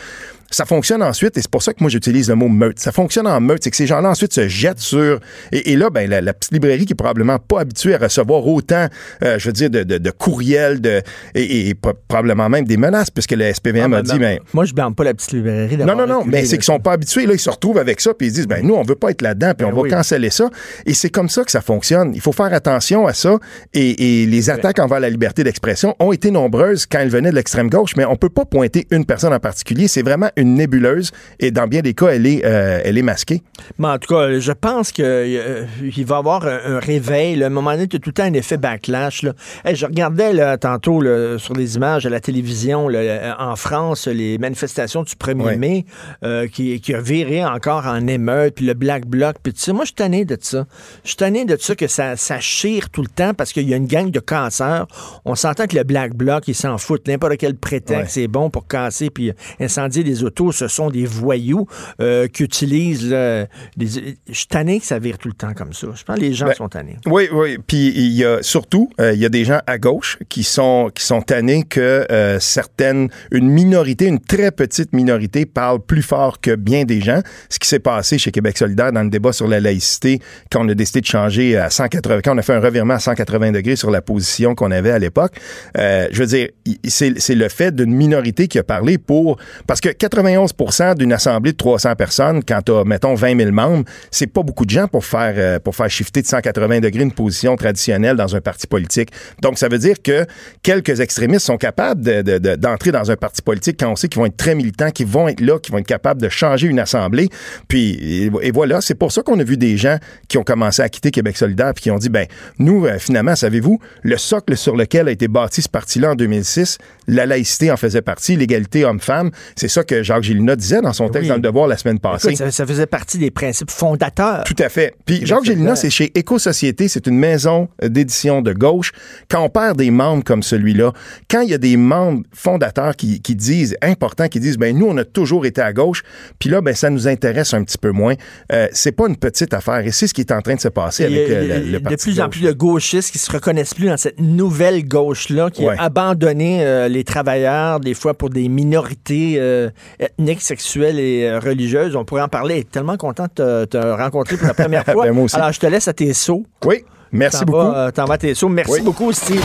ça 0.50 0.64
fonctionne 0.64 1.02
ensuite, 1.02 1.36
et 1.38 1.40
c'est 1.42 1.50
pour 1.50 1.62
ça 1.62 1.72
que 1.72 1.78
moi 1.80 1.90
j'utilise 1.90 2.28
le 2.28 2.34
mot 2.34 2.48
meute. 2.48 2.78
Ça 2.78 2.92
fonctionne 2.92 3.26
en 3.26 3.40
meute, 3.40 3.62
c'est 3.64 3.70
que 3.70 3.76
ces 3.76 3.86
gens-là 3.86 4.10
ensuite 4.10 4.32
se 4.32 4.48
jettent 4.48 4.80
sur. 4.80 5.20
Et, 5.52 5.72
et 5.72 5.76
là, 5.76 5.90
ben, 5.90 6.08
la, 6.10 6.20
la 6.20 6.32
petite 6.34 6.52
librairie 6.52 6.86
qui 6.86 6.92
est 6.92 6.96
probablement 6.96 7.38
pas 7.38 7.60
habituée 7.60 7.94
à 7.94 7.98
recevoir 7.98 8.46
autant, 8.46 8.86
euh, 9.22 9.38
je 9.38 9.46
veux 9.46 9.52
dire, 9.52 9.70
de, 9.70 9.82
de, 9.84 9.98
de 9.98 10.10
courriels 10.10 10.80
de, 10.80 11.02
et, 11.34 11.68
et 11.68 11.74
pro- 11.74 11.92
probablement 12.08 12.48
même 12.48 12.64
des 12.64 12.76
menaces, 12.76 13.10
puisque 13.10 13.32
le 13.32 13.52
SPVM 13.52 13.92
Ah, 13.94 13.98
a 13.98 14.02
ben, 14.02 14.12
dit, 14.12 14.18
ben, 14.18 14.38
Moi, 14.52 14.64
je 14.64 14.74
blâme 14.74 14.94
pas 14.94 15.04
la 15.04 15.14
petite 15.14 15.32
librairie. 15.32 15.76
non, 15.78 15.94
non, 15.94 16.06
non, 16.06 16.24
mais 16.24 16.44
c'est 16.44 16.56
qu'ils 16.56 16.64
sont 16.64 16.80
pas 16.80 16.92
habitués. 16.92 17.26
Là, 17.26 17.34
ils 17.34 17.38
se 17.40 17.50
retrouvent 17.50 17.78
avec 17.78 18.00
ça, 18.00 18.12
puis 18.14 18.28
ils 18.28 18.32
disent, 18.32 18.46
ben 18.48 18.66
nous, 18.66 18.74
on 18.74 18.82
veut 18.82 18.94
pas 18.96 19.10
être 19.10 19.22
là-dedans, 19.22 19.52
puis 19.56 19.66
Ben 19.66 19.72
on 19.72 19.82
va 19.82 19.88
canceller 19.88 20.30
ça. 20.30 20.50
Et 20.86 20.94
c'est 20.94 21.10
comme 21.10 21.28
ça 21.28 21.44
que 21.44 21.50
ça 21.50 21.60
fonctionne. 21.60 22.12
Il 22.14 22.20
faut 22.20 22.32
faire 22.32 22.52
attention 22.52 23.06
à 23.06 23.12
ça. 23.14 23.38
Et, 23.72 24.22
et 24.22 24.26
les 24.26 24.50
attaques 24.50 24.78
envers 24.78 25.00
la 25.00 25.10
liberté 25.10 25.44
d'expression 25.44 25.94
ont 26.00 26.12
été 26.12 26.30
nombreuses 26.30 26.86
quand 26.86 26.98
elles 26.98 27.08
venaient 27.10 27.30
de 27.30 27.36
l'extrême 27.36 27.68
gauche, 27.70 27.92
mais 27.96 28.04
on 28.04 28.16
peut 28.16 28.28
pas 28.28 28.44
pointer 28.44 28.86
une 28.90 29.04
personne 29.04 29.32
en 29.32 29.38
particulier. 29.40 29.88
C'est 29.88 30.02
vraiment 30.02 30.28
une 30.40 30.54
nébuleuse, 30.54 31.10
et 31.38 31.50
dans 31.50 31.66
bien 31.66 31.80
des 31.82 31.94
cas, 31.94 32.08
elle 32.08 32.26
est, 32.26 32.44
euh, 32.44 32.80
elle 32.84 32.98
est 32.98 33.02
masquée. 33.02 33.42
Mais 33.78 33.88
en 33.88 33.98
tout 33.98 34.14
cas, 34.14 34.38
je 34.38 34.52
pense 34.52 34.92
qu'il 34.92 35.04
va 35.04 36.14
y 36.14 36.18
avoir 36.18 36.46
un, 36.46 36.58
un 36.76 36.78
réveil. 36.78 37.36
là. 37.36 37.46
À 37.46 37.48
un 37.48 37.52
moment 37.52 37.72
donné, 37.72 37.86
tu 37.88 37.96
as 37.96 37.98
tout 37.98 38.10
le 38.10 38.14
temps 38.14 38.24
un 38.24 38.32
effet 38.34 38.56
backlash. 38.56 39.22
Là. 39.22 39.32
Hey, 39.64 39.76
je 39.76 39.86
regardais 39.86 40.32
là, 40.32 40.56
tantôt 40.58 41.02
sur 41.38 41.54
les 41.54 41.76
images 41.76 42.06
à 42.06 42.10
la 42.10 42.20
télévision 42.20 42.88
euh, 42.90 43.32
en 43.38 43.56
France, 43.56 44.06
les 44.08 44.38
manifestations 44.38 45.02
du 45.02 45.12
1er 45.14 45.40
Ouais. 45.40 45.56
mai 45.56 45.84
euh, 46.24 46.46
qui, 46.48 46.80
qui 46.80 46.94
a 46.94 47.00
viré 47.00 47.44
encore 47.44 47.86
en 47.86 48.06
émeute, 48.06 48.54
puis 48.56 48.66
le 48.66 48.74
Black 48.74 49.06
Bloc. 49.06 49.36
Puis 49.42 49.52
tu 49.52 49.60
sais, 49.60 49.72
moi, 49.72 49.82
je 49.84 49.88
suis 49.88 49.94
tanné 49.94 50.24
de 50.24 50.36
ça. 50.40 50.66
Je 51.04 51.08
suis 51.10 51.16
tanné 51.16 51.44
de 51.44 51.56
ça 51.58 51.74
que 51.74 51.86
ça, 51.86 52.16
ça 52.16 52.40
chire 52.40 52.90
tout 52.90 53.02
le 53.02 53.08
temps 53.08 53.34
parce 53.34 53.52
qu'il 53.52 53.68
y 53.68 53.72
a 53.74 53.76
une 53.76 53.86
gang 53.86 54.10
de 54.10 54.20
casseurs. 54.20 54.86
On 55.24 55.34
s'entend 55.34 55.66
que 55.66 55.76
le 55.76 55.84
Black 55.84 56.14
Bloc, 56.14 56.46
ils 56.48 56.54
s'en 56.54 56.78
foutent. 56.78 57.06
N'importe 57.08 57.36
quel 57.38 57.54
prétexte, 57.56 57.90
Ouais. 57.90 58.04
c'est 58.08 58.28
bon 58.28 58.50
pour 58.50 58.66
casser 58.68 59.10
puis 59.10 59.32
incendier 59.60 60.04
des 60.04 60.22
autos. 60.30 60.52
Ce 60.52 60.68
sont 60.68 60.90
des 60.90 61.04
voyous 61.06 61.66
euh, 62.00 62.26
qui 62.28 62.42
utilisent... 62.44 63.10
là, 63.10 63.46
des- 63.76 64.16
Je 64.28 64.34
suis 64.34 64.46
tanné 64.46 64.80
que 64.80 64.86
ça 64.86 64.98
vire 64.98 65.18
tout 65.18 65.28
le 65.28 65.34
temps 65.34 65.52
comme 65.54 65.72
ça. 65.72 65.88
Je 65.94 66.04
pense 66.04 66.16
que 66.16 66.20
les 66.20 66.32
gens 66.32 66.46
Ben, 66.46 66.54
sont 66.54 66.68
tannés. 66.68 66.96
Oui, 67.06 67.28
oui. 67.32 67.58
Puis 67.66 67.88
il 67.94 68.12
y 68.12 68.24
a 68.24 68.42
surtout, 68.42 68.90
euh, 69.00 69.12
il 69.12 69.20
y 69.20 69.26
a 69.26 69.28
des 69.28 69.44
gens 69.44 69.60
à 69.66 69.78
gauche 69.78 70.18
qui 70.28 70.42
sont 70.44 70.90
qui 70.94 71.04
sont 71.04 71.22
tannés 71.22 71.64
que 71.64 72.06
euh, 72.10 72.38
certaines, 72.40 73.08
une 73.30 73.48
minorité, 73.50 74.06
une 74.06 74.20
très 74.20 74.50
petite 74.50 74.92
minorité 74.92 75.46
parle 75.46 75.80
plus 75.80 76.02
fort 76.02 76.40
que 76.40 76.54
bien 76.54 76.84
des 76.84 77.00
gens. 77.00 77.20
Ce 77.48 77.58
qui 77.58 77.68
s'est 77.68 77.78
passé 77.80 78.18
chez 78.18 78.30
Québec 78.30 78.58
solidaire 78.58 78.92
dans 78.92 79.02
le 79.02 79.10
débat 79.10 79.32
sur 79.32 79.48
la 79.48 79.60
laïcité, 79.60 80.20
quand 80.50 80.64
on 80.64 80.68
a 80.68 80.74
décidé 80.74 81.00
de 81.00 81.06
changer 81.06 81.56
à 81.56 81.70
180, 81.70 82.20
quand 82.22 82.34
on 82.34 82.38
a 82.38 82.42
fait 82.42 82.54
un 82.54 82.60
revirement 82.60 82.94
à 82.94 82.98
180 82.98 83.52
degrés 83.52 83.76
sur 83.76 83.90
la 83.90 84.00
position 84.02 84.54
qu'on 84.54 84.70
avait 84.70 84.90
à 84.90 84.98
l'époque. 84.98 85.32
Euh, 85.76 86.08
je 86.12 86.20
veux 86.20 86.26
dire, 86.26 86.48
c'est 86.84 87.34
le 87.34 87.48
fait 87.48 87.74
d'une 87.74 87.92
minorité 87.94 88.48
qui 88.48 88.58
a 88.58 88.62
parlé 88.64 88.98
pour 88.98 89.38
parce 89.66 89.80
que 89.80 89.88
91% 90.22 90.94
d'une 90.96 91.12
assemblée 91.12 91.52
de 91.52 91.56
300 91.56 91.94
personnes, 91.96 92.42
quand 92.46 92.60
t'as 92.62 92.84
mettons 92.84 93.14
20 93.14 93.38
000 93.38 93.50
membres, 93.52 93.84
c'est 94.10 94.26
pas 94.26 94.42
beaucoup 94.42 94.64
de 94.64 94.70
gens 94.70 94.86
pour 94.88 95.04
faire 95.04 95.34
euh, 95.36 95.58
pour 95.58 95.74
faire 95.76 95.90
shifter 95.90 96.22
de 96.22 96.26
180 96.26 96.80
degrés 96.80 97.02
une 97.02 97.12
position 97.12 97.56
traditionnelle 97.56 98.16
dans 98.16 98.36
un 98.36 98.40
parti 98.40 98.66
politique. 98.66 99.10
Donc 99.42 99.58
ça 99.58 99.68
veut 99.68 99.78
dire 99.78 99.96
que 100.02 100.26
quelques 100.62 101.00
extrémistes 101.00 101.46
sont 101.46 101.56
capables 101.56 102.02
de- 102.02 102.22
de- 102.22 102.38
de- 102.38 102.56
d'entrer 102.56 102.92
dans 102.92 103.10
un 103.10 103.16
parti 103.16 103.42
politique 103.42 103.76
quand 103.80 103.90
on 103.90 103.96
sait 103.96 104.08
qu'ils 104.08 104.20
vont 104.20 104.26
être 104.26 104.36
très 104.36 104.54
militants, 104.54 104.90
qu'ils 104.90 105.06
vont 105.06 105.28
être 105.28 105.40
là, 105.40 105.58
qu'ils 105.58 105.72
vont 105.72 105.78
être 105.78 105.86
capables 105.86 106.20
de 106.20 106.28
changer 106.28 106.66
une 106.68 106.78
assemblée. 106.78 107.28
Puis 107.68 108.24
et, 108.26 108.30
et 108.42 108.50
voilà, 108.50 108.80
c'est 108.80 108.94
pour 108.94 109.12
ça 109.12 109.22
qu'on 109.22 109.38
a 109.38 109.44
vu 109.44 109.56
des 109.56 109.76
gens 109.76 109.98
qui 110.28 110.38
ont 110.38 110.42
commencé 110.44 110.82
à 110.82 110.88
quitter 110.88 111.10
Québec 111.10 111.36
solidaire 111.36 111.72
puis 111.74 111.82
qui 111.84 111.90
ont 111.90 111.98
dit 111.98 112.08
ben 112.08 112.26
nous 112.58 112.86
euh, 112.86 112.98
finalement 112.98 113.34
savez-vous 113.36 113.78
le 114.02 114.16
socle 114.16 114.56
sur 114.56 114.76
lequel 114.76 115.08
a 115.08 115.10
été 115.10 115.28
bâti 115.28 115.62
ce 115.62 115.68
parti-là 115.68 116.10
en 116.12 116.14
2006, 116.14 116.78
la 117.06 117.26
laïcité 117.26 117.70
en 117.70 117.76
faisait 117.76 118.02
partie, 118.02 118.36
l'égalité 118.36 118.84
homme-femme, 118.84 119.30
c'est 119.56 119.68
ça 119.68 119.84
que 119.84 119.99
Jacques 120.02 120.22
Gélina 120.22 120.56
disait 120.56 120.80
dans 120.80 120.92
son 120.92 121.08
texte 121.08 121.22
Oui. 121.24 121.28
dans 121.28 121.34
le 121.36 121.40
Devoir 121.40 121.66
la 121.66 121.76
semaine 121.76 121.98
passée. 121.98 122.28
Écoute, 122.28 122.38
ça, 122.38 122.50
ça 122.50 122.66
faisait 122.66 122.86
partie 122.86 123.18
des 123.18 123.30
principes 123.30 123.70
fondateurs. 123.70 124.44
Tout 124.44 124.56
à 124.58 124.68
fait. 124.68 124.94
Puis 125.04 125.24
Jacques 125.26 125.44
Gélina, 125.44 125.74
solidaire. 125.74 125.76
c'est 125.78 125.90
chez 125.90 126.12
Éco-Société, 126.18 126.88
c'est 126.88 127.06
une 127.06 127.18
maison 127.18 127.68
d'édition 127.82 128.42
de 128.42 128.52
gauche. 128.52 128.92
Quand 129.28 129.42
on 129.42 129.48
perd 129.48 129.76
des 129.78 129.90
membres 129.90 130.24
comme 130.24 130.42
celui-là, 130.42 130.92
quand 131.30 131.40
il 131.42 131.50
y 131.50 131.54
a 131.54 131.58
des 131.58 131.76
membres 131.76 132.22
fondateurs 132.34 132.96
qui, 132.96 133.20
qui 133.20 133.34
disent, 133.34 133.76
importants, 133.82 134.28
qui 134.28 134.40
disent, 134.40 134.58
ben 134.58 134.76
nous, 134.76 134.86
on 134.86 134.96
a 134.96 135.04
toujours 135.04 135.46
été 135.46 135.60
à 135.60 135.72
gauche, 135.72 136.02
puis 136.38 136.48
là, 136.50 136.60
ben 136.60 136.74
ça 136.74 136.90
nous 136.90 137.08
intéresse 137.08 137.54
un 137.54 137.62
petit 137.64 137.78
peu 137.78 137.90
moins, 137.90 138.14
euh, 138.52 138.68
c'est 138.72 138.92
pas 138.92 139.08
une 139.08 139.16
petite 139.16 139.54
affaire. 139.54 139.80
Et 139.86 139.90
c'est 139.92 140.06
ce 140.06 140.14
qui 140.14 140.20
est 140.20 140.32
en 140.32 140.40
train 140.40 140.54
de 140.54 140.60
se 140.60 140.68
passer 140.68 141.04
avec 141.06 141.28
euh, 141.30 141.58
le, 141.60 141.64
le 141.66 141.78
de 141.78 141.78
parti 141.78 141.96
plus 142.10 142.20
en 142.20 142.28
plus 142.28 142.42
de 142.42 142.52
gauchistes 142.52 143.10
qui 143.12 143.18
se 143.18 143.30
reconnaissent 143.30 143.74
plus 143.74 143.86
dans 143.86 143.96
cette 143.96 144.20
nouvelle 144.20 144.86
gauche-là, 144.86 145.50
qui 145.50 145.64
Ouais. 145.64 145.76
a 145.78 145.84
abandonné 145.84 146.64
euh, 146.64 146.88
les 146.88 147.04
travailleurs, 147.04 147.80
des 147.80 147.94
fois 147.94 148.14
pour 148.14 148.30
des 148.30 148.48
minorités 148.48 149.34
euh, 149.38 149.70
ethniques, 149.98 150.42
sexuelles 150.42 150.98
et 150.98 151.24
euh, 151.24 151.38
religieuses. 151.40 151.96
On 151.96 152.04
pourrait 152.04 152.22
en 152.22 152.28
parler. 152.28 152.64
Tellement 152.64 152.96
content 152.96 153.24
de 153.24 153.64
te, 153.64 153.64
te 153.64 153.76
rencontrer 153.78 154.36
pour 154.36 154.46
la 154.46 154.54
première 154.54 154.84
fois. 154.90 155.04
Ben, 155.06 155.12
moi 155.12 155.24
aussi. 155.24 155.36
Alors, 155.36 155.52
je 155.52 155.60
te 155.60 155.66
laisse 155.66 155.88
à 155.88 155.92
tes 155.92 156.12
sauts. 156.14 156.44
Oui, 156.64 156.84
merci 157.12 157.40
T'en 157.40 157.44
beaucoup. 157.46 157.58
vas, 157.72 157.86
euh, 157.86 157.90
T'en 157.90 158.04
vas 158.04 158.14
à 158.14 158.18
tes 158.18 158.34
sauts. 158.34 158.48
Merci 158.48 158.72
Oui. 158.72 158.80
beaucoup, 158.82 159.12
Steve. 159.12 159.42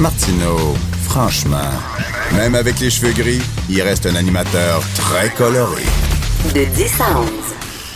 Martineau, 0.00 0.74
franchement, 1.02 1.70
même 2.36 2.54
avec 2.54 2.78
les 2.78 2.88
cheveux 2.90 3.12
gris, 3.12 3.42
il 3.68 3.82
reste 3.82 4.06
un 4.06 4.14
animateur 4.14 4.80
très 4.94 5.28
coloré. 5.30 5.82
De 6.54 6.64
10 6.64 7.00
à 7.00 7.18
11. 7.18 7.28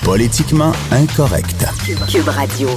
Politiquement 0.04 0.72
incorrect. 0.90 1.64
Cube 2.10 2.28
Radio. 2.28 2.68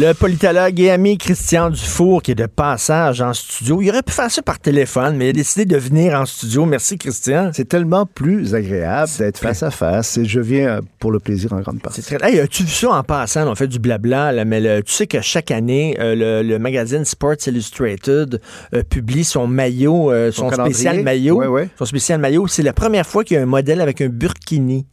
Le 0.00 0.12
politologue 0.12 0.78
et 0.78 0.90
ami 0.90 1.18
Christian 1.18 1.70
Dufour, 1.70 2.22
qui 2.22 2.30
est 2.30 2.36
de 2.36 2.46
passage 2.46 3.20
en 3.20 3.32
studio, 3.32 3.82
il 3.82 3.90
aurait 3.90 4.04
pu 4.04 4.12
faire 4.12 4.30
ça 4.30 4.42
par 4.42 4.60
téléphone, 4.60 5.16
mais 5.16 5.26
il 5.26 5.30
a 5.30 5.32
décidé 5.32 5.64
de 5.64 5.76
venir 5.76 6.14
en 6.14 6.24
studio. 6.24 6.66
Merci, 6.66 6.98
Christian. 6.98 7.50
C'est 7.52 7.66
tellement 7.68 8.06
plus 8.06 8.54
agréable 8.54 9.10
d'être 9.18 9.38
face 9.38 9.64
à 9.64 9.72
face 9.72 10.16
et 10.16 10.24
je 10.24 10.38
viens 10.38 10.68
euh, 10.68 10.80
pour 11.00 11.10
le 11.10 11.18
plaisir 11.18 11.52
en 11.52 11.60
grande 11.62 11.80
partie. 11.80 12.00
C'est 12.02 12.16
très... 12.16 12.30
Hey, 12.30 12.38
as-tu 12.38 12.62
vu 12.62 12.68
ça 12.70 12.90
en 12.90 13.02
passant? 13.02 13.48
On 13.50 13.56
fait 13.56 13.66
du 13.66 13.80
blabla, 13.80 14.30
là, 14.30 14.44
mais 14.44 14.60
le- 14.60 14.82
tu 14.84 14.92
sais 14.92 15.08
que 15.08 15.20
chaque 15.20 15.50
année, 15.50 15.96
euh, 15.98 16.14
le, 16.14 16.48
le 16.48 16.58
magazine 16.60 17.04
Sports 17.04 17.34
Illustrated 17.48 18.40
euh, 18.74 18.84
publie 18.84 19.24
son 19.24 19.48
maillot, 19.48 20.12
euh, 20.12 20.30
son, 20.30 20.48
Son 20.50 20.64
spécial 20.64 21.02
maillot. 21.02 21.38
Ouais, 21.38 21.48
ouais. 21.48 21.68
Son 21.76 21.86
spécial 21.86 22.20
maillot, 22.20 22.46
c'est 22.46 22.62
la 22.62 22.72
première 22.72 23.06
fois 23.06 23.24
qu'il 23.24 23.36
y 23.36 23.40
a 23.40 23.42
un 23.42 23.46
modèle 23.46 23.80
avec 23.80 24.00
un 24.00 24.08
burkini. 24.08 24.86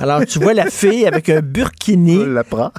Alors, 0.00 0.24
tu 0.26 0.38
vois 0.38 0.54
la 0.54 0.66
fille 0.66 1.06
avec 1.06 1.28
un 1.28 1.40
burkini 1.40 2.20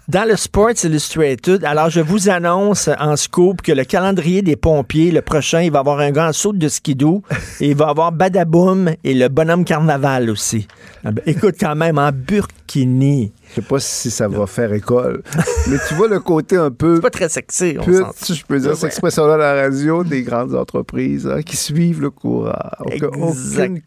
dans 0.08 0.28
le 0.28 0.36
Sports 0.36 0.84
Illustrated. 0.84 1.64
Alors, 1.64 1.90
je 1.90 2.02
vous 2.02 2.30
annonce 2.30 2.90
en 3.00 3.16
scoop 3.16 3.62
que 3.62 3.72
le 3.72 3.84
calendrier 3.84 4.42
des 4.42 4.56
pompiers, 4.56 5.12
le 5.12 5.22
prochain, 5.22 5.62
il 5.62 5.72
va 5.72 5.80
avoir 5.80 6.00
un 6.00 6.16
en 6.16 6.34
saut 6.34 6.54
de 6.54 6.68
skidoo 6.68 7.24
et 7.60 7.70
il 7.70 7.76
va 7.76 7.90
avoir 7.90 8.12
Badaboum 8.12 8.92
et 9.04 9.14
le 9.14 9.28
bonhomme 9.30 9.66
carnaval 9.66 10.30
aussi. 10.30 10.68
Ah 11.04 11.12
ben, 11.12 11.22
écoute, 11.26 11.56
quand 11.60 11.76
même, 11.76 11.98
en 11.98 12.12
burkini. 12.12 13.32
Je 13.50 13.56
sais 13.56 13.68
pas 13.68 13.80
si 13.80 14.12
ça 14.12 14.28
va 14.28 14.46
faire 14.46 14.72
école, 14.74 15.24
mais 15.68 15.78
tu 15.88 15.94
vois 15.96 16.08
le 16.08 16.20
côté 16.20 16.58
un 16.58 16.70
peu 16.70 16.96
C'est 16.96 17.02
pas 17.02 17.10
très 17.10 17.30
sexy, 17.30 17.76
on 17.80 17.84
pute, 17.84 18.06
si 18.16 18.36
je 18.36 18.46
peux 18.46 18.60
dire 18.60 18.70
Ouais. 18.72 18.76
cette 18.76 18.86
expression-là 18.86 19.34
à 19.36 19.38
la 19.56 19.62
radio, 19.64 20.04
des 20.04 20.22
grandes 20.24 20.54
entreprises 20.54 21.26
hein, 21.28 21.42
qui 21.42 21.56
suivent 21.58 22.02
le 22.02 22.10
courage. 22.12 22.72
Aucun, 22.82 23.08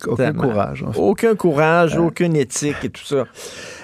aucun- 0.08 0.32
courage. 0.32 0.82
en 0.82 0.92
fait. 0.92 0.98
Aucun 1.00 1.34
courage, 1.36 1.96
aucune 1.98 2.36
éthique 2.36 2.76
et 2.84 2.88
tout 2.90 3.04
ça. 3.04 3.24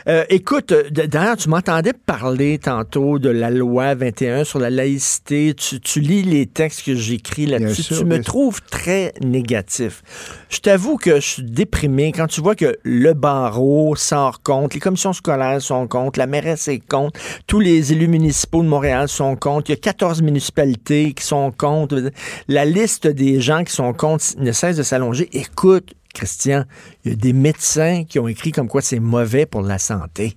Euh, 0.08 0.24
écoute, 0.28 0.72
d'ailleurs, 0.92 1.36
tu 1.36 1.48
m'entendais 1.48 1.92
parler 1.92 2.58
tantôt 2.58 3.18
de 3.18 3.28
la 3.28 3.50
loi 3.50 3.94
21 3.96 4.44
sur 4.44 4.60
la 4.60 4.70
laïcité. 4.70 5.52
Tu, 5.54 5.80
tu 5.80 6.00
lis 6.00 6.22
les 6.22 6.46
textes 6.46 6.84
que 6.84 6.94
j'écris 6.94 7.46
là-dessus. 7.46 7.94
Tu 7.94 8.04
me 8.04 8.22
trouves 8.22 8.60
très 8.62 9.12
négatif. 9.20 10.02
Je 10.48 10.60
t'avoue 10.60 10.96
que 10.96 11.16
je 11.16 11.26
suis 11.26 11.42
déprimé 11.42 12.12
quand 12.12 12.28
tu 12.28 12.40
vois 12.40 12.54
que 12.54 12.78
le 12.84 13.14
barreau 13.14 13.96
sort 13.96 14.42
contre, 14.42 14.76
les 14.76 14.80
commissions 14.80 15.12
scolaires 15.12 15.60
sont 15.60 15.88
contre, 15.88 16.20
la 16.20 16.26
mairesse 16.26 16.68
est 16.68 16.78
contre, 16.78 17.18
tous 17.48 17.58
les 17.58 17.92
élus 17.92 18.06
municipaux 18.06 18.62
de 18.62 18.68
Montréal 18.68 19.08
sont 19.08 19.34
contre, 19.34 19.70
il 19.70 19.72
y 19.72 19.76
a 19.76 19.80
14 19.80 20.22
municipalités 20.22 21.14
qui 21.14 21.24
sont 21.24 21.50
contre. 21.50 22.12
La 22.46 22.64
liste 22.64 23.08
des 23.08 23.40
gens 23.40 23.64
qui 23.64 23.72
sont 23.72 23.92
contre 23.92 24.24
ne 24.38 24.52
cesse 24.52 24.76
de 24.76 24.84
s'allonger. 24.84 25.28
Écoute, 25.32 25.94
Christian, 26.16 26.64
il 27.04 27.10
y 27.10 27.14
a 27.14 27.16
des 27.16 27.32
médecins 27.32 28.04
qui 28.08 28.18
ont 28.18 28.26
écrit 28.28 28.52
comme 28.52 28.68
quoi 28.68 28.80
c'est 28.80 29.00
mauvais 29.00 29.46
pour 29.46 29.60
la 29.62 29.78
santé. 29.78 30.36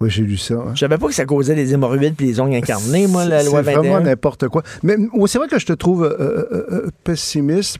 Oui, 0.00 0.10
j'ai 0.10 0.22
lu 0.22 0.36
ça. 0.36 0.54
hein. 0.54 0.72
Je 0.74 0.80
savais 0.80 0.98
pas 0.98 1.06
que 1.06 1.14
ça 1.14 1.24
causait 1.24 1.54
des 1.54 1.72
hémorroïdes 1.72 2.14
puis 2.16 2.26
des 2.26 2.40
ongles 2.40 2.56
incarnés, 2.56 3.06
moi, 3.06 3.24
la 3.24 3.40
C'est 3.42 3.46
loi 3.50 3.62
vraiment 3.62 3.82
21. 3.94 4.00
n'importe 4.00 4.48
quoi. 4.48 4.62
Mais 4.82 4.96
c'est 5.26 5.38
vrai 5.38 5.48
que 5.48 5.58
je 5.58 5.66
te 5.66 5.72
trouve 5.72 6.04
euh, 6.04 6.16
euh, 6.20 6.66
euh, 6.72 6.90
pessimiste. 7.04 7.78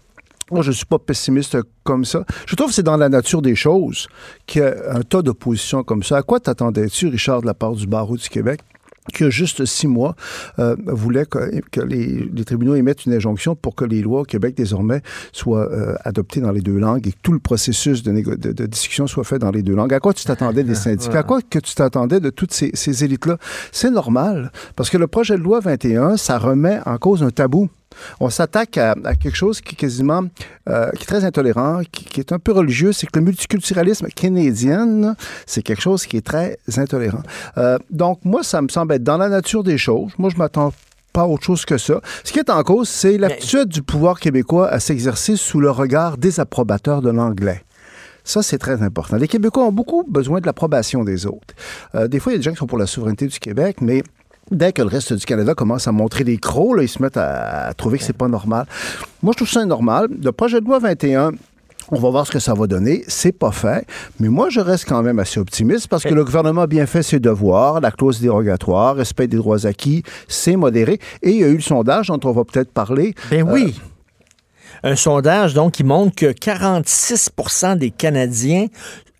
Moi, 0.50 0.62
je 0.62 0.72
suis 0.72 0.86
pas 0.86 0.98
pessimiste 0.98 1.56
comme 1.82 2.04
ça. 2.04 2.24
Je 2.46 2.54
trouve 2.54 2.68
que 2.68 2.74
c'est 2.74 2.82
dans 2.82 2.96
la 2.96 3.08
nature 3.08 3.42
des 3.42 3.56
choses 3.56 4.06
qu'il 4.46 4.62
y 4.62 4.64
a 4.64 4.74
un 4.94 5.00
tas 5.02 5.22
d'opposition 5.22 5.82
comme 5.82 6.02
ça. 6.02 6.18
À 6.18 6.22
quoi 6.22 6.38
t'attendais-tu, 6.38 7.08
Richard, 7.08 7.40
de 7.42 7.46
la 7.46 7.54
part 7.54 7.72
du 7.72 7.86
barreau 7.86 8.16
du 8.16 8.28
Québec? 8.28 8.60
Qui 9.12 9.24
a 9.24 9.30
juste 9.30 9.64
six 9.66 9.86
mois 9.86 10.16
euh, 10.58 10.76
voulait 10.86 11.26
que, 11.26 11.60
que 11.70 11.80
les, 11.80 12.28
les 12.32 12.44
tribunaux 12.44 12.74
émettent 12.74 13.04
une 13.04 13.12
injonction 13.12 13.54
pour 13.54 13.74
que 13.74 13.84
les 13.84 14.00
lois 14.00 14.20
au 14.20 14.24
Québec 14.24 14.54
désormais 14.56 15.02
soient 15.32 15.70
euh, 15.70 15.94
adoptées 16.04 16.40
dans 16.40 16.52
les 16.52 16.62
deux 16.62 16.78
langues 16.78 17.06
et 17.06 17.12
que 17.12 17.18
tout 17.22 17.32
le 17.32 17.38
processus 17.38 18.02
de, 18.02 18.12
négo- 18.12 18.36
de, 18.38 18.52
de 18.52 18.66
discussion 18.66 19.06
soit 19.06 19.24
fait 19.24 19.38
dans 19.38 19.50
les 19.50 19.62
deux 19.62 19.74
langues. 19.74 19.92
À 19.92 20.00
quoi 20.00 20.14
tu 20.14 20.24
t'attendais 20.24 20.64
des 20.64 20.74
syndicats? 20.74 21.18
À 21.18 21.22
quoi 21.22 21.40
que 21.42 21.58
tu 21.58 21.74
t'attendais 21.74 22.20
de 22.20 22.30
toutes 22.30 22.52
ces, 22.52 22.70
ces 22.74 23.04
élites-là? 23.04 23.36
C'est 23.72 23.90
normal, 23.90 24.50
parce 24.76 24.88
que 24.90 24.96
le 24.96 25.06
projet 25.06 25.36
de 25.36 25.42
loi 25.42 25.60
21, 25.60 26.16
ça 26.16 26.38
remet 26.38 26.78
en 26.86 26.96
cause 26.96 27.22
un 27.22 27.30
tabou. 27.30 27.68
On 28.20 28.30
s'attaque 28.30 28.78
à, 28.78 28.94
à 29.04 29.14
quelque 29.14 29.36
chose 29.36 29.60
qui 29.60 29.74
est 29.74 29.78
quasiment 29.78 30.22
euh, 30.68 30.90
qui 30.92 31.02
est 31.02 31.06
très 31.06 31.24
intolérant, 31.24 31.80
qui, 31.90 32.04
qui 32.04 32.20
est 32.20 32.32
un 32.32 32.38
peu 32.38 32.52
religieux, 32.52 32.92
c'est 32.92 33.06
que 33.06 33.18
le 33.18 33.24
multiculturalisme 33.24 34.06
canadien, 34.08 35.14
c'est 35.46 35.62
quelque 35.62 35.82
chose 35.82 36.06
qui 36.06 36.16
est 36.16 36.26
très 36.26 36.58
intolérant. 36.76 37.22
Euh, 37.58 37.78
donc 37.90 38.20
moi, 38.24 38.42
ça 38.42 38.62
me 38.62 38.68
semble 38.68 38.94
être 38.94 39.02
dans 39.02 39.18
la 39.18 39.28
nature 39.28 39.64
des 39.64 39.78
choses. 39.78 40.12
Moi, 40.18 40.30
je 40.30 40.36
m'attends 40.36 40.72
pas 41.12 41.22
à 41.22 41.26
autre 41.26 41.44
chose 41.44 41.64
que 41.64 41.78
ça. 41.78 42.00
Ce 42.24 42.32
qui 42.32 42.38
est 42.38 42.50
en 42.50 42.62
cause, 42.62 42.88
c'est 42.88 43.18
l'aptitude 43.18 43.68
du 43.68 43.82
pouvoir 43.82 44.18
québécois 44.18 44.68
à 44.68 44.80
s'exercer 44.80 45.36
sous 45.36 45.60
le 45.60 45.70
regard 45.70 46.18
désapprobateur 46.18 47.02
de 47.02 47.10
l'anglais. 47.10 47.62
Ça, 48.24 48.42
c'est 48.42 48.58
très 48.58 48.82
important. 48.82 49.16
Les 49.16 49.28
Québécois 49.28 49.64
ont 49.64 49.72
beaucoup 49.72 50.02
besoin 50.08 50.40
de 50.40 50.46
l'approbation 50.46 51.04
des 51.04 51.26
autres. 51.26 51.54
Euh, 51.94 52.08
des 52.08 52.18
fois, 52.20 52.32
il 52.32 52.36
y 52.36 52.36
a 52.36 52.38
des 52.38 52.44
gens 52.44 52.52
qui 52.52 52.56
sont 52.56 52.66
pour 52.66 52.78
la 52.78 52.86
souveraineté 52.86 53.26
du 53.26 53.38
Québec, 53.38 53.76
mais 53.82 54.02
dès 54.50 54.72
que 54.72 54.82
le 54.82 54.88
reste 54.88 55.12
du 55.12 55.24
Canada 55.24 55.54
commence 55.54 55.88
à 55.88 55.92
montrer 55.92 56.24
des 56.24 56.38
crocs, 56.38 56.76
là, 56.76 56.82
ils 56.82 56.88
se 56.88 57.02
mettent 57.02 57.16
à, 57.16 57.68
à 57.68 57.74
trouver 57.74 57.98
que 57.98 58.04
c'est 58.04 58.16
pas 58.16 58.28
normal. 58.28 58.66
Moi, 59.22 59.32
je 59.32 59.38
trouve 59.38 59.50
ça 59.50 59.64
normal. 59.64 60.08
Le 60.22 60.32
projet 60.32 60.60
de 60.60 60.66
loi 60.66 60.78
21, 60.78 61.32
on 61.90 61.98
va 61.98 62.10
voir 62.10 62.26
ce 62.26 62.32
que 62.32 62.38
ça 62.38 62.54
va 62.54 62.66
donner. 62.66 63.04
C'est 63.08 63.32
pas 63.32 63.52
fait. 63.52 63.86
Mais 64.20 64.28
moi, 64.28 64.48
je 64.48 64.60
reste 64.60 64.86
quand 64.88 65.02
même 65.02 65.18
assez 65.18 65.38
optimiste 65.38 65.88
parce 65.88 66.04
que 66.04 66.14
le 66.14 66.24
gouvernement 66.24 66.62
a 66.62 66.66
bien 66.66 66.86
fait 66.86 67.02
ses 67.02 67.20
devoirs. 67.20 67.80
La 67.80 67.90
clause 67.90 68.20
dérogatoire, 68.20 68.96
respect 68.96 69.26
des 69.26 69.36
droits 69.36 69.66
acquis, 69.66 70.02
c'est 70.28 70.56
modéré. 70.56 70.98
Et 71.22 71.30
il 71.30 71.40
y 71.40 71.44
a 71.44 71.48
eu 71.48 71.56
le 71.56 71.62
sondage 71.62 72.08
dont 72.08 72.20
on 72.24 72.32
va 72.32 72.44
peut-être 72.44 72.72
parler. 72.72 73.14
Ben 73.30 73.42
oui. 73.42 73.78
Un 74.82 74.96
sondage, 74.96 75.54
donc, 75.54 75.72
qui 75.72 75.84
montre 75.84 76.14
que 76.14 76.26
46% 76.26 77.78
des 77.78 77.90
Canadiens 77.90 78.66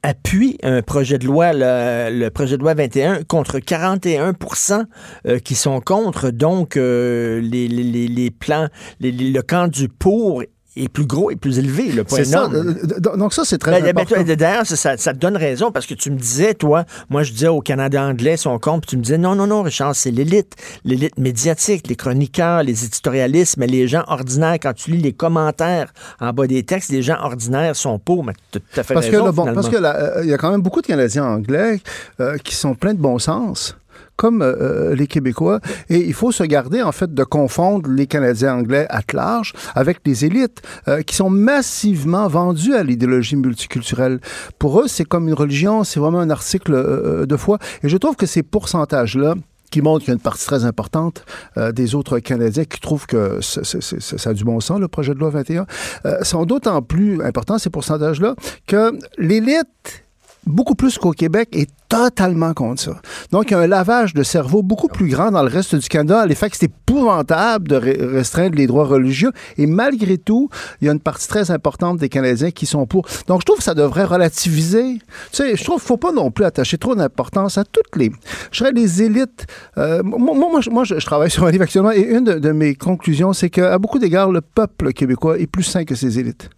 appuient 0.04 0.58
un 0.62 0.82
projet 0.82 1.18
de 1.18 1.26
loi, 1.26 1.52
le, 1.54 2.10
le 2.12 2.28
projet 2.28 2.56
de 2.58 2.62
loi 2.62 2.74
21, 2.74 3.24
contre 3.24 3.58
41% 3.58 4.84
euh, 5.26 5.38
qui 5.38 5.54
sont 5.54 5.80
contre. 5.80 6.30
Donc, 6.30 6.76
euh, 6.76 7.40
les, 7.40 7.68
les- 7.68 8.06
les- 8.08 8.30
plans, 8.30 8.68
les- 9.00 9.10
le 9.12 9.42
camp 9.42 9.66
du 9.66 9.88
pour 9.88 10.42
est 10.76 10.88
plus 10.88 11.06
gros 11.06 11.30
et 11.30 11.36
plus 11.36 11.58
élevé, 11.58 11.92
le 11.92 12.04
C'est 12.06 12.24
ça. 12.24 12.48
Euh, 12.52 12.74
Donc, 13.16 13.32
ça, 13.32 13.44
c'est 13.44 13.58
très 13.58 13.70
Ben, 13.72 13.82
ben, 13.82 13.88
important. 13.90 14.24
toi, 14.24 14.36
D'ailleurs, 14.36 14.66
ça, 14.66 14.96
te 14.96 15.18
donne 15.18 15.36
raison 15.36 15.70
parce 15.70 15.86
que 15.86 15.94
tu 15.94 16.10
me 16.10 16.16
disais, 16.16 16.54
toi, 16.54 16.84
moi 17.10 17.22
je 17.22 17.32
disais 17.32 17.48
au 17.48 17.60
Canada 17.60 18.02
anglais, 18.02 18.36
son 18.36 18.58
compte, 18.58 18.82
puis 18.82 18.90
tu 18.90 18.96
me 18.96 19.02
disais, 19.02 19.18
non, 19.18 19.34
non, 19.34 19.46
non, 19.46 19.62
Richard, 19.62 19.94
c'est 19.94 20.10
l'élite, 20.10 20.54
l'élite 20.84 21.18
médiatique, 21.18 21.86
les 21.86 21.96
chroniqueurs, 21.96 22.62
les 22.62 22.84
éditorialistes, 22.84 23.56
mais 23.56 23.66
les 23.66 23.86
gens 23.86 24.04
ordinaires, 24.08 24.58
quand 24.60 24.72
tu 24.74 24.90
lis 24.90 25.02
les 25.02 25.12
commentaires 25.12 25.92
en 26.20 26.32
bas 26.32 26.46
des 26.46 26.62
textes, 26.64 26.90
les 26.90 27.02
gens 27.02 27.18
ordinaires 27.20 27.76
sont 27.76 27.98
pauvres. 27.98 28.24
Mais 28.24 28.32
tu 28.50 28.58
as 28.58 28.60
tout 28.60 28.80
à 28.80 28.82
fait 28.82 28.94
Parce 28.94 29.06
que, 29.06 29.16
raison, 29.16 29.32
bon, 29.32 29.54
parce 29.54 29.68
que 29.68 29.76
là, 29.76 29.96
euh, 29.96 30.20
il 30.24 30.30
y 30.30 30.34
a 30.34 30.38
quand 30.38 30.50
même 30.50 30.62
beaucoup 30.62 30.82
de 30.82 30.86
Canadiens 30.86 31.24
anglais 31.24 31.80
euh, 32.20 32.36
qui 32.38 32.54
sont 32.54 32.74
pleins 32.74 32.94
de 32.94 33.00
bon 33.00 33.18
sens 33.18 33.76
comme 34.16 34.42
euh, 34.42 34.54
euh, 34.60 34.94
les 34.94 35.06
Québécois. 35.06 35.60
Et 35.88 35.98
il 35.98 36.14
faut 36.14 36.32
se 36.32 36.44
garder, 36.44 36.82
en 36.82 36.92
fait, 36.92 37.12
de 37.12 37.24
confondre 37.24 37.90
les 37.90 38.06
Canadiens 38.06 38.54
anglais 38.56 38.86
à 38.90 39.00
large 39.12 39.52
avec 39.74 39.98
les 40.04 40.24
élites 40.24 40.62
euh, 40.88 41.02
qui 41.02 41.14
sont 41.14 41.30
massivement 41.30 42.26
vendus 42.28 42.74
à 42.74 42.82
l'idéologie 42.82 43.36
multiculturelle. 43.36 44.20
Pour 44.58 44.80
eux, 44.80 44.88
c'est 44.88 45.04
comme 45.04 45.28
une 45.28 45.34
religion, 45.34 45.84
c'est 45.84 46.00
vraiment 46.00 46.20
un 46.20 46.30
article 46.30 47.26
de 47.26 47.36
foi. 47.36 47.58
Et 47.82 47.88
je 47.88 47.96
trouve 47.96 48.16
que 48.16 48.26
ces 48.26 48.42
pourcentages-là, 48.42 49.34
qui 49.70 49.82
montrent 49.82 50.04
qu'il 50.04 50.12
y 50.12 50.12
a 50.12 50.14
une 50.14 50.20
partie 50.20 50.46
très 50.46 50.64
importante 50.64 51.24
des 51.56 51.96
autres 51.96 52.20
Canadiens 52.20 52.64
qui 52.64 52.78
trouvent 52.78 53.06
que 53.06 53.40
ça 53.40 54.30
a 54.30 54.32
du 54.32 54.44
bon 54.44 54.60
sens, 54.60 54.78
le 54.78 54.86
projet 54.86 55.14
de 55.14 55.18
loi 55.18 55.30
21, 55.30 55.66
euh, 56.06 56.22
sont 56.22 56.44
d'autant 56.44 56.80
plus 56.80 57.20
importants, 57.22 57.58
ces 57.58 57.70
pourcentages-là, 57.70 58.36
que 58.68 58.96
l'élite 59.18 60.04
beaucoup 60.46 60.74
plus 60.74 60.98
qu'au 60.98 61.12
Québec, 61.12 61.48
est 61.52 61.70
totalement 61.94 62.54
contre 62.54 62.82
ça. 62.82 62.96
Donc, 63.30 63.50
il 63.50 63.52
y 63.52 63.54
a 63.54 63.60
un 63.60 63.66
lavage 63.68 64.14
de 64.14 64.22
cerveau 64.24 64.62
beaucoup 64.62 64.88
plus 64.88 65.08
grand 65.08 65.30
dans 65.30 65.42
le 65.42 65.48
reste 65.48 65.76
du 65.76 65.88
Canada, 65.88 66.26
l'effet 66.26 66.50
que 66.50 66.56
c'est 66.56 66.66
épouvantable 66.66 67.68
de 67.68 67.76
re- 67.76 68.14
restreindre 68.14 68.56
les 68.56 68.66
droits 68.66 68.84
religieux. 68.84 69.30
Et 69.58 69.66
malgré 69.66 70.18
tout, 70.18 70.48
il 70.80 70.86
y 70.86 70.88
a 70.88 70.92
une 70.92 71.00
partie 71.00 71.28
très 71.28 71.52
importante 71.52 71.98
des 71.98 72.08
Canadiens 72.08 72.50
qui 72.50 72.66
sont 72.66 72.84
pour. 72.86 73.06
Donc, 73.28 73.40
je 73.42 73.46
trouve 73.46 73.58
que 73.58 73.62
ça 73.62 73.74
devrait 73.74 74.04
relativiser. 74.04 74.94
Tu 74.94 75.36
sais, 75.36 75.56
je 75.56 75.62
trouve 75.62 75.76
qu'il 75.76 75.84
ne 75.84 75.88
faut 75.88 75.96
pas 75.96 76.12
non 76.12 76.32
plus 76.32 76.44
attacher 76.44 76.78
trop 76.78 76.96
d'importance 76.96 77.58
à 77.58 77.64
toutes 77.64 77.94
les... 77.96 78.10
Je 78.50 78.58
dirais 78.58 78.72
les 78.72 79.02
élites. 79.02 79.46
Euh, 79.78 80.02
moi, 80.02 80.34
moi, 80.34 80.60
moi, 80.70 80.84
je, 80.84 80.94
travaille 81.06 81.30
sur 81.30 81.44
un 81.46 81.50
livre 81.52 81.62
actuellement 81.62 81.92
et 81.92 82.02
une 82.02 82.24
de, 82.24 82.52
mes 82.52 82.74
conclusions, 82.74 83.32
c'est 83.32 83.50
qu'à 83.50 83.78
beaucoup 83.78 84.00
d'égards, 84.00 84.32
le 84.32 84.40
peuple 84.40 84.92
québécois 84.92 85.38
est 85.38 85.46
plus 85.46 85.62
sain 85.62 85.84
que 85.84 85.94
ses 85.94 86.18
élites. 86.18 86.50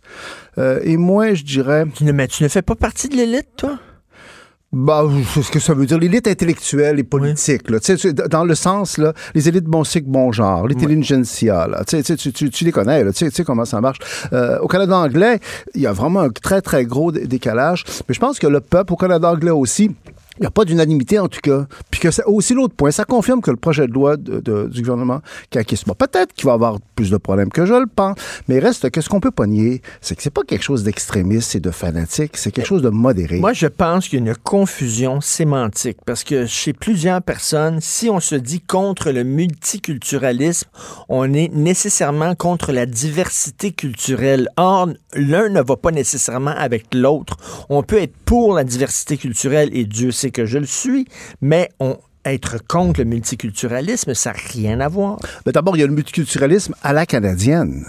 Euh, 0.56 0.80
et 0.82 0.96
moi, 0.96 1.34
je 1.34 1.44
dirais... 1.44 1.84
Mais 2.00 2.28
tu 2.28 2.42
ne 2.42 2.48
fais 2.48 2.62
pas 2.62 2.74
partie 2.74 3.08
de 3.08 3.16
l'élite, 3.16 3.48
toi? 3.58 3.78
Bah, 4.72 5.04
c'est 5.32 5.42
ce 5.42 5.50
que 5.50 5.60
ça 5.60 5.74
veut 5.74 5.86
dire. 5.86 5.98
L'élite 5.98 6.26
intellectuelle 6.28 6.98
et 6.98 7.04
politique, 7.04 7.70
là. 7.70 7.78
Sais, 7.80 7.96
tu- 7.96 8.12
dans 8.12 8.44
le 8.44 8.54
sens, 8.54 8.98
là, 8.98 9.12
les 9.34 9.48
élites 9.48 9.64
bon 9.64 9.84
cycle, 9.84 10.08
bon 10.08 10.32
genre, 10.32 10.66
l'intelligentsia, 10.66 11.66
là. 11.68 11.82
Tu, 11.84 12.02
tu, 12.32 12.50
tu, 12.50 12.64
les 12.64 12.72
connais, 12.72 13.04
là. 13.04 13.12
Tu 13.12 13.30
sais, 13.30 13.44
comment 13.44 13.64
ça 13.64 13.80
marche. 13.80 13.98
Euh, 14.32 14.58
au 14.58 14.66
Canada 14.66 14.98
anglais, 14.98 15.38
il 15.74 15.80
y 15.80 15.86
a 15.86 15.92
vraiment 15.92 16.20
un 16.20 16.30
très, 16.30 16.60
très 16.60 16.84
gros 16.84 17.12
dé- 17.12 17.26
décalage. 17.26 17.84
Mais 18.08 18.14
je 18.14 18.20
pense 18.20 18.38
que 18.38 18.46
le 18.48 18.60
peuple, 18.60 18.92
au 18.92 18.96
Canada 18.96 19.30
anglais 19.30 19.50
aussi, 19.52 19.92
Il 20.38 20.42
n'y 20.42 20.46
a 20.46 20.50
pas 20.50 20.64
d'unanimité, 20.64 21.18
en 21.18 21.28
tout 21.28 21.40
cas. 21.42 21.66
Puis 21.90 22.00
que 22.00 22.10
c'est 22.10 22.24
aussi 22.24 22.54
l'autre 22.54 22.74
point, 22.74 22.90
ça 22.90 23.04
confirme 23.04 23.40
que 23.40 23.50
le 23.50 23.56
projet 23.56 23.86
de 23.86 23.92
loi 23.92 24.16
de- 24.16 24.40
de- 24.40 24.68
du 24.68 24.82
gouvernement 24.82 25.20
caquiste, 25.50 25.86
bon, 25.86 25.94
peut-être 25.94 26.32
qu'il 26.34 26.44
va 26.46 26.52
avoir 26.52 26.78
plus 26.94 27.10
de 27.10 27.16
problèmes 27.16 27.50
que 27.50 27.64
je 27.66 27.74
le 27.74 27.86
pense, 27.86 28.16
mais 28.48 28.58
reste 28.58 28.90
que 28.90 29.00
ce 29.00 29.08
qu'on 29.08 29.20
peut 29.20 29.30
pas 29.30 29.46
nier, 29.46 29.82
c'est 30.00 30.14
que 30.14 30.22
c'est 30.22 30.30
pas 30.30 30.42
quelque 30.46 30.62
chose 30.62 30.82
d'extrémiste 30.84 31.54
et 31.56 31.60
de 31.60 31.70
fanatique, 31.70 32.36
c'est 32.36 32.50
quelque 32.50 32.66
chose 32.66 32.82
de 32.82 32.90
modéré. 32.90 33.38
Moi, 33.38 33.52
je 33.52 33.66
pense 33.66 34.08
qu'il 34.08 34.18
y 34.20 34.22
a 34.22 34.26
une 34.30 34.36
confusion 34.36 35.20
sémantique 35.20 35.98
parce 36.04 36.24
que 36.24 36.46
chez 36.46 36.72
plusieurs 36.72 37.22
personnes, 37.22 37.78
si 37.80 38.10
on 38.10 38.20
se 38.20 38.34
dit 38.34 38.60
contre 38.60 39.10
le 39.10 39.24
multiculturalisme, 39.24 40.68
on 41.08 41.32
est 41.32 41.48
nécessairement 41.52 42.34
contre 42.34 42.72
la 42.72 42.86
diversité 42.86 43.72
culturelle. 43.72 44.48
Or, 44.56 44.88
l'un 45.14 45.48
ne 45.48 45.60
va 45.62 45.76
pas 45.76 45.90
nécessairement 45.90 46.50
avec 46.56 46.86
l'autre. 46.94 47.36
On 47.68 47.82
peut 47.82 48.00
être 48.02 48.14
pour 48.24 48.54
la 48.54 48.64
diversité 48.64 49.16
culturelle 49.16 49.70
et 49.72 49.84
Dieu 49.84 50.10
sait 50.10 50.25
que 50.30 50.46
je 50.46 50.58
le 50.58 50.66
suis, 50.66 51.06
mais 51.40 51.68
être 52.24 52.58
contre 52.66 53.00
le 53.00 53.06
multiculturalisme, 53.06 54.14
ça 54.14 54.32
n'a 54.32 54.36
rien 54.52 54.80
à 54.80 54.88
voir. 54.88 55.18
Mais 55.44 55.52
d'abord, 55.52 55.76
il 55.76 55.80
y 55.80 55.82
a 55.82 55.86
le 55.86 55.92
multiculturalisme 55.94 56.74
à 56.82 56.92
la 56.92 57.06
canadienne. 57.06 57.86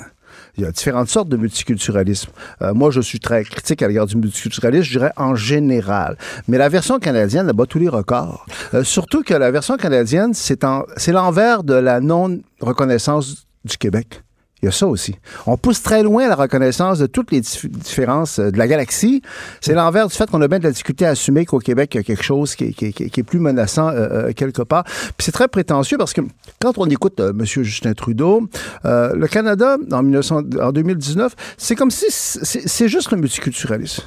Il 0.57 0.63
y 0.63 0.65
a 0.65 0.71
différentes 0.71 1.07
sortes 1.09 1.29
de 1.29 1.37
multiculturalisme. 1.37 2.31
Euh, 2.63 2.73
moi, 2.73 2.89
je 2.89 2.99
suis 3.01 3.19
très 3.19 3.43
critique 3.43 3.81
à 3.83 3.87
l'égard 3.87 4.07
du 4.07 4.15
multiculturalisme, 4.17 4.83
je 4.85 4.91
dirais 4.91 5.11
en 5.15 5.35
général. 5.35 6.17
Mais 6.47 6.57
la 6.57 6.67
version 6.69 6.97
canadienne 6.99 7.51
bat 7.51 7.65
tous 7.67 7.77
les 7.79 7.89
records. 7.89 8.45
Euh, 8.73 8.83
surtout 8.83 9.21
que 9.23 9.35
la 9.35 9.51
version 9.51 9.77
canadienne, 9.77 10.33
c'est 10.33 10.63
en- 10.63 10.83
c'est 10.97 11.11
l'envers 11.11 11.63
de 11.63 11.75
la 11.75 11.99
non-reconnaissance 11.99 13.45
du 13.65 13.77
Québec. 13.77 14.21
Il 14.61 14.65
y 14.65 14.69
a 14.69 14.71
ça 14.71 14.87
aussi. 14.87 15.13
On 15.45 15.55
pousse 15.55 15.83
très 15.83 16.01
loin 16.01 16.27
la 16.27 16.33
reconnaissance 16.35 16.97
de 16.97 17.05
toutes 17.05 17.31
les 17.31 17.41
dif- 17.41 17.67
différences 17.69 18.39
euh, 18.39 18.49
de 18.49 18.57
la 18.57 18.67
galaxie. 18.67 19.21
C'est 19.61 19.73
l'envers 19.73 20.07
du 20.07 20.15
fait 20.15 20.27
qu'on 20.29 20.41
a 20.41 20.47
bien 20.47 20.57
de 20.57 20.63
la 20.63 20.71
difficulté 20.71 21.05
à 21.05 21.09
assumer 21.09 21.45
qu'au 21.45 21.59
Québec, 21.59 21.91
il 21.93 21.97
y 21.97 21.99
a 21.99 22.03
quelque 22.03 22.23
chose 22.23 22.55
qui 22.55 22.63
est, 22.65 22.73
qui 22.73 22.85
est- 22.87 22.91
qui 22.93 23.03
est- 23.03 23.09
qui 23.09 23.19
est 23.19 23.23
plus 23.23 23.39
menaçant 23.39 23.89
euh, 23.89 23.93
euh, 24.29 24.33
quelque 24.33 24.63
part. 24.63 24.83
Puis 24.83 25.25
c'est 25.25 25.31
très 25.31 25.47
prétentieux 25.47 25.97
parce 25.99 26.13
que 26.13 26.21
quand 26.59 26.73
on 26.77 26.85
écoute 26.89 27.19
euh, 27.19 27.29
M. 27.37 27.45
Justin 27.45 27.93
Trudeau, 27.93 28.49
euh, 28.85 29.13
le 29.13 29.27
Canada, 29.27 29.77
en, 29.91 30.01
1900 30.01 30.41
en 30.59 30.71
2019, 30.71 31.35
c'est 31.57 31.75
comme 31.75 31.91
si 31.91 32.05
c'est 32.09 32.67
c'est 32.67 32.87
juste 32.87 33.11
le 33.11 33.17
multiculturalisme. 33.17 34.03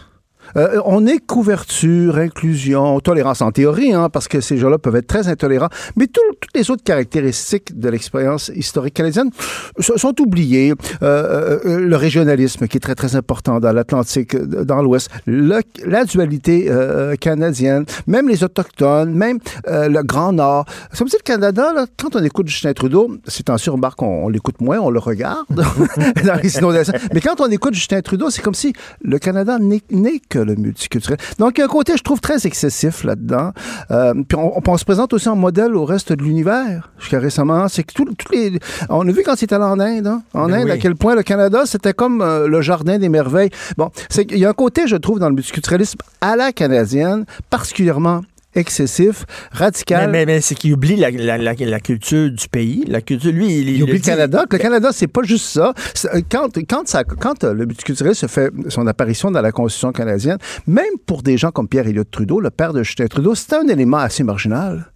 Euh, 0.57 0.81
on 0.85 1.07
est 1.07 1.19
couverture, 1.19 2.17
inclusion, 2.19 3.01
tolérance 3.01 3.43
en 3.43 3.51
théorie, 3.53 3.93
hein, 3.93 4.09
parce 4.11 4.29
que 4.29 4.41
ces 4.41 4.57
gens-là 4.57 4.79
peuvent 4.79 4.97
être 4.97 5.07
très 5.07 5.29
intolérants, 5.29 5.69
mais 5.97 6.07
tout- 6.07 6.21
toutes 6.41 6.55
les 6.55 6.71
autres 6.71 6.83
caractéristiques 6.85 7.79
de 7.79 7.89
l'expérience 7.89 8.51
historique 8.55 8.95
canadienne 8.95 9.31
so- 9.79 9.97
sont 9.99 10.21
oubliées. 10.21 10.75
Euh, 11.03 11.59
euh, 11.65 11.81
le 11.81 11.97
régionalisme, 11.97 12.67
qui 12.69 12.77
est 12.77 12.81
très, 12.81 12.95
très 12.95 13.17
important 13.17 13.61
dans 13.61 13.73
l'Atlantique, 13.73 14.35
euh, 14.35 14.65
dans 14.65 14.83
l'Ouest, 14.83 15.11
la 15.85 16.05
dualité 16.05 16.67
euh, 16.69 17.15
canadienne, 17.17 17.85
même 18.07 18.29
les 18.29 18.43
Autochtones, 18.45 19.13
même 19.15 19.39
euh, 19.69 19.89
le 19.89 20.03
Grand 20.03 20.33
Nord. 20.33 20.65
C'est 20.93 20.99
comme 20.99 21.09
si 21.09 21.17
le 21.17 21.23
Canada, 21.25 21.73
là, 21.75 21.87
quand 22.01 22.17
on 22.17 22.23
écoute 22.25 22.49
Justin 22.49 22.73
Trudeau, 22.73 23.17
c'est 23.27 23.45
temps 23.45 23.59
sur 23.59 23.77
on, 24.03 24.25
on 24.25 24.29
l'écoute 24.29 24.61
moins, 24.61 24.79
on 24.79 24.91
le 24.91 24.99
regarde 24.99 25.47
dans 25.51 26.35
les. 26.43 26.59
Mais 27.15 27.21
quand 27.21 27.41
on 27.41 27.47
écoute 27.51 27.75
Justin 27.75 28.01
Trudeau, 28.03 28.31
c'est 28.31 28.43
comme 28.43 28.55
si 28.55 28.73
le 29.03 29.19
Canada 29.19 29.59
n'est 29.59 29.83
n'est 29.91 30.21
que 30.41 30.51
le 30.51 30.57
multiculturel. 30.57 31.19
Donc, 31.39 31.59
il 31.59 31.61
y 31.61 31.63
a 31.63 31.67
un 31.67 31.69
côté, 31.69 31.97
je 31.97 32.03
trouve, 32.03 32.21
très 32.21 32.47
excessif 32.47 33.05
là-dedans. 33.05 33.53
Euh, 33.91 34.15
puis 34.27 34.37
on, 34.37 34.61
on 34.65 34.77
se 34.77 34.85
présente 34.85 35.13
aussi 35.13 35.29
en 35.29 35.37
modèle 35.37 35.75
au 35.75 35.85
reste 35.85 36.13
de 36.13 36.23
l'univers. 36.23 36.91
Jusqu'à 36.99 37.19
récemment, 37.19 37.69
c'est 37.69 37.83
que 37.83 37.93
tous 37.93 38.07
les... 38.33 38.59
On 38.89 39.07
a 39.07 39.13
vu 39.13 39.23
quand 39.25 39.37
c'était 39.37 39.55
allé 39.55 39.65
en 39.65 39.81
Inde, 39.81 40.07
hein, 40.07 40.23
en 40.35 40.47
Ben 40.47 40.55
Inde, 40.55 40.65
oui. 40.67 40.71
à 40.73 40.79
quel 40.79 40.95
point 40.95 41.15
le 41.15 41.23
Canada, 41.23 41.63
c'était 41.67 41.93
comme 41.93 42.23
euh, 42.23 42.47
le 42.47 42.61
jardin 42.61 42.99
des 42.99 43.09
merveilles. 43.09 43.51
Bon, 43.77 43.91
c'est 44.09 44.25
qu'il 44.27 44.39
y 44.39 44.45
a 44.45 44.51
un 44.51 44.55
côté, 44.55 44.87
je 44.87 44.97
trouve, 44.97 45.19
dans 45.19 45.29
le 45.29 45.35
multiculturalisme 45.35 45.99
à 46.21 46.37
la 46.37 46.53
canadienne, 46.53 47.25
particulièrement 47.51 48.23
excessif, 48.55 49.25
radical. 49.53 50.11
Mais, 50.11 50.27
mais- 50.27 50.35
mais 50.35 50.41
c'est 50.41 50.55
qu'il 50.55 50.73
oublie 50.73 50.97
la, 50.97 51.11
la- 51.11 51.39
la- 51.39 51.55
la 51.55 51.81
culture 51.81 52.31
du 52.31 52.49
pays. 52.49 52.85
La 52.89 53.01
culture, 53.01 53.33
lui, 53.33 53.59
il, 53.61 53.69
Il 53.71 53.83
oublie 53.83 53.95
le 53.95 53.99
Canada. 54.01 54.45
Le 54.51 54.59
Canada, 54.59 54.91
c'est 54.93 55.07
pas 55.07 55.23
juste 55.23 55.47
ça. 55.47 55.73
Euh, 56.15 56.21
Quand, 56.31 56.49
quand, 56.69 56.87
ça, 56.89 57.05
quand 57.05 57.45
euh, 57.45 57.55
le 57.55 57.67
multiculturalisme 57.67 58.29
fait 58.29 58.51
son 58.69 58.87
apparition 58.87 59.31
dans 59.31 59.41
la 59.43 59.53
Constitution 59.53 59.93
canadienne, 59.93 60.39
même 60.67 60.85
pour 61.07 61.23
des 61.23 61.37
gens 61.37 61.51
comme 61.51 61.69
Pierre 61.69 61.87
Elliott 61.87 62.11
Trudeau, 62.11 62.41
le 62.41 62.51
père 62.51 62.73
de 62.73 62.83
Justin 62.83 63.07
Trudeau, 63.07 63.35
c'était 63.35 63.57
un 63.57 63.69
élément 63.69 63.99
assez 63.99 64.23
marginal. 64.25 64.93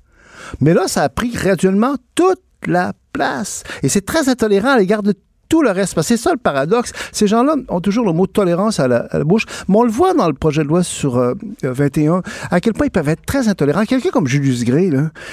Mais 0.60 0.74
là, 0.74 0.88
ça 0.88 1.02
a 1.02 1.08
pris 1.08 1.30
graduellement 1.30 1.94
toute 2.14 2.40
la 2.66 2.92
place. 3.12 3.62
Et 3.82 3.88
c'est 3.88 4.04
très 4.04 4.28
intolérant 4.28 4.70
à 4.70 4.78
l'égard 4.78 5.02
de 5.02 5.14
tout 5.48 5.62
le 5.62 5.70
reste. 5.70 5.94
Parce 5.94 6.08
que 6.08 6.16
c'est 6.16 6.22
ça 6.22 6.32
le 6.32 6.38
paradoxe. 6.38 6.92
Ces 7.12 7.26
gens-là 7.26 7.56
ont 7.68 7.80
toujours 7.80 8.04
le 8.06 8.12
mot 8.12 8.26
tolérance 8.26 8.80
à 8.80 8.88
la, 8.88 9.06
à 9.10 9.18
la 9.18 9.24
bouche. 9.24 9.44
Mais 9.68 9.76
on 9.76 9.82
le 9.82 9.90
voit 9.90 10.14
dans 10.14 10.26
le 10.26 10.34
projet 10.34 10.62
de 10.62 10.68
loi 10.68 10.82
sur 10.82 11.16
euh, 11.16 11.34
euh, 11.64 11.72
21, 11.72 12.22
à 12.50 12.60
quel 12.60 12.72
point 12.72 12.86
ils 12.86 12.90
peuvent 12.90 13.08
être 13.08 13.24
très 13.24 13.48
intolérants. 13.48 13.84
Quelqu'un 13.84 14.10
comme 14.10 14.26
Julius 14.26 14.64
Gray, 14.64 14.92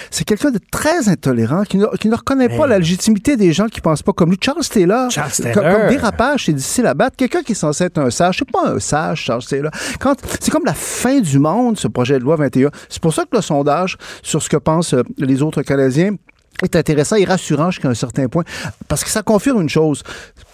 c'est 0.09 0.23
quelqu'un 0.23 0.51
de 0.51 0.59
très 0.71 1.09
intolérant 1.09 1.63
qui 1.63 1.77
ne, 1.77 1.85
qui 1.97 2.09
ne 2.09 2.15
reconnaît 2.15 2.49
pas 2.49 2.67
la 2.67 2.79
légitimité 2.79 3.37
des 3.37 3.53
gens 3.53 3.67
qui 3.67 3.81
pensent 3.81 4.03
pas 4.03 4.13
comme 4.13 4.29
lui. 4.29 4.37
Charles 4.41 4.65
Taylor, 4.65 5.11
Charles 5.11 5.31
comme, 5.31 5.53
Taylor. 5.53 5.79
comme 5.79 5.89
dérapage, 5.89 6.45
c'est 6.45 6.53
difficile 6.53 6.85
à 6.87 6.93
battre. 6.93 7.15
Quelqu'un 7.17 7.43
qui 7.43 7.51
est 7.51 7.55
censé 7.55 7.85
être 7.85 7.97
un 7.97 8.09
sage, 8.09 8.37
c'est 8.39 8.51
pas 8.51 8.69
un 8.69 8.79
sage, 8.79 9.21
Charles 9.21 9.43
Taylor. 9.43 9.71
Quand, 9.99 10.15
c'est 10.39 10.51
comme 10.51 10.65
la 10.65 10.73
fin 10.73 11.19
du 11.19 11.39
monde, 11.39 11.77
ce 11.77 11.87
projet 11.87 12.17
de 12.19 12.23
loi 12.23 12.35
21. 12.35 12.69
C'est 12.89 13.01
pour 13.01 13.13
ça 13.13 13.23
que 13.23 13.35
le 13.35 13.41
sondage 13.41 13.97
sur 14.23 14.41
ce 14.41 14.49
que 14.49 14.57
pensent 14.57 14.93
euh, 14.93 15.03
les 15.17 15.41
autres 15.41 15.61
Canadiens 15.61 16.15
est 16.63 16.75
intéressant 16.75 17.15
et 17.15 17.25
rassurant 17.25 17.71
jusqu'à 17.71 17.89
un 17.89 17.93
certain 17.95 18.27
point, 18.27 18.43
parce 18.87 19.03
que 19.03 19.09
ça 19.09 19.23
confirme 19.23 19.61
une 19.61 19.69
chose. 19.69 20.03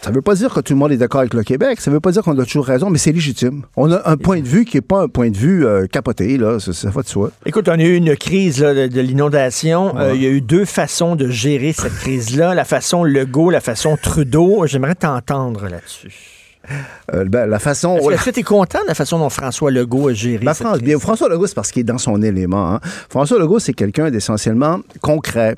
Ça 0.02 0.10
ne 0.10 0.16
veut 0.16 0.22
pas 0.22 0.36
dire 0.36 0.54
que 0.54 0.62
tout 0.62 0.72
le 0.74 0.80
monde 0.80 0.91
est 0.93 0.98
d'accord 0.98 1.20
avec 1.22 1.34
le 1.34 1.43
Québec, 1.43 1.82
ça 1.82 1.91
ne 1.91 1.95
veut 1.95 2.00
pas 2.00 2.12
dire 2.12 2.24
qu'on 2.24 2.38
a 2.39 2.45
toujours 2.45 2.66
raison, 2.66 2.89
mais 2.89 2.98
c'est 2.98 3.12
légitime. 3.12 3.64
On 3.76 3.91
a 3.91 4.10
un 4.10 4.16
point 4.16 4.39
de 4.39 4.48
vue 4.48 4.64
qui 4.64 4.78
n'est 4.78 4.82
pas 4.82 5.02
un 5.02 5.08
point 5.10 5.30
de 5.32 5.38
vue 5.38 5.66
euh, 5.66 5.86
capoté, 5.88 6.38
là, 6.38 6.60
ça, 6.60 6.72
ça 6.72 6.89
va 6.89 7.02
de 7.02 7.08
soi. 7.10 7.32
Écoute, 7.45 7.68
on 7.68 7.74
a 7.74 7.84
eu 7.84 7.95
une 7.95 8.16
crise 8.16 8.62
là, 8.62 8.74
de, 8.74 8.88
de 8.88 9.02
l'inondation. 9.02 9.98
Euh, 9.98 10.14
il 10.16 10.22
y 10.24 10.26
a 10.26 10.30
eu 10.30 10.39
deux 10.41 10.64
façons 10.66 11.16
de 11.18 11.28
gérer 11.30 11.74
cette 11.74 11.95
crise-là. 11.95 12.56
La 12.56 12.64
façon 12.66 13.04
Legault, 13.04 13.50
la 13.50 13.60
façon 13.62 13.98
Trudeau. 14.02 14.66
J'aimerais 14.66 14.95
t'entendre 14.95 15.68
là-dessus. 15.68 16.14
Euh, 17.14 17.24
ben, 17.26 17.45
la 17.45 17.60
façon... 17.60 17.98
Est-ce 18.12 18.26
que 18.26 18.30
tu 18.30 18.41
es 18.41 18.43
content 18.43 18.82
de 18.84 18.88
la 18.88 18.93
façon 18.95 19.20
dont 19.20 19.30
François 19.30 19.72
Legault 19.72 20.10
a 20.10 20.14
géré 20.14 20.43
Ben, 20.43 20.54
cette 20.54 20.68
France- 20.68 20.80
bien, 20.80 21.00
François 21.00 21.30
Legault, 21.30 21.48
c'est 21.48 21.56
parce 21.56 21.72
qu'il 21.72 21.80
est 21.82 21.86
dans 21.86 21.98
son 21.98 22.22
élément. 22.22 22.74
hein. 22.74 22.80
François 23.10 23.39
Legault, 23.39 23.60
c'est 23.60 23.74
quelqu'un 23.74 24.10
d'essentiellement 24.12 24.80
concret. 25.02 25.56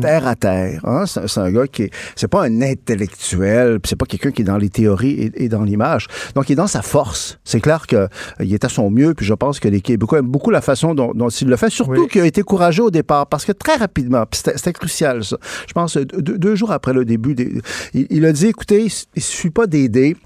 Terre 0.00 0.26
à 0.26 0.34
terre. 0.36 0.80
hein. 0.84 1.04
C'est 1.06 1.38
un 1.38 1.50
gars 1.50 1.66
qui 1.66 1.84
est. 1.84 1.90
C'est 2.16 2.28
pas 2.28 2.42
un 2.44 2.62
intellectuel, 2.62 3.78
c'est 3.84 3.96
pas 3.96 4.06
quelqu'un 4.06 4.30
qui 4.30 4.42
est 4.42 4.44
dans 4.44 4.56
les 4.56 4.70
théories 4.70 5.12
et, 5.36 5.44
et 5.44 5.48
dans 5.48 5.62
l'image. 5.62 6.06
Donc, 6.34 6.48
il 6.48 6.52
est 6.52 6.56
dans 6.56 6.66
sa 6.66 6.82
force. 6.82 7.38
C'est 7.44 7.60
clair 7.60 7.86
qu'il 7.86 8.08
est 8.52 8.64
à 8.64 8.68
son 8.68 8.90
mieux, 8.90 9.14
puis 9.14 9.26
je 9.26 9.34
pense 9.34 9.60
que 9.60 9.68
les 9.68 9.80
Québécois 9.80 10.18
aiment 10.20 10.26
beaucoup 10.30 10.50
la 10.50 10.60
façon 10.60 10.94
dont, 10.94 11.12
dont 11.14 11.28
il 11.28 11.48
le 11.48 11.56
fait, 11.56 11.70
surtout 11.70 11.92
Oui. 12.02 12.08
qu'il 12.08 12.20
a 12.22 12.26
été 12.26 12.42
courageux 12.42 12.84
au 12.84 12.90
départ, 12.90 13.26
parce 13.26 13.44
que 13.44 13.52
très 13.52 13.76
rapidement, 13.76 14.24
c'était 14.32 14.72
crucial, 14.72 15.24
ça. 15.24 15.36
Je 15.66 15.72
pense, 15.72 15.96
euh, 15.96 16.04
deux, 16.04 16.38
deux 16.38 16.54
jours 16.54 16.72
après 16.72 16.92
le 16.92 17.04
début, 17.04 17.34
des- 17.34 17.60
il, 17.92 18.06
il 18.10 18.24
a 18.24 18.32
dit 18.32 18.46
écoutez, 18.46 18.86
il 19.14 19.22
suffit 19.22 19.50
pas 19.50 19.66
d'aider 19.66 20.16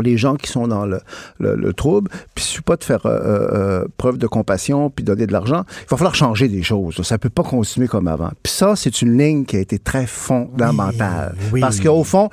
les 0.00 0.16
gens 0.16 0.34
qui 0.36 0.50
sont 0.50 0.66
dans 0.68 0.86
le, 0.86 1.00
le- 1.38 1.54
le 1.56 1.72
trouble, 1.72 2.10
puis 2.34 2.44
il 2.44 2.48
suffit 2.48 2.62
pas 2.62 2.76
de 2.76 2.84
faire 2.84 3.04
euh, 3.06 3.10
euh, 3.52 3.84
preuve 3.96 4.18
de 4.18 4.26
compassion 4.26 4.90
puis 4.90 5.04
donner 5.04 5.26
de 5.26 5.32
l'argent. 5.32 5.64
Il 5.82 5.88
va 5.90 5.96
falloir 5.96 6.14
changer 6.14 6.48
des 6.48 6.62
choses. 6.62 7.00
Ça 7.02 7.18
peut 7.18 7.28
pas 7.30 7.42
continuer 7.42 7.88
comme 7.88 8.08
avant. 8.08 8.30
Puis 8.42 8.52
ça, 8.52 8.74
c'est 8.76 9.02
une 9.02 9.16
ligne 9.18 9.44
qui 9.44 9.56
a 9.56 9.60
été 9.60 9.78
très 9.78 10.06
fondamentale. 10.06 11.34
Oui, 11.38 11.48
oui. 11.54 11.60
Parce 11.60 11.80
qu'au 11.80 12.04
fond, 12.04 12.28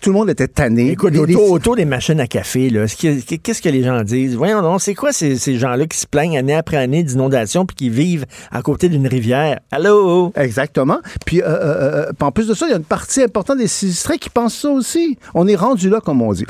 tout 0.00 0.10
le 0.10 0.16
monde 0.16 0.30
était 0.30 0.48
tanné. 0.48 0.90
Écoute, 0.90 1.12
les- 1.12 1.18
autour, 1.20 1.50
autour 1.50 1.76
des 1.76 1.84
machines 1.84 2.20
à 2.20 2.26
café, 2.26 2.68
que- 2.70 3.36
qu'est-ce 3.36 3.62
que 3.62 3.68
les 3.68 3.82
gens 3.82 4.02
disent? 4.02 4.36
Voyons 4.36 4.62
donc, 4.62 4.80
c'est 4.80 4.94
quoi 4.94 5.12
ces, 5.12 5.36
ces 5.36 5.58
gens-là 5.58 5.86
qui 5.86 5.98
se 5.98 6.06
plaignent 6.06 6.38
année 6.38 6.54
après 6.54 6.76
année 6.76 7.02
d'inondations 7.02 7.66
puis 7.66 7.76
qui 7.76 7.90
vivent 7.90 8.26
à 8.50 8.62
côté 8.62 8.88
d'une 8.88 9.06
rivière? 9.06 9.60
Allô? 9.70 10.32
Exactement. 10.36 10.98
Puis, 11.26 11.42
euh, 11.42 11.46
euh, 11.46 12.06
euh, 12.08 12.12
en 12.20 12.30
plus 12.32 12.46
de 12.48 12.54
ça, 12.54 12.66
il 12.66 12.70
y 12.70 12.74
a 12.74 12.76
une 12.76 12.84
partie 12.84 13.22
importante 13.22 13.58
des 13.58 13.66
sinistrés 13.68 14.18
qui 14.18 14.30
pensent 14.30 14.54
ça 14.56 14.70
aussi. 14.70 15.18
On 15.34 15.46
est 15.46 15.56
rendu 15.56 15.88
là, 15.88 16.00
comme 16.00 16.22
on 16.22 16.32
dit. 16.32 16.44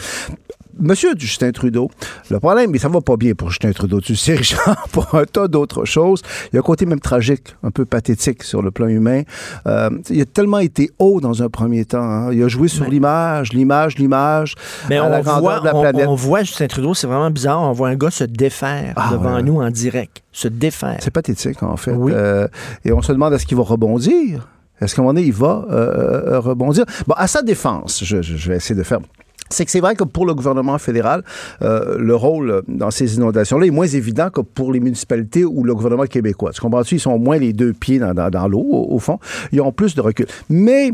Monsieur 0.81 1.11
Justin 1.19 1.53
Trudeau, 1.53 1.91
le 2.31 2.41
problème, 2.41 2.71
mais 2.71 2.79
ça 2.79 2.89
va 2.89 3.03
pas 3.03 3.17
bien 3.19 3.35
pour 3.35 3.51
Justin 3.51 3.73
Trudeau, 3.73 4.01
tu 4.01 4.17
sais, 4.17 4.35
Richard, 4.37 4.89
pour 4.91 5.15
un 5.15 5.25
tas 5.27 5.47
d'autres 5.47 5.85
choses. 5.85 6.23
Il 6.51 6.55
y 6.55 6.57
a 6.57 6.61
un 6.61 6.63
côté 6.63 6.87
même 6.87 6.99
tragique, 6.99 7.55
un 7.63 7.71
peu 7.71 7.85
pathétique 7.85 8.43
sur 8.43 8.63
le 8.63 8.71
plan 8.71 8.87
humain. 8.89 9.23
Euh, 9.67 9.91
il 10.09 10.23
a 10.23 10.25
tellement 10.25 10.61
été 10.61 10.91
haut 10.99 11.21
dans 11.21 11.43
un 11.43 11.51
premier 11.51 11.85
temps. 11.85 12.03
hein. 12.03 12.33
Il 12.33 12.43
a 12.43 12.49
joué 12.49 12.69
sur 12.69 12.87
l'image, 12.87 13.53
l'image, 13.53 13.99
l'image, 13.99 14.55
Mais 14.89 14.97
à 14.97 15.05
on 15.05 15.11
la 15.11 15.21
voit, 15.21 15.61
de 15.61 15.65
la 15.67 15.73
planète. 15.73 16.07
on 16.09 16.15
voit 16.15 16.43
Justin 16.43 16.67
Trudeau, 16.69 16.95
c'est 16.95 17.07
vraiment 17.07 17.31
bizarre. 17.31 17.61
On 17.61 17.73
voit 17.73 17.89
un 17.91 17.97
gars 17.97 18.11
se 18.11 18.25
défaire 18.25 18.95
Ah, 18.97 19.11
devant 19.13 19.35
ouais. 19.37 19.43
nous 19.43 19.61
en 19.61 19.71
direct. 19.71 20.23
Se 20.33 20.49
défaire. 20.49 20.97
C'est 21.01 21.11
pathétique, 21.13 21.63
en 21.63 21.77
fait. 21.77 21.93
Oui. 21.93 22.13
Euh, 22.15 22.49
et 22.87 22.93
on 22.93 23.03
se 23.03 23.13
demande 23.13 23.35
est-ce 23.35 23.45
qu'il 23.45 23.59
va 23.59 23.63
rebondir? 23.63 24.49
Est-ce 24.81 24.95
qu'à 24.97 25.03
un 25.03 25.05
moment 25.05 25.15
donné, 25.15 25.27
il 25.27 25.35
va 25.35 25.67
euh, 25.71 26.33
euh, 26.33 26.41
rebondir? 26.41 26.87
Bon, 27.07 27.15
à 27.19 27.27
sa 27.27 27.43
défense, 27.43 28.03
je, 28.03 28.23
je- 28.23 28.37
je 28.39 28.49
vais 28.51 28.57
essayer 28.57 28.75
de 28.75 28.83
faire. 28.83 29.01
C'est 29.53 29.65
que 29.65 29.71
c'est 29.71 29.81
vrai 29.81 29.95
que 29.95 30.05
pour 30.05 30.27
le 30.27 30.35
gouvernement 30.35 30.79
fédéral, 30.79 31.23
euh, 31.63 31.97
le 31.99 32.15
rôle 32.15 32.51
euh, 32.51 32.63
dans 32.69 32.91
ces 32.91 33.17
inondations-là 33.17 33.67
est 33.67 33.71
moins 33.71 33.87
évident 33.87 34.31
que 34.31 34.41
pour 34.41 34.73
les 34.73 34.81
municipalités 34.81 35.45
ou 35.45 35.65
le 35.65 35.75
gouvernement 35.75 36.05
québécois. 36.05 36.53
Tu 36.53 36.61
comprends-tu? 36.61 36.97
Ils 36.97 37.01
sont 37.01 37.19
moins 37.19 37.39
les 37.39 37.53
deux 37.53 37.73
pieds 37.73 37.99
dans, 37.99 38.49
l'eau, 38.49 38.61
au, 38.61 38.95
au 38.95 38.99
fond. 38.99 39.19
Ils 39.53 39.61
ont 39.61 39.73
plus 39.73 39.95
de 39.95 40.01
recul. 40.01 40.27
Mais 40.49 40.93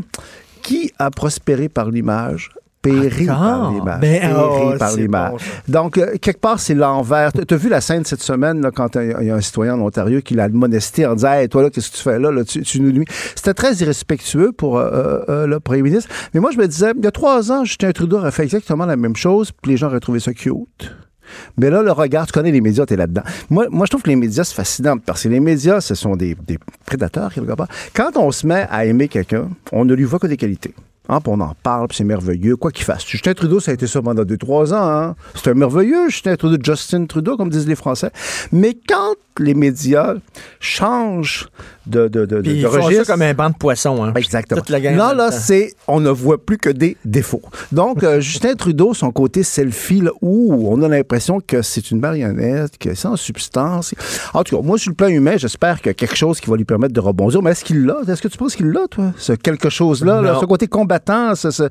qui 0.62 0.92
a 0.98 1.10
prospéré 1.10 1.68
par 1.68 1.90
l'image? 1.90 2.50
Péri 2.90 3.26
par 3.26 3.72
l'image. 3.72 4.00
Ben, 4.00 4.34
oh, 4.36 4.72
par 4.78 4.90
c'est 4.90 5.00
l'image. 5.00 5.30
bon, 5.32 5.38
ça. 5.38 5.44
Donc, 5.68 5.98
euh, 5.98 6.16
quelque 6.20 6.40
part, 6.40 6.60
c'est 6.60 6.74
l'envers. 6.74 7.32
Tu 7.32 7.54
as 7.54 7.56
vu 7.56 7.68
la 7.68 7.80
scène 7.80 8.04
cette 8.04 8.22
semaine, 8.22 8.60
là, 8.60 8.70
quand 8.70 8.96
il 8.96 9.26
y 9.26 9.30
a 9.30 9.34
un 9.34 9.40
citoyen 9.40 9.74
en 9.74 9.80
Ontario 9.80 10.20
qui 10.20 10.34
l'a 10.34 10.44
admonesté 10.44 11.06
en 11.06 11.14
disant 11.14 11.32
Hey, 11.32 11.48
toi, 11.48 11.62
là, 11.62 11.70
qu'est-ce 11.70 11.90
que 11.90 11.96
tu 11.96 12.02
fais 12.02 12.18
là, 12.18 12.30
là 12.30 12.44
tu, 12.44 12.62
tu 12.62 12.80
nous 12.80 12.92
nuis. 12.92 13.06
C'était 13.34 13.54
très 13.54 13.74
irrespectueux 13.74 14.52
pour 14.52 14.78
euh, 14.78 15.20
euh, 15.28 15.46
le 15.46 15.60
premier 15.60 15.82
ministre. 15.82 16.10
Mais 16.34 16.40
moi, 16.40 16.50
je 16.50 16.58
me 16.58 16.66
disais, 16.66 16.92
il 16.96 17.04
y 17.04 17.06
a 17.06 17.10
trois 17.10 17.52
ans, 17.52 17.64
Justin 17.64 17.92
Trudeau 17.92 18.18
aurait 18.18 18.32
fait 18.32 18.44
exactement 18.44 18.86
la 18.86 18.96
même 18.96 19.16
chose, 19.16 19.52
puis 19.52 19.72
les 19.72 19.76
gens 19.76 19.88
auraient 19.88 20.00
trouvé 20.00 20.20
ça 20.20 20.32
cute. 20.32 20.92
Mais 21.56 21.70
là, 21.70 21.82
le 21.82 21.92
regard, 21.92 22.26
tu 22.26 22.32
connais 22.32 22.50
les 22.50 22.60
médias, 22.60 22.86
tu 22.86 22.94
es 22.94 22.96
là-dedans. 22.96 23.22
Moi, 23.50 23.66
moi, 23.70 23.86
je 23.86 23.90
trouve 23.90 24.02
que 24.02 24.08
les 24.08 24.16
médias, 24.16 24.44
c'est 24.44 24.54
fascinant 24.54 24.96
parce 24.98 25.24
que 25.24 25.28
les 25.28 25.40
médias, 25.40 25.80
ce 25.80 25.94
sont 25.94 26.16
des, 26.16 26.34
des 26.34 26.58
prédateurs, 26.86 27.32
quelque 27.32 27.52
part. 27.52 27.68
Quand 27.94 28.16
on 28.16 28.30
se 28.30 28.46
met 28.46 28.66
à 28.70 28.84
aimer 28.84 29.08
quelqu'un, 29.08 29.48
on 29.72 29.84
ne 29.84 29.94
lui 29.94 30.04
voit 30.04 30.18
que 30.18 30.26
des 30.26 30.36
qualités. 30.36 30.74
Hein, 31.08 31.20
on 31.26 31.40
en 31.40 31.54
parle, 31.62 31.88
c'est 31.92 32.04
merveilleux, 32.04 32.56
quoi 32.56 32.70
qu'il 32.70 32.84
fasse. 32.84 33.06
Justin 33.06 33.32
Trudeau, 33.32 33.60
ça 33.60 33.70
a 33.70 33.74
été 33.74 33.86
ça 33.86 34.02
pendant 34.02 34.24
deux, 34.24 34.36
trois 34.36 34.74
ans. 34.74 34.88
Hein. 34.88 35.16
C'est 35.34 35.50
un 35.50 35.54
merveilleux, 35.54 36.10
Justin 36.10 36.36
Trudeau, 36.36 36.58
Justin 36.62 37.06
Trudeau, 37.06 37.36
comme 37.36 37.48
disent 37.48 37.66
les 37.66 37.76
Français. 37.76 38.10
Mais 38.52 38.76
quand 38.86 39.14
les 39.38 39.54
médias 39.54 40.14
changent 40.60 41.48
de, 41.86 42.08
de, 42.08 42.26
de, 42.26 42.40
Puis 42.40 42.50
de 42.50 42.56
ils 42.56 42.66
font 42.66 42.82
registre... 42.82 43.04
ça 43.06 43.12
comme 43.12 43.22
un 43.22 43.34
banc 43.34 43.50
de 43.50 43.54
poissons. 43.54 44.04
Hein. 44.04 44.12
Exactement. 44.16 44.60
Toute 44.60 44.70
la 44.70 44.80
gang 44.80 44.96
là, 44.96 45.14
là, 45.14 45.30
c'est, 45.30 45.74
on 45.86 46.00
ne 46.00 46.10
voit 46.10 46.44
plus 46.44 46.58
que 46.58 46.68
des 46.70 46.96
défauts. 47.04 47.42
Donc, 47.72 48.02
euh, 48.02 48.20
Justin 48.20 48.54
Trudeau, 48.54 48.94
son 48.94 49.10
côté 49.12 49.42
selfie, 49.42 50.00
là, 50.00 50.10
où 50.20 50.68
on 50.70 50.82
a 50.82 50.88
l'impression 50.88 51.40
que 51.40 51.62
c'est 51.62 51.90
une 51.90 52.00
marionnette, 52.00 52.76
que 52.78 52.90
c'est 52.90 52.96
sans 52.96 53.16
substance. 53.16 53.94
En 54.34 54.42
tout 54.42 54.56
cas, 54.56 54.62
moi, 54.62 54.76
sur 54.76 54.90
le 54.90 54.96
plan 54.96 55.08
humain, 55.08 55.36
j'espère 55.36 55.78
qu'il 55.78 55.86
y 55.86 55.90
a 55.90 55.94
quelque 55.94 56.16
chose 56.16 56.40
qui 56.40 56.50
va 56.50 56.56
lui 56.56 56.64
permettre 56.64 56.92
de 56.92 57.00
rebondir. 57.00 57.40
Mais 57.40 57.52
est-ce 57.52 57.64
qu'il 57.64 57.86
l'a? 57.86 57.98
Est-ce 58.08 58.20
que 58.20 58.28
tu 58.28 58.36
penses 58.36 58.56
qu'il 58.56 58.66
l'a, 58.66 58.88
toi? 58.90 59.12
Ce 59.16 59.32
quelque 59.32 59.70
chose-là, 59.70 60.20
là, 60.20 60.36
ce 60.40 60.46
côté 60.46 60.66
combattant, 60.98 61.34
ce, 61.34 61.50
ce... 61.50 61.64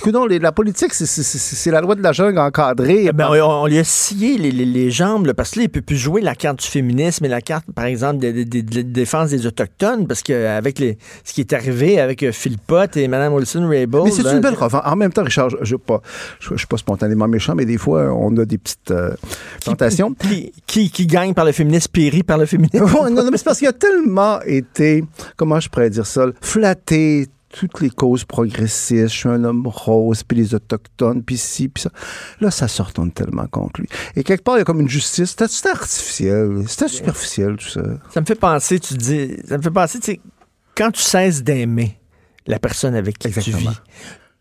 Écoute, 0.00 0.12
non, 0.12 0.26
les- 0.26 0.38
la 0.38 0.52
politique, 0.52 0.92
c'est, 0.94 1.70
la 1.70 1.80
loi 1.80 1.94
de 1.94 2.02
la 2.02 2.12
jungle 2.12 2.38
encadrée. 2.38 3.10
Ben, 3.12 3.28
on, 3.30 3.62
on 3.62 3.66
lui 3.66 3.78
a 3.78 3.84
scié 3.84 4.38
les, 4.38 4.50
les- 4.50 4.64
les 4.64 4.90
jambes, 4.90 5.26
là, 5.26 5.34
parce 5.34 5.50
que 5.52 5.58
là, 5.60 5.64
il 5.64 5.68
peut 5.68 5.82
plus 5.82 5.96
jouer 5.96 6.20
la 6.20 6.34
carte 6.34 6.60
du 6.60 6.66
féminisme 6.66 7.24
et 7.24 7.28
la 7.28 7.40
carte, 7.40 7.64
par 7.74 7.84
exemple, 7.84 8.18
de, 8.20 8.30
de- 8.32 8.42
de- 8.44 8.60
de 8.60 8.82
défense 8.82 9.30
des 9.30 9.46
Autochtones, 9.46 10.06
parce 10.06 10.22
qu'avec 10.22 10.78
ce 11.24 11.32
qui 11.32 11.40
est 11.40 11.52
arrivé 11.52 12.00
avec 12.00 12.22
euh, 12.22 12.32
Phil 12.32 12.58
Pott 12.58 12.96
et 12.96 13.08
Mme 13.08 13.32
Olson-Raybould... 13.34 14.04
Mais 14.04 14.10
c'est 14.10 14.22
une 14.30 14.40
belle 14.40 14.54
revanche. 14.54 14.82
En 14.84 14.96
même 14.96 15.12
temps, 15.12 15.24
Richard, 15.24 15.50
je 15.50 15.56
ne 15.58 15.64
suis 15.64 15.78
pas, 15.78 16.00
je, 16.40 16.50
je 16.52 16.56
suis 16.56 16.66
pas 16.66 16.76
spontanément 16.76 17.28
méchant, 17.28 17.54
mais 17.54 17.64
des 17.64 17.78
fois, 17.78 18.12
on 18.12 18.36
a 18.38 18.44
des 18.44 18.58
petites 18.58 18.90
euh, 18.90 19.14
tentations. 19.64 20.14
Qui, 20.14 20.52
qui, 20.66 20.90
qui 20.90 21.06
gagne 21.06 21.34
par 21.34 21.44
le 21.44 21.52
féminisme, 21.52 21.88
périt 21.92 22.22
par 22.22 22.38
le 22.38 22.46
féminisme? 22.46 22.86
Non, 23.12 23.30
mais 23.30 23.36
c'est 23.36 23.44
parce 23.44 23.58
qu'il 23.58 23.68
a 23.68 23.72
tellement 23.72 24.40
été, 24.42 25.04
comment 25.36 25.60
je 25.60 25.68
pourrais 25.68 25.90
dire 25.90 26.06
ça, 26.06 26.26
flatté 26.40 27.26
toutes 27.52 27.80
les 27.80 27.90
causes 27.90 28.24
progressistes, 28.24 29.12
je 29.12 29.18
suis 29.18 29.28
un 29.28 29.44
homme 29.44 29.66
rose, 29.66 30.22
puis 30.22 30.38
les 30.38 30.54
autochtones, 30.54 31.22
puis 31.22 31.36
ci, 31.36 31.68
puis 31.68 31.82
ça. 31.82 31.90
Là, 32.40 32.50
ça 32.50 32.66
se 32.66 32.82
retourne 32.82 33.12
tellement 33.12 33.46
contre 33.46 33.80
lui. 33.80 33.88
Et 34.16 34.24
quelque 34.24 34.42
part, 34.42 34.56
il 34.56 34.58
y 34.58 34.62
a 34.62 34.64
comme 34.64 34.80
une 34.80 34.88
justice. 34.88 35.30
C'était 35.38 35.68
artificiel, 35.70 36.64
c'était 36.66 36.88
superficiel, 36.88 37.56
tout 37.56 37.68
ça. 37.68 37.82
Ça 38.10 38.20
me 38.20 38.26
fait 38.26 38.34
penser, 38.34 38.80
tu 38.80 38.94
dis, 38.94 39.36
ça 39.46 39.58
me 39.58 39.62
fait 39.62 39.70
penser, 39.70 40.00
tu 40.00 40.12
sais, 40.12 40.20
quand 40.74 40.90
tu 40.90 41.02
cesses 41.02 41.42
d'aimer 41.42 41.98
la 42.46 42.58
personne 42.58 42.94
avec 42.94 43.18
qui 43.18 43.30
tu 43.30 43.50
vis, 43.50 43.68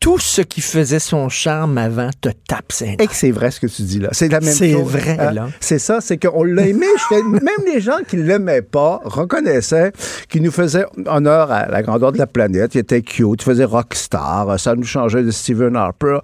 tout 0.01 0.17
ce 0.19 0.41
qui 0.41 0.59
faisait 0.61 0.99
son 0.99 1.29
charme 1.29 1.77
avant 1.77 2.09
te 2.19 2.29
tape 2.47 2.71
ses 2.71 2.95
Et 2.99 3.05
que 3.07 3.13
c'est 3.13 3.29
vrai 3.31 3.51
ce 3.51 3.59
que 3.59 3.67
tu 3.67 3.83
dis 3.83 3.99
là. 3.99 4.09
C'est 4.11 4.27
la 4.29 4.39
même 4.39 4.49
chose. 4.49 4.57
C'est 4.59 4.73
vrai, 4.73 5.17
Hein? 5.19 5.31
là. 5.31 5.47
C'est 5.59 5.77
ça, 5.77 6.01
c'est 6.01 6.17
qu'on 6.17 6.43
l'a 6.43 6.65
aimé. 6.65 6.87
Même 7.11 7.41
les 7.71 7.79
gens 7.81 7.99
qui 8.07 8.17
ne 8.17 8.23
l'aimaient 8.23 8.63
pas 8.63 8.99
reconnaissaient 9.05 9.91
qu'il 10.27 10.41
nous 10.41 10.51
faisait 10.51 10.85
honneur 11.05 11.51
à 11.51 11.67
la 11.67 11.83
grandeur 11.83 12.11
de 12.11 12.17
la 12.17 12.25
planète. 12.25 12.73
Il 12.75 12.79
était 12.79 13.03
cute, 13.03 13.41
il 13.41 13.45
faisait 13.45 13.63
rockstar. 13.63 14.59
Ça 14.59 14.75
nous 14.75 14.83
changeait 14.83 15.21
de 15.23 15.29
Stephen 15.31 15.75
Harper. 15.75 16.17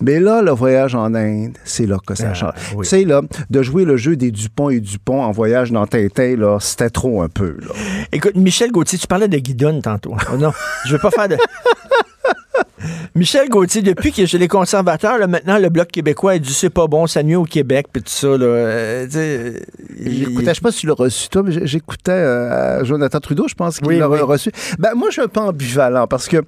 Mais 0.00 0.20
là, 0.20 0.40
le 0.40 0.52
voyage 0.52 0.94
en 0.94 1.12
Inde, 1.14 1.58
c'est 1.64 1.86
là 1.86 1.96
que 2.06 2.14
ça 2.14 2.28
Ah, 2.30 2.34
change. 2.34 2.52
oui. 2.76 2.84
Tu 2.84 2.90
sais, 2.90 3.04
là, 3.04 3.20
de 3.50 3.62
jouer 3.62 3.84
le 3.84 3.96
jeu 3.96 4.14
des 4.14 4.30
Dupont 4.30 4.70
et 4.70 4.78
Dupont 4.78 5.20
en 5.22 5.32
voyage 5.32 5.72
dans 5.72 5.86
Tintin, 5.88 6.36
là, 6.36 6.58
c'était 6.60 6.88
trop 6.90 7.20
un 7.22 7.28
peu, 7.28 7.56
là. 7.60 7.74
Écoute, 8.12 8.36
Michel 8.36 8.70
Gauthier, 8.70 8.96
tu 8.98 9.08
parlais 9.08 9.26
de 9.28 9.38
Guidonne 9.38 9.82
tantôt. 9.82 10.14
Oh 10.32 10.36
non, 10.36 10.52
je 10.86 10.92
veux 10.92 11.00
pas 11.00 11.10
faire 11.10 11.28
de. 11.28 11.36
Michel 13.14 13.48
Gauthier, 13.48 13.82
depuis 13.82 14.12
est 14.22 14.26
chez 14.26 14.38
les 14.38 14.48
conservateurs, 14.48 15.18
là, 15.18 15.26
maintenant, 15.26 15.58
le 15.58 15.68
Bloc 15.68 15.88
québécois, 15.88 16.34
il 16.36 16.40
dit 16.40 16.52
c'est 16.52 16.70
pas 16.70 16.86
bon, 16.86 17.06
ça 17.06 17.22
nuit 17.22 17.36
au 17.36 17.44
Québec, 17.44 17.86
puis 17.92 18.02
tout 18.02 18.10
ça. 18.10 18.28
Là, 18.28 18.44
euh, 18.44 19.06
J'écoutais, 20.00 20.50
je 20.50 20.54
sais 20.54 20.60
pas 20.60 20.72
si 20.72 20.80
tu 20.80 20.86
l'as 20.86 20.94
reçu, 20.94 21.28
toi, 21.28 21.42
mais 21.44 21.66
j'écoutais 21.66 22.12
euh, 22.12 22.84
Jonathan 22.84 23.20
Trudeau, 23.20 23.46
je 23.48 23.54
pense 23.54 23.78
qu'il 23.78 23.86
Oui, 23.88 23.98
l'a 23.98 24.08
oui. 24.08 24.20
reçu. 24.20 24.50
Ben, 24.78 24.94
moi, 24.94 25.08
je 25.08 25.14
suis 25.14 25.22
un 25.22 25.28
peu 25.28 25.40
ambivalent 25.40 26.06
parce 26.06 26.28
que. 26.28 26.38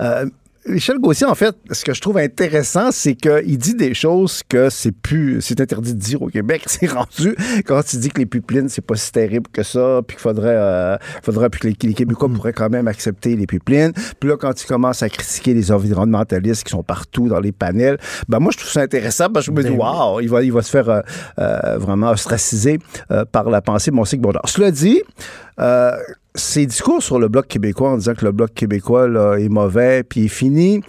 euh, 0.00 0.26
Michel 0.66 0.98
Gauthier, 0.98 1.26
en 1.26 1.34
fait, 1.34 1.56
ce 1.70 1.84
que 1.84 1.94
je 1.94 2.00
trouve 2.00 2.18
intéressant, 2.18 2.90
c'est 2.92 3.14
qu'il 3.14 3.56
dit 3.56 3.74
des 3.74 3.94
choses 3.94 4.42
que 4.46 4.68
c'est 4.68 4.92
plus, 4.92 5.40
c'est 5.40 5.60
interdit 5.60 5.94
de 5.94 5.98
dire 5.98 6.20
au 6.20 6.28
Québec. 6.28 6.64
C'est 6.66 6.86
rendu 6.86 7.34
quand 7.66 7.92
il 7.92 8.00
dit 8.00 8.10
que 8.10 8.18
les 8.18 8.26
pipelines, 8.26 8.68
c'est 8.68 8.84
pas 8.84 8.94
si 8.94 9.10
terrible 9.10 9.46
que 9.52 9.62
ça, 9.62 10.00
puis 10.06 10.16
qu'il 10.16 10.22
faudrait, 10.22 10.56
euh, 10.56 10.96
faudrait 11.22 11.50
puis 11.50 11.60
que 11.60 11.66
les, 11.68 11.88
les 11.88 11.94
Québécois 11.94 12.28
pourraient 12.28 12.52
quand 12.52 12.70
même 12.70 12.88
accepter 12.88 13.34
les 13.34 13.46
pipelines. 13.46 13.92
Puis 14.20 14.28
là, 14.28 14.36
quand 14.36 14.62
il 14.62 14.66
commence 14.66 15.02
à 15.02 15.08
critiquer 15.08 15.52
les 15.54 15.72
environnementalistes 15.72 16.64
qui 16.64 16.70
sont 16.70 16.82
partout 16.82 17.28
dans 17.28 17.40
les 17.40 17.52
panels, 17.52 17.98
ben 18.28 18.38
moi, 18.38 18.52
je 18.52 18.58
trouve 18.58 18.70
ça 18.70 18.82
intéressant 18.82 19.28
parce 19.30 19.46
que 19.46 19.52
je 19.52 19.56
me 19.56 19.62
dis, 19.62 19.70
Ben 19.70 19.78
waouh, 19.78 20.20
il 20.20 20.28
va, 20.28 20.42
il 20.42 20.52
va 20.52 20.62
se 20.62 20.70
faire 20.70 20.88
euh, 20.88 21.00
euh, 21.38 21.78
vraiment 21.78 22.10
ostraciser 22.10 22.78
euh, 23.10 23.24
par 23.24 23.50
la 23.50 23.62
pensée 23.62 23.90
de 23.90 23.96
mon 23.96 24.04
cycle. 24.04 24.22
Cela 24.44 24.70
dit, 24.70 25.02
euh, 25.60 25.96
ses 26.34 26.66
discours 26.66 27.02
sur 27.02 27.18
le 27.18 27.28
Bloc 27.28 27.48
québécois 27.48 27.90
en 27.90 27.96
disant 27.96 28.14
que 28.14 28.24
le 28.24 28.32
Bloc 28.32 28.54
québécois 28.54 29.08
est 29.38 29.48
mauvais 29.48 30.02
puis 30.02 30.26
est 30.26 30.28
fini, 30.28 30.80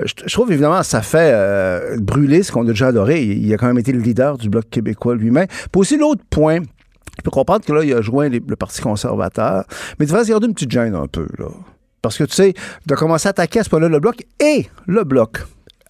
euh, 0.00 0.04
je, 0.04 0.32
trouve 0.32 0.52
évidemment 0.52 0.82
ça 0.82 1.02
fait 1.02 1.32
euh, 1.32 1.96
brûler 1.98 2.42
ce 2.42 2.52
qu'on 2.52 2.64
a 2.64 2.70
déjà 2.70 2.88
adoré. 2.88 3.22
Il, 3.22 3.52
a 3.54 3.56
quand 3.56 3.66
même 3.66 3.78
été 3.78 3.92
le 3.92 4.00
leader 4.00 4.36
du 4.38 4.50
Bloc 4.50 4.68
québécois 4.70 5.14
lui-même. 5.14 5.46
Puis 5.46 5.80
aussi 5.80 5.96
l'autre 5.96 6.22
point, 6.28 6.58
je 7.18 7.22
peux 7.22 7.30
comprendre 7.30 7.64
que 7.64 7.72
là, 7.72 7.82
il 7.82 7.92
a 7.92 8.02
joint 8.02 8.28
le 8.28 8.56
Parti 8.56 8.80
conservateur, 8.80 9.64
mais 9.98 10.04
il 10.04 10.08
devrait 10.08 10.24
se 10.24 10.30
garder 10.30 10.46
une 10.46 10.54
petite 10.54 10.70
gêne 10.70 10.94
un 10.94 11.06
peu, 11.06 11.26
là. 11.38 11.48
Parce 12.02 12.16
que, 12.16 12.24
tu 12.24 12.32
sais, 12.32 12.54
de 12.86 12.94
commencer 12.94 13.28
à 13.28 13.30
attaquer 13.30 13.60
à 13.60 13.64
ce 13.64 13.68
point-là 13.68 13.88
le 13.88 14.00
Bloc 14.00 14.24
et 14.40 14.68
le 14.86 15.04
Bloc 15.04 15.42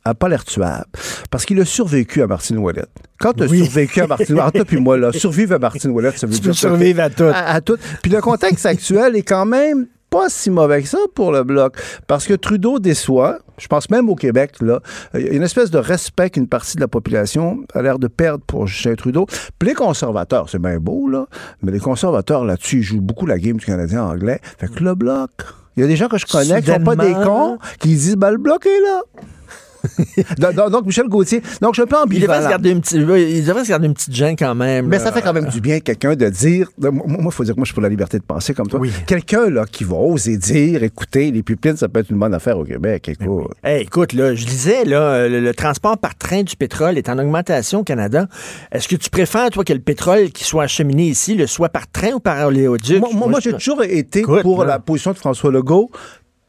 a 0.05 0.15
pas 0.15 0.29
l'air 0.29 0.45
tuable. 0.45 0.87
Parce 1.31 1.45
qu'il 1.45 1.61
a 1.61 1.65
survécu 1.65 2.23
à 2.23 2.27
Martine 2.27 2.59
Ouellette. 2.59 2.91
Quand 3.19 3.33
tu 3.35 3.43
as 3.43 3.47
Oui. 3.47 3.65
survécu 3.65 4.01
à 4.01 4.07
Martine 4.07 4.35
Ouellette, 4.37 4.55
toi 4.55 4.65
puis 4.65 4.79
moi, 4.81 4.97
là, 4.97 5.13
survivre 5.13 5.55
à 5.55 5.59
Martine 5.59 5.91
Ouellette, 5.91 6.19
ça 6.19 6.27
veut 6.27 6.35
tu 6.35 6.41
dire 6.41 6.55
survivre 6.55 7.03
à 7.03 7.11
tout. 7.11 7.25
à, 7.25 7.55
à 7.55 7.61
tout. 7.61 7.77
Puis 8.03 8.11
le 8.11 8.21
contexte 8.21 8.65
actuel 8.67 9.17
est 9.17 9.23
quand 9.23 9.45
même 9.47 9.87
pas 10.09 10.29
si 10.29 10.51
mauvais 10.51 10.83
que 10.83 10.89
ça 10.89 10.99
pour 11.15 11.31
le 11.31 11.45
Bloc. 11.45 11.77
Parce 12.09 12.27
que 12.27 12.35
Trudeau 12.35 12.81
déçoit, 12.81 13.39
je 13.59 13.69
pense 13.69 13.91
même 13.91 14.09
au 14.09 14.17
Québec, 14.17 14.55
là, 14.61 14.81
il 15.15 15.21
y 15.21 15.29
a 15.29 15.33
une 15.35 15.43
espèce 15.45 15.71
de 15.71 15.79
respect 15.79 16.31
qu'une 16.31 16.49
partie 16.49 16.75
de 16.75 16.81
la 16.81 16.89
population 16.89 17.61
a 17.75 17.83
l'air 17.83 17.99
de 18.01 18.09
perdre 18.09 18.43
pour 18.45 18.67
Justin 18.67 18.97
Trudeau. 18.97 19.27
Puis 19.59 19.69
les 19.69 19.75
conservateurs, 19.75 20.49
c'est 20.49 20.59
bien 20.61 20.79
beau, 20.79 21.09
là, 21.09 21.27
mais 21.63 21.71
les 21.71 21.79
conservateurs, 21.79 22.45
là-dessus, 22.45 22.79
ils 22.79 22.83
jouent 22.83 23.01
beaucoup 23.01 23.27
la 23.27 23.39
game 23.39 23.57
du 23.59 23.65
Canadien 23.67 24.03
anglais. 24.03 24.41
Fait 24.59 24.67
que 24.69 24.83
le 24.83 24.95
Bloc... 24.95 25.31
Il 25.77 25.83
y 25.83 25.85
a 25.85 25.87
des 25.87 25.95
gens 25.97 26.09
que 26.09 26.19
je 26.19 26.27
connais 26.27 26.61
qui 26.61 26.71
sont 26.73 26.81
pas 26.81 26.97
des 26.97 27.13
cons, 27.13 27.57
qui 27.79 27.89
disent, 27.91 28.17
ben, 28.17 28.33
le 28.33 28.39
Bloc 28.39 28.67
est 28.67 28.81
là. 28.81 29.03
donc, 30.39 30.87
Michel 30.87 31.09
Gauthier. 31.09 31.43
Donc, 31.61 31.75
je 31.75 31.83
suis 31.83 31.83
un 31.83 31.87
peu 31.87 31.97
Il 32.13 32.21
devrait, 32.21 32.37
se 32.37 32.45
ambivalent. 32.45 32.51
garder 32.51 32.71
une 32.71 32.81
petite, 32.81 32.99
il 32.99 33.45
devrait 33.45 33.65
se 33.65 33.71
garder 33.71 33.87
une 33.87 33.95
petite 33.95 34.15
gêne 34.15 34.37
quand 34.37 34.55
même. 34.55 34.87
Mais 34.87 34.99
là. 34.99 35.05
ça 35.05 35.13
fait 35.13 35.23
quand 35.23 35.33
même 35.33 35.47
du 35.47 35.61
bien 35.61 35.81
quelqu'un 35.81 36.15
de 36.15 36.29
dire. 36.29 36.69
moi, 36.79 36.93
il 37.27 37.33
faut 37.33 37.45
dire 37.45 37.55
que 37.55 37.61
moi, 37.61 37.65
je 37.65 37.69
suis 37.69 37.75
pour 37.75 37.83
la 37.83 37.89
liberté 37.89 38.19
de 38.19 38.25
penser 38.25 38.55
comme 38.55 38.69
toi. 38.69 38.81
Oui. 38.81 38.91
Quelqu'un 39.07 39.49
là 39.51 39.65
qui 39.71 39.85
va 39.85 39.97
oser 39.97 40.37
dire, 40.37 40.83
écoutez, 40.83 41.31
les 41.31 41.43
pipelines, 41.43 41.77
ça 41.77 41.89
peut 41.89 42.01
être 42.01 42.11
une 42.11 42.19
bonne 42.19 42.35
affaire 42.35 42.59
au 42.59 42.65
Québec. 42.65 43.09
Écoute. 43.09 43.49
Hey, 43.65 43.83
écoute, 43.83 44.13
là, 44.13 44.35
je 44.35 44.45
disais, 44.45 44.85
là, 44.85 45.29
le, 45.29 45.41
le 45.41 45.55
transport 45.55 45.99
par 45.99 46.15
train 46.17 46.43
du 46.43 46.57
pétrole 46.57 46.99
est 46.99 47.09
en 47.09 47.19
augmentation 47.19 47.81
au 47.81 47.85
Canada. 47.85 48.27
Est-ce 48.73 48.89
que 48.89 48.97
tu 48.97 49.11
préfères, 49.11 49.51
toi, 49.51 49.65
que 49.65 49.73
le 49.73 49.81
pétrole 49.81 50.31
qui 50.31 50.45
soit 50.45 50.65
acheminé 50.65 51.05
ici 51.09 51.35
le 51.35 51.47
soit 51.47 51.69
par 51.69 51.91
train 51.91 52.13
ou 52.13 52.21
par 52.21 52.47
oléoduc? 52.47 53.01
Moi, 53.01 53.11
moi, 53.13 53.29
moi, 53.29 53.41
j'ai 53.41 53.53
toujours 53.53 53.83
été 53.83 54.21
Écoute, 54.21 54.43
pour 54.43 54.65
là. 54.65 54.71
la 54.73 54.79
position 54.79 55.13
de 55.13 55.17
François 55.19 55.51
Legault. 55.51 55.91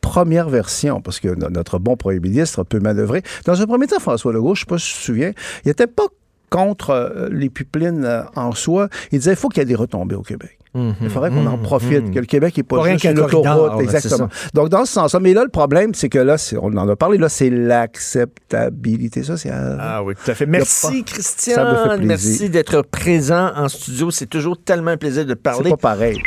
Première 0.01 0.49
version, 0.49 0.99
parce 1.01 1.19
que 1.19 1.29
no- 1.29 1.49
notre 1.49 1.79
bon 1.79 1.95
premier 1.95 2.19
ministre 2.19 2.63
peut 2.63 2.79
manœuvrer. 2.79 3.21
Dans 3.45 3.61
un 3.61 3.65
premier 3.65 3.87
temps, 3.87 3.99
François 3.99 4.33
Legault, 4.33 4.55
je 4.55 4.61
ne 4.61 4.65
sais 4.65 4.69
pas 4.69 4.77
si 4.77 4.93
tu 4.93 4.99
te 4.99 5.03
souviens, 5.05 5.31
il 5.63 5.67
n'était 5.69 5.87
pas 5.87 6.03
contre 6.49 6.89
euh, 6.89 7.29
les 7.31 7.49
pipelines 7.49 8.03
euh, 8.03 8.23
en 8.35 8.51
soi. 8.51 8.89
Il 9.11 9.19
disait 9.19 9.31
il 9.31 9.37
faut 9.37 9.47
qu'il 9.47 9.61
y 9.61 9.63
ait 9.63 9.65
des 9.65 9.75
retombées 9.75 10.15
au 10.15 10.21
Québec. 10.21 10.57
Il 10.73 11.09
faudrait 11.09 11.31
qu'on 11.31 11.45
en 11.47 11.57
profite, 11.57 12.11
que 12.13 12.19
le 12.19 12.25
Québec 12.25 12.55
n'est 12.55 12.63
pas 12.63 12.77
Pas 12.77 12.91
juste 12.93 13.03
une 13.03 13.19
autoroute. 13.19 13.81
Exactement. 13.81 14.29
Donc, 14.53 14.69
dans 14.69 14.85
ce 14.85 14.93
sens-là. 14.93 15.19
Mais 15.19 15.33
là, 15.33 15.43
le 15.43 15.49
problème, 15.49 15.93
c'est 15.93 16.07
que 16.07 16.17
là, 16.17 16.37
on 16.61 16.77
en 16.77 16.87
a 16.87 16.95
parlé, 16.95 17.17
là, 17.17 17.27
c'est 17.27 17.49
l'acceptabilité 17.49 19.23
sociale. 19.23 19.77
Ah 19.81 20.01
oui, 20.03 20.13
tout 20.15 20.31
à 20.31 20.33
fait. 20.33 20.45
Merci, 20.45 21.03
pas- 21.03 21.11
Christian. 21.11 21.97
Merci 22.01 22.49
d'être 22.49 22.83
présent 22.83 23.51
en 23.55 23.67
studio. 23.67 24.11
C'est 24.11 24.27
toujours 24.27 24.57
tellement 24.63 24.91
un 24.91 24.97
plaisir 24.97 25.25
de 25.25 25.33
te 25.33 25.39
c'est 25.39 25.43
parler. 25.43 25.69
pas 25.71 25.77
pareil. 25.77 26.21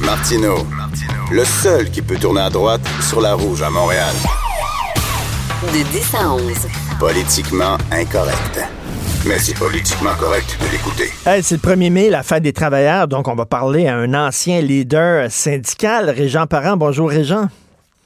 Martino, 0.00 0.66
le 1.32 1.44
seul 1.44 1.90
qui 1.90 2.02
peut 2.02 2.16
tourner 2.16 2.42
à 2.42 2.50
droite 2.50 2.82
sur 3.00 3.20
la 3.20 3.34
rouge 3.34 3.62
à 3.62 3.70
Montréal. 3.70 4.14
De 5.62 5.82
10 5.90 6.14
à 6.14 6.32
11. 6.32 6.42
Politiquement 6.98 7.78
incorrect. 7.90 8.60
Mais 9.26 9.38
c'est 9.38 9.56
politiquement 9.58 10.14
correct 10.18 10.58
de 10.60 10.70
l'écouter. 10.70 11.10
Hey, 11.24 11.42
c'est 11.42 11.62
le 11.62 11.70
1er 11.70 11.90
mai, 11.90 12.10
la 12.10 12.22
fête 12.22 12.42
des 12.42 12.52
travailleurs, 12.52 13.08
donc 13.08 13.26
on 13.26 13.34
va 13.34 13.46
parler 13.46 13.88
à 13.88 13.96
un 13.96 14.12
ancien 14.12 14.60
leader 14.60 15.30
syndical, 15.30 16.10
Régent 16.10 16.46
Parent. 16.46 16.76
Bonjour, 16.76 17.08
Régent. 17.08 17.48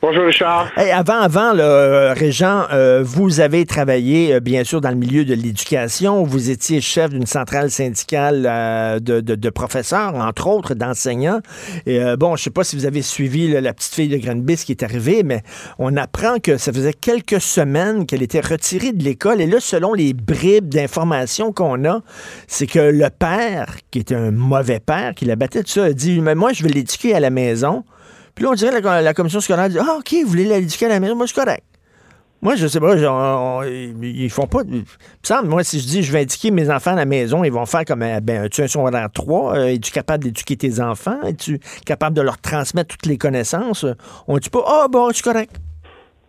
Bonjour 0.02 0.24
Richard. 0.24 0.70
Avant, 0.76 1.20
avant, 1.20 1.52
là, 1.52 1.62
euh, 1.62 2.14
Régent, 2.14 2.64
euh, 2.72 3.02
vous 3.04 3.40
avez 3.40 3.66
travaillé 3.66 4.32
euh, 4.32 4.40
bien 4.40 4.64
sûr 4.64 4.80
dans 4.80 4.88
le 4.88 4.96
milieu 4.96 5.26
de 5.26 5.34
l'éducation. 5.34 6.22
Vous 6.24 6.48
étiez 6.48 6.80
chef 6.80 7.10
d'une 7.10 7.26
centrale 7.26 7.70
syndicale 7.70 9.00
de, 9.02 9.20
de- 9.20 9.34
de 9.34 9.50
professeurs, 9.50 10.14
entre 10.14 10.46
autres 10.46 10.72
d'enseignants. 10.72 11.40
Et 11.84 12.00
bon, 12.18 12.34
je 12.36 12.44
sais 12.44 12.50
pas 12.50 12.64
si 12.64 12.76
vous 12.76 12.86
avez 12.86 13.02
suivi 13.02 13.48
la 13.48 13.74
petite 13.74 13.94
fille 13.94 14.08
de 14.08 14.16
Granby 14.16 14.56
qui 14.56 14.72
est 14.72 14.82
arrivée, 14.82 15.22
mais 15.22 15.42
on 15.78 15.94
apprend 15.98 16.38
que 16.38 16.56
ça 16.56 16.72
faisait 16.72 16.94
quelques 16.94 17.40
semaines 17.42 18.06
qu'elle 18.06 18.22
était 18.22 18.40
retirée 18.40 18.92
de 18.92 19.04
l'école. 19.04 19.42
Et 19.42 19.46
là, 19.46 19.58
selon 19.60 19.92
les 19.92 20.14
bribes 20.14 20.70
d'informations 20.70 21.52
qu'on 21.52 21.84
a, 21.84 22.00
c'est 22.48 22.66
que 22.66 22.78
le 22.78 23.08
père, 23.10 23.76
qui 23.90 23.98
était 23.98 24.14
un 24.14 24.30
mauvais 24.30 24.80
père, 24.80 25.12
qui 25.14 25.26
la 25.26 25.36
battait, 25.36 25.62
tout 25.62 25.72
ça, 25.72 25.84
a 25.84 25.92
dit 25.92 26.20
Mais 26.22 26.34
moi, 26.34 26.54
je 26.54 26.62
vais 26.62 26.70
l'éduquer 26.70 27.14
à 27.14 27.20
la 27.20 27.28
maison. 27.28 27.84
Puis 28.40 28.46
là, 28.46 28.52
on 28.52 28.54
dirait 28.54 28.80
la, 28.80 29.02
la 29.02 29.12
commission 29.12 29.38
scolaire 29.38 29.68
dit 29.68 29.76
Ah, 29.78 29.96
OK, 29.98 30.14
vous 30.22 30.30
voulez 30.30 30.46
l'éduquer 30.46 30.86
à 30.86 30.88
la 30.88 30.98
maison, 30.98 31.14
moi, 31.14 31.26
c'est 31.26 31.34
correct. 31.34 31.62
Moi, 32.40 32.54
je 32.56 32.66
sais 32.68 32.80
pas, 32.80 32.96
genre, 32.96 33.58
on- 33.60 33.62
ils 33.64 34.30
font 34.30 34.46
pas. 34.46 34.60
Il 34.66 34.82
moi, 35.46 35.62
si 35.62 35.78
je 35.78 35.86
dis 35.86 36.02
je 36.02 36.10
vais 36.10 36.22
éduquer 36.22 36.50
mes 36.50 36.70
enfants 36.70 36.92
à 36.92 36.96
la 36.96 37.04
maison, 37.04 37.44
ils 37.44 37.52
vont 37.52 37.66
faire 37.66 37.84
comme 37.84 38.00
euh, 38.00 38.18
ben, 38.20 38.48
tu 38.48 38.62
es 38.62 38.64
un 38.64 38.68
secondaire 38.68 39.10
3, 39.12 39.56
euh, 39.58 39.66
es-tu 39.74 39.92
capable 39.92 40.24
d'éduquer 40.24 40.56
tes 40.56 40.80
enfants? 40.80 41.20
Es-tu 41.22 41.60
capable 41.84 42.16
de 42.16 42.22
leur 42.22 42.38
transmettre 42.38 42.96
toutes 42.96 43.04
les 43.04 43.18
connaissances? 43.18 43.84
On 44.26 44.38
dit 44.38 44.48
pas 44.48 44.64
Ah 44.66 44.86
bon, 44.90 45.10
c'est 45.12 45.20
correct. 45.22 45.56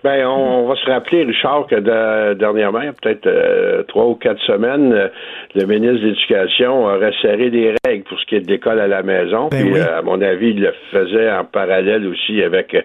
Ben, 0.04 0.26
on, 0.26 0.64
on 0.64 0.68
va 0.68 0.76
se 0.76 0.86
rappeler, 0.90 1.24
Richard, 1.24 1.68
que 1.68 1.76
de- 1.76 2.34
dernièrement, 2.34 2.80
il 2.82 2.86
y 2.86 2.90
a 2.90 2.94
peut-être 2.94 3.28
euh, 3.28 3.84
trois 3.84 4.06
ou 4.06 4.16
quatre 4.16 4.42
semaines, 4.42 4.92
euh, 4.94 5.08
le 5.54 5.66
ministre 5.66 6.02
de 6.02 6.08
l'Éducation 6.08 6.88
a 6.88 6.96
resserré 6.96 7.52
des 7.52 7.76
règles 7.86 8.04
pour 8.06 8.20
ce 8.20 8.26
qui 8.26 8.36
est 8.36 8.40
de 8.42 8.52
l'école 8.52 8.80
à 8.80 8.88
la 8.88 9.04
maison. 9.04 9.50
Ben 9.52 9.62
Puis, 9.64 9.74
oui. 9.74 9.80
euh, 9.80 10.00
à 10.00 10.02
mon 10.02 10.20
avis, 10.22 10.52
il 10.52 10.62
le 10.62 10.74
faisait 10.92 11.30
en 11.32 11.46
parallèle 11.46 12.08
aussi 12.08 12.42
avec 12.42 12.74
euh, 12.74 12.82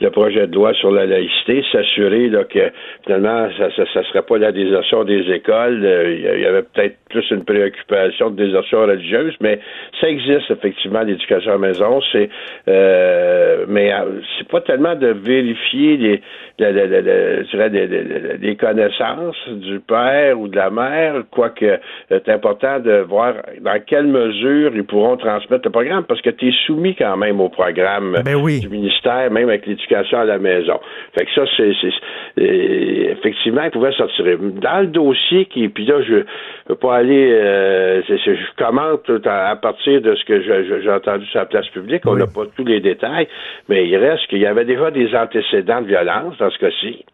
le 0.00 0.10
projet 0.10 0.46
de 0.46 0.54
loi 0.54 0.74
sur 0.74 0.90
la 0.90 1.06
laïcité, 1.06 1.64
s'assurer 1.72 2.28
là, 2.28 2.44
que 2.44 2.70
finalement, 3.06 3.48
ça 3.56 3.68
ne 3.78 4.02
serait 4.04 4.22
pas 4.22 4.36
la 4.36 4.52
désertion 4.52 5.04
des 5.04 5.22
écoles. 5.32 5.80
Euh, 5.84 6.14
Il 6.36 6.40
y 6.42 6.46
avait 6.46 6.62
peut-être 6.62 6.96
plus 7.08 7.24
une 7.30 7.44
préoccupation 7.44 8.28
de 8.30 8.36
désertion 8.44 8.82
religieuse, 8.82 9.34
mais 9.40 9.58
ça 10.02 10.08
existe 10.08 10.50
effectivement 10.50 11.00
l'éducation 11.02 11.50
à 11.52 11.54
la 11.54 11.58
maison. 11.58 12.00
C'est 12.12 12.28
euh, 12.68 13.64
mais 13.68 13.90
c'est 14.38 14.48
pas 14.48 14.60
tellement 14.60 14.94
de 14.94 15.08
vérifier 15.08 15.96
les 15.96 16.20
la- 16.58 16.72
la- 16.72 16.86
la- 16.86 17.42
je 17.44 17.50
dirais, 17.50 18.36
les 18.40 18.56
connaissances 18.56 19.36
du 19.48 19.80
père 19.80 20.38
ou 20.38 20.48
de 20.48 20.56
la 20.56 20.70
mère, 20.70 21.22
quoique 21.30 21.64
euh, 21.64 21.76
c'est 22.10 22.28
important 22.28 22.80
de 22.80 22.98
voir 23.00 23.34
dans 23.60 23.80
quelle 23.86 24.06
mesure 24.06 24.72
ils 24.74 24.84
pourront 24.84 25.16
transmettre 25.16 25.62
le 25.66 25.70
programme, 25.70 26.04
parce 26.04 26.20
que 26.20 26.30
tu 26.30 26.48
es 26.48 26.52
soumis 26.66 26.94
quand 26.96 27.16
même 27.16 27.40
au 27.40 27.48
programme 27.48 28.16
Ben 28.24 28.34
oui. 28.36 28.60
du 28.60 28.68
ministère, 28.68 29.30
même 29.30 29.48
avec 29.48 29.66
l'éducation 29.66 30.18
à 30.18 30.24
la 30.24 30.38
maison. 30.38 30.78
Fait 31.16 31.24
que 31.24 31.30
ça, 31.34 31.42
c'est 31.56 31.72
c'est- 31.80 32.42
effectivement, 33.12 33.62
ils 33.64 33.70
pouvaient 33.70 33.92
sortir. 33.92 34.24
Dans 34.38 34.80
le 34.80 34.86
dossier 34.88 35.46
qui, 35.46 35.68
puis 35.68 35.84
là, 35.86 36.00
je 36.02 36.24
veux 36.68 36.74
pas 36.80 36.96
aller, 36.96 37.30
euh, 37.32 38.02
je 38.08 38.62
commente 38.62 39.02
tout 39.04 39.22
à, 39.24 39.50
à 39.50 39.56
partir 39.56 40.00
de 40.00 40.14
ce 40.14 40.24
que 40.24 40.40
j'ai 40.42 40.90
entendu 40.90 41.24
sur 41.26 41.38
la 41.40 41.46
place 41.46 41.68
publique. 41.68 42.02
On 42.06 42.12
Oui. 42.14 42.20
n'a 42.20 42.26
pas 42.26 42.42
tous 42.56 42.64
les 42.64 42.80
détails, 42.80 43.28
mais 43.68 43.86
il 43.88 43.96
reste 43.96 44.26
qu'il 44.28 44.38
y 44.38 44.46
avait 44.46 44.64
déjà 44.64 44.90
des 44.90 45.14
antécédents 45.14 45.80
de 45.82 45.86
violence 45.86 46.36
dans 46.38 46.47
ce 46.50 46.58
cas-ci. 46.58 47.04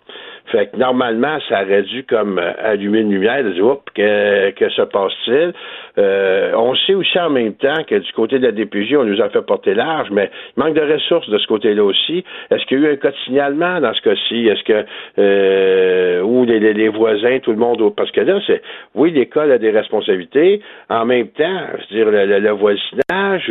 Fait 0.52 0.66
que 0.70 0.76
normalement, 0.76 1.38
ça 1.48 1.62
aurait 1.62 1.82
dû 1.84 2.04
comme 2.04 2.38
euh, 2.38 2.52
allumer 2.62 3.00
une 3.00 3.10
lumière 3.10 3.42
de 3.42 3.52
dire 3.52 3.64
Oups, 3.64 3.82
que, 3.94 4.50
que 4.50 4.68
se 4.70 4.82
passe-t-il? 4.82 5.52
Euh, 5.96 6.52
on 6.56 6.74
sait 6.74 6.94
aussi 6.94 7.18
en 7.18 7.30
même 7.30 7.54
temps 7.54 7.82
que 7.88 7.94
du 7.94 8.12
côté 8.12 8.38
de 8.38 8.46
la 8.46 8.52
DPJ, 8.52 8.94
on 8.96 9.04
nous 9.04 9.20
a 9.22 9.28
fait 9.30 9.40
porter 9.42 9.74
large, 9.74 10.08
mais 10.12 10.30
il 10.56 10.60
manque 10.62 10.74
de 10.74 10.80
ressources 10.92 11.28
de 11.30 11.38
ce 11.38 11.46
côté-là 11.46 11.82
aussi. 11.84 12.24
Est-ce 12.50 12.64
qu'il 12.66 12.80
y 12.80 12.84
a 12.86 12.90
eu 12.90 12.92
un 12.92 12.96
cas 12.96 13.10
de 13.10 13.16
signalement 13.24 13.80
dans 13.80 13.94
ce 13.94 14.02
cas-ci? 14.02 14.46
Est-ce 14.48 14.62
que 14.64 14.84
euh, 15.18 16.20
ou 16.22 16.44
les, 16.44 16.60
les- 16.60 16.74
les 16.74 16.88
voisins, 16.88 17.38
tout 17.42 17.50
le 17.52 17.56
monde 17.56 17.94
parce 17.96 18.10
que 18.10 18.20
là, 18.20 18.38
c'est 18.46 18.60
oui, 18.94 19.10
l'école 19.12 19.50
a 19.52 19.58
des 19.58 19.70
responsabilités. 19.70 20.60
En 20.90 21.04
même 21.04 21.28
temps, 21.28 21.60
je 21.90 21.94
veux 21.96 22.02
dire, 22.04 22.10
le, 22.10 22.26
le- 22.26 22.40
le 22.40 22.50
voisinage, 22.50 23.50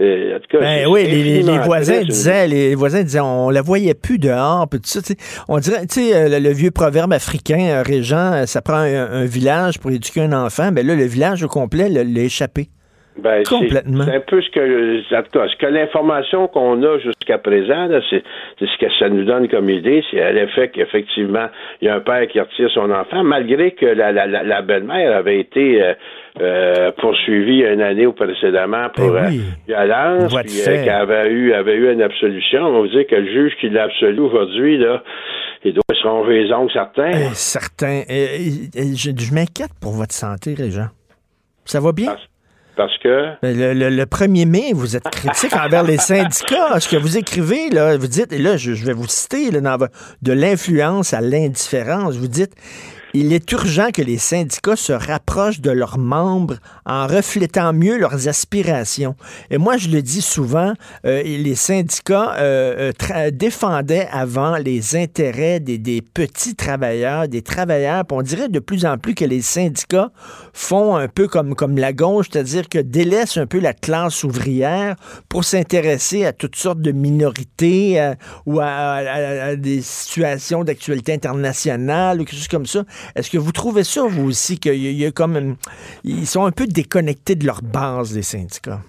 euh, 0.00 0.36
en 0.36 0.40
tout 0.40 0.46
cas, 0.50 0.60
Ben 0.60 0.86
oui, 0.88 1.04
les, 1.04 1.42
les- 1.42 1.58
voisins 1.58 2.02
disaient, 2.02 2.46
les 2.48 2.74
voisins 2.74 3.02
disaient, 3.02 3.20
on 3.20 3.50
la 3.50 3.62
voyait 3.62 3.94
plus 3.94 4.18
dehors, 4.18 4.66
puis 4.70 4.80
tout 4.80 4.86
ça. 4.88 5.00
On 5.48 5.58
dirait, 5.58 5.82
tu 5.86 6.00
sais, 6.00 6.16
euh, 6.16 6.23
le, 6.28 6.38
le 6.38 6.50
vieux 6.50 6.70
proverbe 6.70 7.12
africain, 7.12 7.60
euh, 7.60 7.82
Régent, 7.82 8.32
euh, 8.32 8.46
ça 8.46 8.62
prend 8.62 8.76
un, 8.76 9.24
village 9.24 9.78
pour 9.78 9.90
éduquer 9.90 10.22
un 10.22 10.32
enfant. 10.32 10.72
Ben 10.72 10.86
là, 10.86 10.94
le 10.94 11.04
village 11.04 11.42
au 11.42 11.48
complet 11.48 11.88
le- 11.88 12.02
l'a 12.02 12.22
échappé. 12.22 12.68
Ben, 13.16 13.42
c'est- 13.44 13.54
Complètement. 13.54 14.04
C'est 14.04 14.16
un 14.16 14.20
peu 14.20 14.42
ce 14.42 14.50
que, 14.50 15.00
ce 15.08 15.66
l'information 15.66 16.48
qu'on 16.48 16.82
a 16.82 16.98
jusqu'à 16.98 17.38
présent, 17.38 17.88
c'est, 18.10 18.22
ce 18.58 18.78
que 18.78 18.92
ça 18.98 19.08
nous 19.08 19.24
donne 19.24 19.48
comme 19.48 19.70
idée, 19.70 20.02
c'est 20.10 20.20
à 20.20 20.32
l'effet 20.32 20.68
qu'effectivement, 20.68 21.46
il 21.80 21.86
y 21.86 21.88
a 21.88 21.94
un 21.96 22.00
père 22.00 22.26
qui 22.26 22.40
retire 22.40 22.70
son 22.72 22.90
enfant, 22.90 23.22
malgré 23.22 23.70
que 23.72 23.86
la, 23.86 24.10
la, 24.12 24.62
belle-mère 24.62 25.16
avait 25.16 25.38
été 25.38 25.80
euh, 25.82 25.94
euh, 26.40 26.90
poursuivie 26.98 27.62
une 27.62 27.82
année 27.82 28.06
ou 28.06 28.12
précédemment 28.12 28.88
pour 28.94 29.12
Ben 29.12 29.28
oui. 29.28 29.40
euh, 29.40 29.74
violence, 29.86 30.34
puis 30.44 30.60
euh, 30.62 30.64
qu'elle 30.84 30.88
avait 30.88 31.30
eu, 31.30 31.52
avait 31.52 31.74
eu 31.76 31.92
une 31.92 32.02
absolution. 32.02 32.62
On 32.66 32.72
va 32.72 32.80
vous 32.80 32.88
dire 32.88 33.06
que 33.06 33.14
le 33.14 33.26
juge 33.32 33.52
qui 33.60 33.68
l'a 33.68 33.84
absolu 33.84 34.20
aujourd'hui, 34.20 34.76
là, 34.78 35.04
il 35.64 35.72
doit 35.72 35.82
se 35.94 36.06
ronger 36.06 36.42
les 36.44 36.52
ongles 36.52 36.72
certains. 36.72 37.10
Eh, 37.12 37.34
certain. 37.34 38.02
Eh, 38.08 38.68
eh, 38.74 38.82
je 38.96 39.10
je 39.16 39.32
m'inquiète 39.34 39.70
pour 39.80 39.92
votre 39.92 40.12
santé, 40.14 40.54
Régent. 40.54 40.88
Ça 41.64 41.80
va 41.80 41.92
bien? 41.92 42.16
Parce 42.76 42.96
que 42.98 43.26
Ben, 43.42 43.56
Le, 43.56 43.72
le- 43.74 43.90
le 43.90 44.04
1er 44.04 44.46
mai, 44.46 44.72
vous 44.74 44.96
êtes 44.96 45.08
critique 45.10 45.54
envers 45.54 45.82
les 45.84 45.98
syndicats. 45.98 46.80
Ce 46.80 46.88
que 46.88 46.96
vous 46.96 47.16
écrivez, 47.16 47.70
là, 47.70 47.96
vous 47.96 48.06
dites, 48.08 48.32
et 48.32 48.38
là, 48.38 48.56
je, 48.56 48.72
vais 48.72 48.92
vous 48.92 49.06
citer, 49.06 49.50
là, 49.50 49.60
dans 49.60 49.76
de 50.22 50.32
l'influence 50.32 51.14
à 51.14 51.20
l'indifférence, 51.20 52.16
vous 52.16 52.26
dites, 52.28 52.52
il 53.14 53.32
est 53.32 53.50
urgent 53.52 53.90
que 53.94 54.02
les 54.02 54.18
syndicats 54.18 54.74
se 54.74 54.92
rapprochent 54.92 55.60
de 55.60 55.70
leurs 55.70 55.98
membres 55.98 56.56
en 56.84 57.06
reflétant 57.06 57.72
mieux 57.72 57.96
leurs 57.96 58.26
aspirations. 58.26 59.14
Et 59.50 59.58
moi, 59.58 59.76
je 59.76 59.88
le 59.88 60.02
dis 60.02 60.20
souvent, 60.20 60.72
euh, 61.06 61.22
les 61.22 61.54
syndicats 61.54 62.34
euh, 62.38 62.92
euh, 63.12 63.30
défendaient 63.30 64.08
avant 64.10 64.56
les 64.56 64.96
intérêts 64.96 65.60
des, 65.60 66.02
petits 66.02 66.56
travailleurs, 66.56 67.28
des 67.28 67.42
travailleurs. 67.42 68.02
On 68.10 68.22
dirait 68.22 68.48
de 68.48 68.58
plus 68.58 68.84
en 68.84 68.98
plus 68.98 69.14
que 69.14 69.24
les 69.24 69.42
syndicats 69.42 70.10
font 70.52 70.96
un 70.96 71.06
peu 71.06 71.28
comme, 71.28 71.54
comme 71.54 71.78
la 71.78 71.92
gauche, 71.92 72.26
c'est-à-dire 72.32 72.68
que 72.68 72.80
délaissent 72.80 73.36
un 73.36 73.46
peu 73.46 73.60
la 73.60 73.74
classe 73.74 74.24
ouvrière 74.24 74.96
pour 75.28 75.44
s'intéresser 75.44 76.24
à 76.24 76.32
toutes 76.32 76.56
sortes 76.56 76.80
de 76.80 76.90
minorités 76.90 78.12
ou 78.46 78.58
à 78.60 79.54
des 79.54 79.82
situations 79.82 80.64
d'actualité 80.64 81.12
internationale 81.12 82.20
ou 82.20 82.24
quelque 82.24 82.36
chose 82.36 82.48
comme 82.48 82.66
ça. 82.66 82.84
Est-ce 83.14 83.30
que 83.30 83.38
vous 83.38 83.52
trouvez 83.52 83.84
ça, 83.84 84.02
vous 84.06 84.28
aussi, 84.28 84.58
qu'il 84.58 84.74
y, 84.74 85.12
comme... 85.12 85.56
ils 86.04 86.26
sont 86.26 86.44
un 86.44 86.52
peu 86.52 86.66
déconnectés 86.66 87.34
de 87.34 87.46
leur 87.46 87.62
base, 87.62 88.14
les 88.14 88.22
syndicats? 88.22 88.80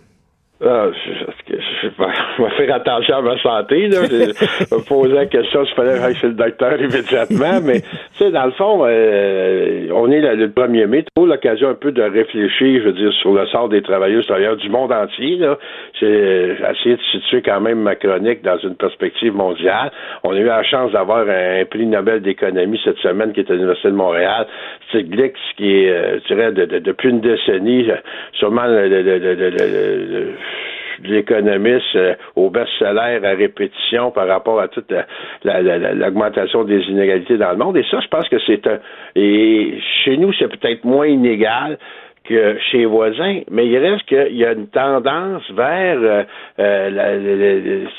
Ah, 0.62 0.88
je, 0.92 1.12
je, 1.14 1.58
je, 1.84 1.90
je 2.38 2.44
vais 2.44 2.50
faire 2.52 2.76
attention 2.76 3.18
à 3.18 3.22
ma 3.22 3.38
santé. 3.40 3.88
Là. 3.88 4.00
Je, 4.04 4.08
je 4.70 4.76
me 4.76 4.88
posais 4.88 5.14
la 5.14 5.26
question 5.26 5.66
s'il 5.66 5.76
fallait 5.76 6.00
aller 6.00 6.16
chez 6.16 6.28
le 6.28 6.34
docteur 6.34 6.80
immédiatement. 6.80 7.60
Mais, 7.64 7.82
tu 7.82 7.88
sais, 8.18 8.32
dans 8.32 8.46
le 8.46 8.52
fond, 8.52 8.84
euh, 8.86 9.88
on 9.94 10.12
est 10.12 10.22
le, 10.22 10.36
le 10.36 10.48
1er 10.50 10.88
mai. 10.88 11.04
Tu 11.16 11.26
l'occasion 11.26 11.70
un 11.70 11.74
peu 11.76 11.92
de 11.92 12.02
réfléchir, 12.02 12.82
je 12.82 12.86
veux 12.88 12.94
dire, 12.94 13.12
sur 13.22 13.34
le 13.34 13.46
sort 13.48 13.70
des 13.70 13.82
travailleurs 13.82 14.24
travailleurs 14.26 14.58
du 14.58 14.70
monde 14.70 14.92
entier. 14.92 15.38
Là. 15.38 15.58
J'ai 16.00 16.56
j'ai 16.58 16.64
essayé 16.72 16.96
de 16.96 17.02
situer 17.12 17.42
quand 17.42 17.60
même 17.62 17.80
ma 17.80 17.96
chronique 17.96 18.42
dans 18.44 18.58
une 18.60 18.76
perspective 18.76 19.34
mondiale. 19.34 19.92
On 20.24 20.32
a 20.34 20.38
eu 20.38 20.46
la 20.46 20.64
chance 20.64 20.92
d'avoir 20.92 21.20
un, 21.28 21.62
un 21.62 21.66
prix 21.66 21.86
Nobel 21.86 22.22
d'économie 22.22 22.80
cette 22.84 22.98
semaine 23.00 23.34
qui 23.34 23.40
est 23.42 23.50
à 23.50 23.54
l'Université 23.54 23.90
de 23.90 23.96
Montréal. 23.96 24.46
Stiglitz, 24.90 25.36
qui 25.58 25.84
est, 25.86 25.90
euh, 25.90 26.20
je 26.28 26.34
dirais, 26.34 26.52
de- 26.52 26.66
de- 26.66 26.80
depuis 26.80 27.10
une 27.10 27.22
décennie, 27.22 27.90
euh, 27.90 27.96
sûrement 28.34 28.66
le- 28.66 28.88
le- 28.88 29.02
le- 29.02 29.18
le- 29.20 29.34
le- 29.36 29.50
le- 29.50 30.06
le- 30.12 30.32
l'économiste 31.04 31.96
euh, 31.96 32.16
au 32.36 32.50
best-seller 32.50 33.20
à 33.26 33.36
répétition 33.36 34.12
par 34.12 34.28
rapport 34.28 34.60
à 34.60 34.68
toute 34.68 34.92
la- 34.92 35.06
la- 35.44 35.62
la- 35.62 35.78
la- 35.78 35.94
l'augmentation 35.94 36.64
des 36.64 36.82
inégalités 36.84 37.38
dans 37.38 37.52
le 37.52 37.58
monde. 37.58 37.78
Et 37.78 37.86
ça, 37.90 38.00
je 38.00 38.08
pense 38.08 38.28
que 38.30 38.38
c'est 38.46 38.66
un... 38.68 38.80
Et 39.16 39.80
chez 40.04 40.18
nous, 40.18 40.32
c'est 40.34 40.48
peut-être 40.48 40.84
moins 40.84 41.08
inégal 41.08 41.78
que 42.28 42.58
chez 42.72 42.86
voisins, 42.86 43.42
mais 43.52 43.68
il 43.68 43.78
reste 43.78 44.06
qu'il 44.06 44.36
y 44.38 44.46
a 44.46 44.54
une 44.54 44.68
tendance 44.68 45.44
vers 45.52 45.98
euh, 46.02 46.24
euh, 46.60 46.90
la, 46.90 47.16
la- 47.16 47.36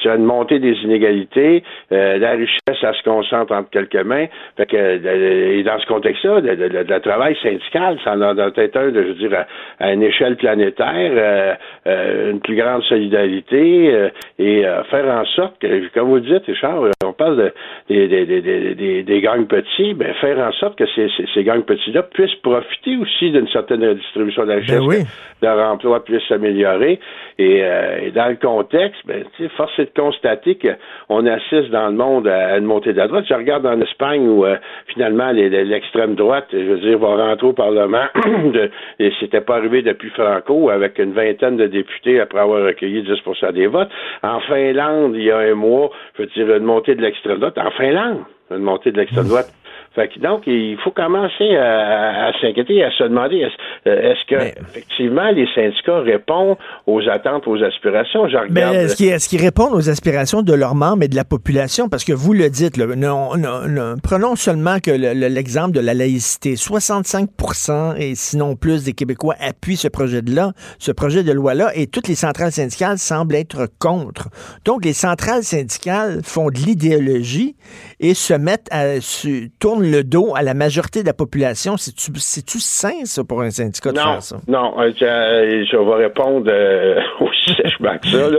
la- 0.05 0.17
une 0.17 0.25
montée 0.25 0.59
des 0.59 0.75
inégalités, 0.83 1.63
euh, 1.93 2.19
la 2.19 2.33
richesse, 2.33 2.81
ça 2.81 2.93
se 2.93 3.03
concentre 3.03 3.53
entre 3.53 3.71
quelques 3.71 4.05
mains. 4.05 4.27
Fait 4.57 4.67
que, 4.67 4.77
euh, 4.77 5.59
et 5.59 5.63
dans 5.63 5.79
ce 5.79 5.87
contexte-là, 5.87 6.41
le, 6.41 6.99
travail 7.01 7.37
syndical, 7.43 7.99
ça 8.05 8.13
en 8.13 8.21
a 8.23 8.35
peut-être 8.51 8.77
un, 8.77 8.93
je 8.93 8.99
veux 9.01 9.15
dire, 9.15 9.33
à, 9.81 9.85
à 9.85 9.93
une 9.93 10.03
échelle 10.03 10.37
planétaire, 10.37 11.57
euh, 11.87 12.31
une 12.33 12.41
plus 12.41 12.57
grande 12.57 12.83
solidarité 12.85 14.11
et 14.39 14.63
faire 14.91 15.07
en 15.07 15.25
sorte 15.25 15.59
que, 15.61 15.89
comme 15.95 16.09
vous 16.09 16.21
dites, 16.21 16.45
Richard, 16.47 16.83
on 17.05 17.13
parle 17.13 17.37
de, 17.37 17.53
des, 17.89 19.03
des, 19.03 19.21
gangs 19.21 19.47
petits, 19.47 19.95
ben, 19.95 20.13
faire 20.15 20.39
en 20.39 20.53
sorte 20.53 20.77
que 20.79 20.87
ces, 20.95 21.09
ces, 21.35 21.45
gangs 21.45 21.65
petits-là 21.65 22.03
puissent 22.03 22.35
profiter 22.43 22.97
aussi 22.97 23.31
d'une 23.31 23.49
certaine 23.49 23.83
distribution 24.17 24.43
de 24.45 24.49
la 24.49 24.55
richesse, 24.57 24.81
Ben 24.81 24.87
oui. 24.87 25.05
que 25.41 25.47
leur 25.47 25.71
emploi 25.71 26.05
puisse 26.05 26.23
s'améliorer. 26.29 26.99
Et, 27.39 27.61
euh, 27.63 27.99
et 28.03 28.11
dans 28.13 28.29
le 28.29 28.37
contexte, 28.37 29.01
ben, 29.07 29.25
force 29.57 29.79
est 29.79 29.95
de 29.95 30.01
constater 30.01 30.59
qu'on 30.59 31.27
assiste 31.27 31.71
dans 31.71 31.89
le 31.89 31.95
monde 31.95 32.27
à 32.27 32.57
une 32.57 32.65
montée 32.65 32.93
de 32.93 32.99
la 32.99 33.09
droite. 33.09 33.27
Je 33.29 33.35
regarde 33.35 33.67
en 33.67 33.81
Espagne 33.81 34.27
où 34.27 34.45
euh, 34.45 34.57
finalement 34.89 35.31
l'extrême 35.33 36.15
droite, 36.15 36.47
je 36.53 36.59
veux 36.59 36.79
dire, 36.79 36.99
va 36.99 37.09
rentrer 37.09 37.47
au 37.47 37.53
Parlement. 37.53 38.07
de, 38.25 38.71
et 38.99 39.13
c'était 39.21 39.43
pas 39.43 39.57
arrivé 39.57 39.83
depuis 39.83 40.11
Franco 40.11 40.71
avec 40.71 40.99
une 40.99 41.13
vingtaine 41.13 41.57
de 41.57 41.67
députés 41.67 42.21
après 42.21 42.41
avoir 42.41 42.63
recueilli 42.63 43.03
10% 43.03 43.53
des 43.53 43.67
votes. 43.67 43.91
En 44.23 44.41
Finlande, 44.41 45.15
il 45.17 45.25
y 45.25 45.31
a 45.31 45.39
un 45.39 45.55
mois, 45.55 45.91
je 46.17 46.23
veux 46.23 46.29
dire, 46.29 46.57
une 46.57 46.65
montée 46.65 46.95
de 46.95 47.03
l'extrême 47.03 47.39
droite. 47.39 47.59
En 47.59 47.71
Finlande, 47.71 48.21
une 48.51 48.59
montée 48.63 48.93
de 48.93 48.99
l'extrême 48.99 49.29
droite. 49.29 49.53
Fait 49.97 50.09
que 50.09 50.21
donc, 50.21 50.43
il 50.47 50.77
faut 50.85 50.93
commencer 50.93 51.57
à, 51.57 52.27
à 52.29 52.33
s'inquiéter 52.41 52.85
à 52.85 52.91
se 52.93 53.03
demander 53.03 53.39
est-ce, 53.39 53.89
euh, 53.89 54.15
que 54.29 54.61
effectivement 54.61 55.29
les 55.31 55.49
syndicats 55.55 56.01
répondent 56.01 56.57
aux 56.87 57.01
attentes, 57.09 57.49
aux 57.49 57.61
aspirations? 57.63 58.29
Je 58.29 58.37
regarde. 58.37 58.77
Est-ce 58.77 59.29
qu'ils 59.29 59.41
répondent 59.41 59.73
aux 59.75 59.89
aspirations 59.91 60.43
de 60.43 60.53
leurs 60.53 60.75
membres 60.75 61.03
et 61.03 61.09
de 61.09 61.17
la 61.17 61.25
population? 61.25 61.89
Parce 61.89 62.05
que 62.05 62.13
vous 62.13 62.33
le 62.35 62.49
dites, 62.51 62.77
là, 62.77 62.87
non, 62.95 63.37
non, 63.37 63.67
non, 63.67 63.95
prenons 64.03 64.37
seulement 64.37 64.79
que 64.81 64.91
le- 64.91 65.15
le- 65.15 65.29
l'exemple 65.29 65.73
de 65.73 65.81
la 65.81 65.95
laïcité. 65.95 66.57
65% 66.57 67.95
et 67.97 68.15
sinon 68.15 68.55
plus 68.57 68.85
des 68.85 68.93
Québécois 68.93 69.35
appuient 69.41 69.77
ce 69.77 69.89
projet 69.89 70.23
de 70.23 70.35
là, 70.35 70.53
ce 70.79 70.93
projet 70.93 71.23
de 71.23 71.33
loi-là, 71.33 71.71
et 71.75 71.87
toutes 71.87 72.09
les 72.09 72.15
centrales 72.15 72.53
syndicales 72.53 72.99
semblent 72.99 73.35
être 73.35 73.67
contre. 73.79 74.29
Donc, 74.67 74.85
les 74.85 74.93
centrales 74.93 75.43
syndicales 75.43 76.21
font 76.23 76.49
de 76.51 76.57
l'idéologie 76.59 77.57
et 78.01 78.15
se 78.15 78.35
mettent 78.35 78.69
à 78.71 79.01
se 79.01 79.49
tournent 79.59 79.86
le 79.91 80.05
dos 80.05 80.35
à 80.37 80.43
la 80.43 80.55
majorité 80.55 81.03
de 81.03 81.07
la 81.07 81.15
population. 81.15 81.77
C'est-tu 81.77 82.11
c'est-tu 82.17 82.59
sain, 82.61 83.05
ça, 83.05 83.25
pour 83.25 83.41
un 83.43 83.51
syndicat 83.51 83.93
de 83.93 83.97
Non, 83.97 84.05
faire 84.05 84.23
ça? 84.23 84.37
non, 84.49 84.75
euh, 84.81 84.91
je, 84.99 85.67
je 85.71 85.77
vais 85.77 86.05
répondre 86.05 86.47
euh, 86.49 87.01
aussi 87.21 87.55
sèchement 87.63 87.97
que 87.99 88.09
ça. 88.09 88.31
là. 88.31 88.39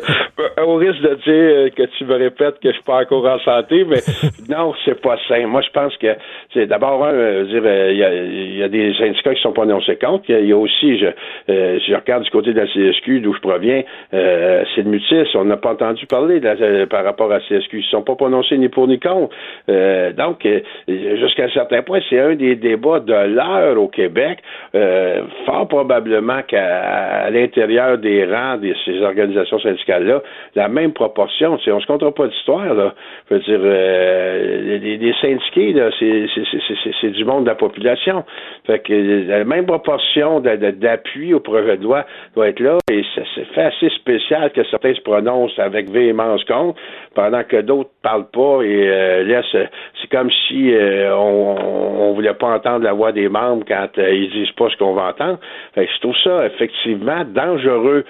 Euh, 0.68 0.72
Au 0.72 0.76
risque 0.76 1.01
de 1.01 1.15
dire 1.15 1.22
euh, 1.28 1.70
que 1.70 1.84
tu 1.97 2.05
me 2.05 2.15
répètes 2.15 2.59
que 2.59 2.70
je 2.70 2.74
suis 2.74 2.84
pas 2.84 3.01
encore 3.01 3.26
en 3.26 3.39
santé, 3.39 3.86
mais 3.86 3.97
non, 4.49 4.74
c'est 4.86 4.99
pas 5.01 5.18
sain. 5.28 5.47
Moi, 5.47 5.61
je 5.61 5.70
pense 5.72 5.95
que 5.97 6.07
c'est 6.53 6.65
d'abord 6.68 7.05
un, 7.05 7.13
euh, 7.13 7.43
dire 7.45 7.61
euh, 7.65 7.91
il 7.91 7.97
y, 7.97 8.03
a, 8.03 8.13
il 8.13 8.57
y 8.57 8.63
a 8.63 8.68
des 8.70 8.93
syndicats 8.95 9.34
qui 9.34 9.41
sont 9.41 9.53
pas 9.53 9.65
contre. 9.65 10.24
Il 10.28 10.32
y 10.32 10.36
a- 10.36 10.39
il 10.39 10.47
y 10.47 10.51
a 10.53 10.57
aussi, 10.57 10.97
je, 10.99 11.07
euh, 11.49 11.80
je 11.88 11.95
regarde 11.95 12.24
du 12.24 12.30
côté 12.30 12.53
de 12.53 12.59
la 12.59 12.68
CSQ, 12.68 13.22
d'où 13.22 13.34
je 13.34 13.39
proviens, 13.39 13.84
euh, 14.13 14.63
c'est 14.76 14.82
le 14.84 14.89
mutis. 14.89 15.15
On 15.36 15.45
n'a 15.45 15.57
pas 15.57 15.72
entendu 15.72 16.05
parler 16.05 16.39
de 16.39 16.45
la- 16.45 16.55
euh, 16.61 16.86
par 16.86 17.03
rapport 17.03 17.32
à 17.32 17.36
la 17.39 17.41
CSQ. 17.47 17.78
Ils 17.78 17.80
ne 17.80 17.84
sont 17.84 18.01
pas 18.03 18.15
prononcés 18.15 18.57
ni 18.57 18.70
pour 18.70 18.88
ni 18.88 18.99
contre. 18.99 19.34
Euh, 19.70 20.11
donc, 20.13 20.45
euh, 20.45 20.59
jusqu'à 20.88 21.45
un 21.45 21.49
certain 21.49 21.82
point, 21.82 21.99
c'est 22.09 22.20
un 22.20 22.36
des 22.36 22.55
débats 22.55 22.99
de 22.99 23.13
l'heure 23.13 23.80
au 23.82 23.88
Québec. 23.88 24.39
Euh, 24.76 25.22
fort 25.45 25.68
probablement 25.68 26.41
qu'à 26.47 27.30
l'intérieur 27.30 27.97
des 27.97 28.26
rangs 28.26 28.57
de 28.57 28.74
ces 28.86 29.01
organisations 29.01 29.59
syndicales-là, 29.59 30.22
la 30.58 30.68
même 30.70 30.91
proportion, 30.91 31.60
on 31.68 31.80
se 31.80 31.86
comptera 31.86 32.12
pas 32.12 32.28
d'histoire, 32.28 32.74
là. 32.74 32.95
Je 33.30 33.36
veux 33.36 33.39
dire, 33.41 33.60
euh, 33.62 34.80
les, 34.80 35.14
syndiqués, 35.22 35.72
là, 35.72 35.91
c'est, 35.99 37.10
du 37.12 37.26
monde 37.26 37.43
de 37.43 37.49
la 37.49 37.55
population. 37.55 38.26
Fait 38.66 38.80
que 38.80 39.28
la 39.28 39.43
même 39.43 39.68
proportion 39.68 40.39
d'appui 40.39 41.36
au 41.36 41.39
projet 41.41 41.78
de 41.78 41.84
loi 41.84 42.05
doit 42.34 42.47
être 42.49 42.60
là, 42.60 42.78
et 42.91 43.03
ça 43.14 43.22
c'est 43.36 43.45
fait 43.53 43.66
assez 43.66 43.89
spécial 43.89 44.51
que 44.51 44.64
certains 44.66 44.95
se 44.95 45.01
prononcent 45.01 45.60
avec 45.60 45.89
véhémence 45.89 46.43
contre, 46.45 46.80
pendant 47.14 47.43
que 47.43 47.62
d'autres 47.62 47.91
parlent 48.01 48.30
pas 48.32 48.64
et 48.64 48.89
euh, 48.89 49.24
laissent. 49.24 49.70
C'est 50.01 50.10
comme 50.10 50.32
si 50.47 50.74
euh, 50.74 51.16
on, 51.16 51.55
on 51.99 52.14
voulait 52.14 52.34
pas 52.34 52.47
entendre 52.47 52.84
la 52.84 52.93
voix 52.93 53.12
des 53.12 53.30
membres 53.30 53.64
quand 53.68 53.89
ils 53.97 54.32
disent 54.32 54.55
pas 54.58 54.70
ce 54.70 54.78
qu'on 54.78 54.93
va 54.93 55.10
entendre. 55.10 55.39
Fait 55.76 55.86
que 55.86 55.91
je 55.93 55.99
trouve 55.99 56.18
ça 56.24 56.47
effectivement 56.47 57.24
dangereux, 57.26 58.05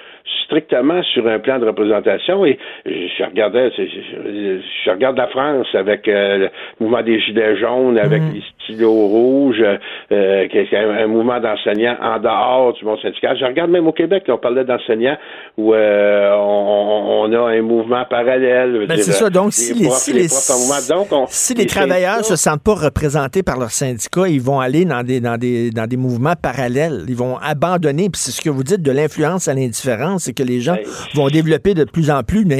strictement 0.45 1.03
sur 1.03 1.27
un 1.27 1.39
plan 1.39 1.59
de 1.59 1.65
représentation. 1.65 2.36
Et 2.45 2.57
je, 2.85 2.91
je 3.17 3.23
regardais, 3.23 3.71
je, 3.77 4.91
regarde 4.91 5.17
la 5.17 5.27
France 5.27 5.67
avec 5.73 6.07
euh, 6.07 6.37
le 6.37 6.49
mouvement 6.79 7.01
des 7.03 7.19
gilets 7.19 7.57
jaunes, 7.59 7.97
avec 7.97 8.21
les 8.33 8.41
stylos 8.63 8.91
rouges, 9.07 9.63
euh, 10.11 10.47
qui 10.47 10.57
est 10.57 10.73
un, 10.75 10.89
un 11.03 11.07
mouvement 11.07 11.39
d'enseignants 11.39 11.97
en 12.01 12.19
dehors 12.19 12.73
du 12.73 12.85
monde 12.85 12.99
syndical. 13.01 13.37
Je 13.39 13.45
regarde 13.45 13.71
même 13.71 13.87
au 13.87 13.91
Québec, 13.91 14.23
là, 14.27 14.35
on 14.35 14.37
parlait 14.37 14.63
d'enseignants 14.65 15.17
où 15.57 15.73
euh, 15.73 16.31
on, 16.35 17.27
on 17.29 17.33
a 17.33 17.51
un 17.51 17.61
mouvement 17.61 18.05
parallèle. 18.09 18.85
Ben, 18.87 18.97
c'est 18.97 19.11
ça. 19.11 19.29
Donc, 19.29 19.53
si 19.53 19.73
les, 19.73 19.85
profs- 19.87 19.97
si 19.99 20.13
les 20.13 20.21
les- 20.23 20.27
profs 20.27 20.49
en 20.51 20.59
mouvement. 20.59 20.95
Donc, 21.01 21.07
on- 21.11 21.25
si 21.29 21.53
les 21.53 21.65
travailleurs 21.65 22.23
se 22.25 22.35
sentent 22.35 22.63
pas 22.63 22.75
représentés 22.75 23.43
par 23.43 23.57
leur 23.59 23.71
syndicat, 23.71 24.27
ils 24.27 24.41
vont 24.41 24.59
aller 24.59 24.85
dans 24.85 25.03
des, 25.03 25.19
dans 25.19 25.37
des, 25.37 25.71
dans 25.71 25.87
des 25.87 25.97
mouvements 25.97 26.35
parallèles. 26.41 27.03
Ils 27.07 27.15
vont 27.15 27.37
abandonner. 27.37 28.09
Puis 28.09 28.21
c'est 28.21 28.31
ce 28.31 28.41
que 28.41 28.49
vous 28.49 28.63
dites 28.63 28.81
de 28.81 28.91
l'influence 28.91 29.47
à 29.47 29.53
l'indifférence, 29.53 30.23
c'est 30.23 30.33
que 30.33 30.43
les 30.43 30.59
gens 30.59 30.75
Ben, 30.75 30.83
vont 31.15 31.27
développer 31.27 31.73
de 31.73 31.83
plus 31.83 32.09
en 32.11 32.16
plus 32.23 32.41
une 32.41 32.51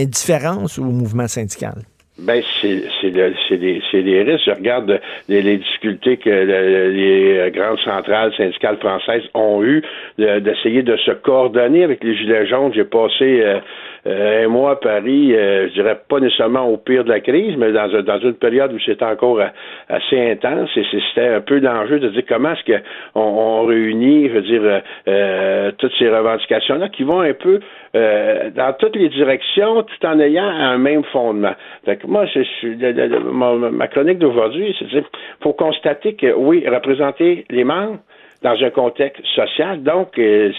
au 0.79 0.83
mouvement 0.83 1.27
syndical? 1.27 1.75
Ben, 2.19 2.41
c'est 2.61 3.11
des, 3.11 4.23
risques. 4.23 4.45
Je 4.47 4.51
regarde 4.51 4.99
les, 5.29 5.57
difficultés 5.57 6.17
que 6.17 6.29
le- 6.29 6.89
les 6.89 7.37
euh, 7.37 7.49
grandes 7.51 7.77
centrales 7.79 8.33
syndicales 8.35 8.77
françaises 8.77 9.21
ont 9.35 9.63
eues 9.63 9.83
de- 10.17 10.39
d'essayer 10.39 10.81
de, 10.81 10.97
se 10.97 11.11
coordonner 11.11 11.83
avec 11.83 12.03
les 12.03 12.15
Gilets 12.15 12.47
jaunes. 12.47 12.73
J'ai 12.73 12.85
passé 12.85 13.41
euh, 13.43 13.59
euh, 14.07 14.45
un 14.45 14.47
mois 14.47 14.71
à 14.71 14.75
Paris, 14.77 15.31
je 15.31 15.73
dirais 15.73 15.99
pas 16.09 16.19
nécessairement 16.19 16.67
au 16.67 16.77
pire 16.77 17.03
de 17.03 17.09
la 17.09 17.19
crise, 17.19 17.55
mais 17.55 17.71
dans, 17.71 17.87
dans 18.01 18.19
une 18.19 18.33
période 18.33 18.73
où 18.73 18.79
c'était 18.79 19.05
encore 19.05 19.39
assez 19.87 20.31
intense. 20.31 20.69
Et 20.75 20.85
c'était 20.89 21.27
un 21.27 21.41
peu 21.41 21.59
l'enjeu 21.59 21.99
de 21.99 22.09
dire 22.09 22.23
comment 22.27 22.53
est-ce 22.53 22.79
qu'on 22.79 23.21
on 23.21 23.65
réunit, 23.65 24.29
je 24.29 24.33
veux 24.33 24.41
dire, 24.41 25.73
toutes 25.77 25.93
ces 25.99 26.09
revendications-là 26.09 26.89
qui 26.89 27.03
vont 27.03 27.21
un 27.21 27.33
peu 27.33 27.59
euh, 27.97 28.49
dans 28.51 28.73
toutes 28.73 28.95
les 28.95 29.09
directions 29.09 29.83
tout 29.83 30.05
en 30.05 30.19
ayant 30.19 30.45
un 30.47 30.77
même 30.77 31.03
fondement. 31.05 31.55
Que 31.85 32.07
moi, 32.07 32.25
je 32.25 32.39
le- 32.67 33.71
ma, 33.71 33.87
chronique 33.87 34.19
d'aujourd'hui, 34.19 34.75
c'est 34.77 34.85
de 34.85 34.89
dire, 34.91 35.09
faut 35.41 35.53
constater 35.53 36.13
que, 36.13 36.31
oui, 36.33 36.63
représenter 36.67 37.45
les 37.49 37.63
membres 37.63 37.97
dans 38.43 38.61
un 38.63 38.69
contexte 38.69 39.25
social, 39.35 39.81
donc, 39.81 40.09
il 40.17 40.53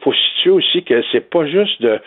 faut 0.00 0.12
situer 0.12 0.50
aussi 0.50 0.84
que 0.84 1.02
c'est 1.10 1.28
pas 1.28 1.44
juste 1.46 1.82
de 1.82 1.98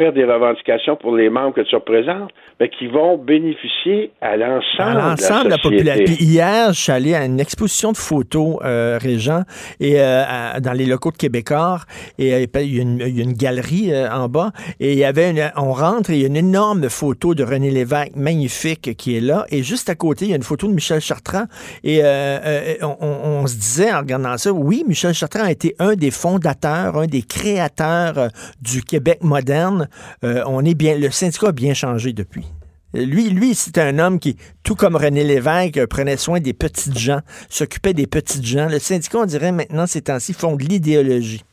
faire 0.00 0.12
des 0.14 0.24
revendications 0.24 0.96
pour 0.96 1.14
les 1.14 1.28
membres 1.28 1.54
que 1.54 1.60
tu 1.60 1.74
représentes, 1.76 2.30
mais 2.58 2.68
qui 2.70 2.86
vont 2.86 3.18
bénéficier 3.18 4.12
à 4.22 4.28
À 4.30 4.36
l'ensemble 4.36 5.44
de 5.44 5.50
la 5.50 5.56
société. 5.56 5.60
population. 5.62 6.04
Puis 6.04 6.24
hier, 6.24 6.72
je 6.72 6.80
suis 6.80 6.92
allé 6.92 7.14
à 7.14 7.24
une 7.24 7.38
exposition 7.40 7.92
de 7.92 7.96
photos, 7.98 8.56
euh, 8.64 8.98
Régent, 9.00 9.42
et 9.78 10.00
euh, 10.00 10.24
à- 10.26 10.60
dans 10.60 10.72
les 10.72 10.86
locaux 10.86 11.10
de 11.10 11.16
Québécois, 11.18 11.80
et 12.18 12.32
euh, 12.34 12.46
il 12.62 12.74
y 12.76 12.78
a 12.78 12.82
une, 12.82 13.00
il 13.06 13.16
y 13.18 13.20
a 13.20 13.24
une 13.24 13.34
galerie 13.34 13.92
euh, 13.92 14.10
en 14.10 14.28
bas, 14.28 14.52
et 14.80 14.92
il 14.92 14.98
y 14.98 15.04
avait 15.04 15.30
une, 15.30 15.50
on 15.56 15.72
rentre 15.72 16.10
et 16.10 16.14
il 16.14 16.20
y 16.22 16.24
a 16.24 16.28
une 16.28 16.36
énorme 16.36 16.88
photo 16.88 17.34
de 17.34 17.44
René 17.44 17.70
Lévesque, 17.70 18.12
magnifique, 18.16 18.96
qui 18.96 19.16
est 19.16 19.20
là, 19.20 19.44
et 19.50 19.62
juste 19.62 19.90
à 19.90 19.94
côté, 19.94 20.24
il 20.24 20.30
y 20.30 20.32
a 20.32 20.36
une 20.36 20.42
photo 20.42 20.66
de 20.66 20.72
Michel 20.72 21.00
Chartrand, 21.00 21.44
et 21.84 22.00
on, 22.82 22.96
on- 23.00 23.20
on 23.42 23.46
se 23.46 23.56
disait 23.56 23.92
en 23.92 23.98
regardant 23.98 24.36
ça, 24.38 24.50
oui, 24.52 24.84
Michel 24.88 25.12
Chartrand 25.14 25.44
a 25.44 25.50
été 25.50 25.74
un 25.78 25.94
des 25.94 26.10
fondateurs, 26.10 26.96
un 26.96 27.06
des 27.06 27.22
créateurs 27.22 28.28
du 28.62 28.82
Québec 28.82 29.18
moderne. 29.22 29.88
Euh, 30.24 30.42
on 30.46 30.64
est 30.64 30.74
bien, 30.74 30.96
le 30.96 31.10
syndicat 31.10 31.48
a 31.48 31.52
bien 31.52 31.74
changé 31.74 32.12
depuis. 32.12 32.46
Lui, 32.92 33.30
lui, 33.30 33.54
c'était 33.54 33.82
un 33.82 33.98
homme 34.00 34.18
qui, 34.18 34.36
tout 34.64 34.74
comme 34.74 34.96
René 34.96 35.22
Lévesque, 35.22 35.76
euh, 35.76 35.86
prenait 35.86 36.16
soin 36.16 36.40
des 36.40 36.52
petites 36.52 36.98
gens, 36.98 37.20
s'occupait 37.48 37.94
des 37.94 38.08
petites 38.08 38.44
gens. 38.44 38.68
Le 38.68 38.80
syndicat, 38.80 39.18
on 39.18 39.26
dirait 39.26 39.52
maintenant, 39.52 39.86
ces 39.86 40.02
temps-ci, 40.02 40.32
font 40.32 40.56
de 40.56 40.64
l'idéologie. 40.64 41.44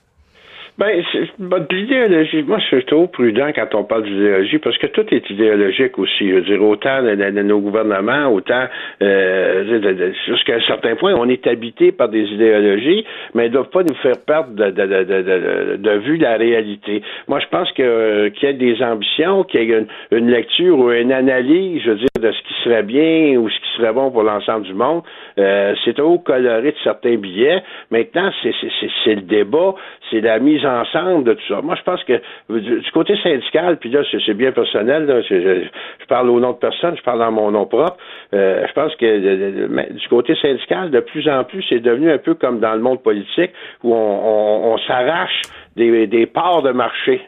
Ben, 0.78 1.04
de 1.40 1.76
l'idéologie, 1.76 2.44
moi, 2.44 2.60
je 2.60 2.66
suis 2.66 2.86
trop 2.86 3.08
prudent 3.08 3.50
quand 3.56 3.74
on 3.74 3.84
parle 3.84 4.04
d'idéologie, 4.04 4.60
parce 4.60 4.78
que 4.78 4.86
tout 4.86 5.06
est 5.12 5.28
idéologique 5.32 5.98
aussi. 5.98 6.30
Je 6.30 6.36
veux 6.36 6.42
dire, 6.42 6.62
autant 6.62 7.02
de, 7.02 7.42
nos 7.42 7.60
gouvernements, 7.60 8.28
autant, 8.32 8.66
euh, 9.02 10.12
jusqu'à 10.28 10.58
un 10.58 10.62
certain 10.62 10.96
point, 10.96 11.16
on 11.16 11.28
est 11.30 11.48
habité 11.48 11.92
par 11.92 12.10
des 12.10 12.26
idéologies, 12.26 13.04
mais 13.34 13.46
elles 13.46 13.50
ne 13.50 13.54
doivent 13.56 13.72
pas 13.72 13.82
nous 13.82 13.96
faire 13.96 14.20
perdre 14.24 14.54
de, 14.54 15.78
de, 15.78 15.98
vue 15.98 16.18
la 16.18 16.38
réalité. 16.38 17.02
Moi, 17.28 17.40
je 17.40 17.48
pense 17.48 17.72
que 17.72 17.82
euh, 17.82 18.30
qu'il 18.30 18.48
y 18.48 18.52
ait 18.52 18.54
des 18.54 18.84
ambitions, 18.84 19.46
qu'il 19.46 19.64
y 19.64 19.72
ait 19.72 19.80
une, 19.80 19.88
une 20.12 20.30
lecture 20.30 20.78
ou 20.78 20.92
une 20.92 21.12
analyse, 21.12 21.82
je 21.84 21.90
veux 21.90 21.98
dire, 21.98 22.08
de 22.22 22.32
ce 22.32 22.42
qui 22.44 22.54
serait 22.64 22.84
bien 22.84 23.40
ou 23.40 23.50
ce 23.50 23.56
qui 23.56 23.78
serait 23.78 23.94
bon 23.94 24.12
pour 24.12 24.22
l'ensemble 24.22 24.68
du 24.68 24.76
monde. 24.76 25.02
Euh, 25.40 25.76
c'est 25.86 25.96
trop 25.96 26.18
coloré 26.20 26.72
de 26.72 26.78
certains 26.84 27.16
billets. 27.16 27.62
Maintenant, 27.92 28.32
c'est 28.42 29.16
le 29.16 29.22
débat, 29.22 29.76
c'est 30.10 30.22
la 30.22 30.40
mise 30.40 30.66
ensemble 30.66 31.24
de 31.26 31.34
tout 31.34 31.48
ça. 31.48 31.62
Moi, 31.62 31.76
je 31.76 31.84
pense 31.84 32.04
que 32.04 32.22
du, 32.50 32.80
du 32.82 32.92
côté 32.92 33.16
syndical, 33.22 33.78
puis 33.78 33.90
là, 33.90 34.02
c'est 34.12 34.34
bien 34.34 34.52
personnel, 34.52 35.06
là, 35.06 35.22
je, 35.22 35.68
parle 36.08 36.30
au 36.30 36.40
nom 36.40 36.52
de 36.52 36.58
personne, 36.58 36.96
je 36.98 37.04
parle 37.04 37.20
dans 37.20 37.32
mon 37.32 37.52
nom 37.52 37.66
propre. 37.66 37.98
euh, 38.34 38.66
je 38.68 38.74
pense 38.74 38.96
que 38.96 39.68
mais 39.68 39.90
du 39.92 40.08
côté 40.08 40.36
syndical, 40.42 40.90
de 40.90 41.00
plus 41.02 41.28
en 41.30 41.44
plus, 41.44 41.64
c'est 41.70 41.80
devenu 41.80 42.12
un 42.12 42.18
peu 42.18 42.34
comme 42.34 42.60
dans 42.60 42.74
le 42.74 42.80
monde 42.80 43.04
politique 43.04 43.52
où 43.84 43.94
on, 43.94 44.78
s'arrache 44.88 45.42
des, 45.76 46.08
des 46.08 46.26
parts 46.26 46.62
de 46.62 46.72
marché. 46.72 47.22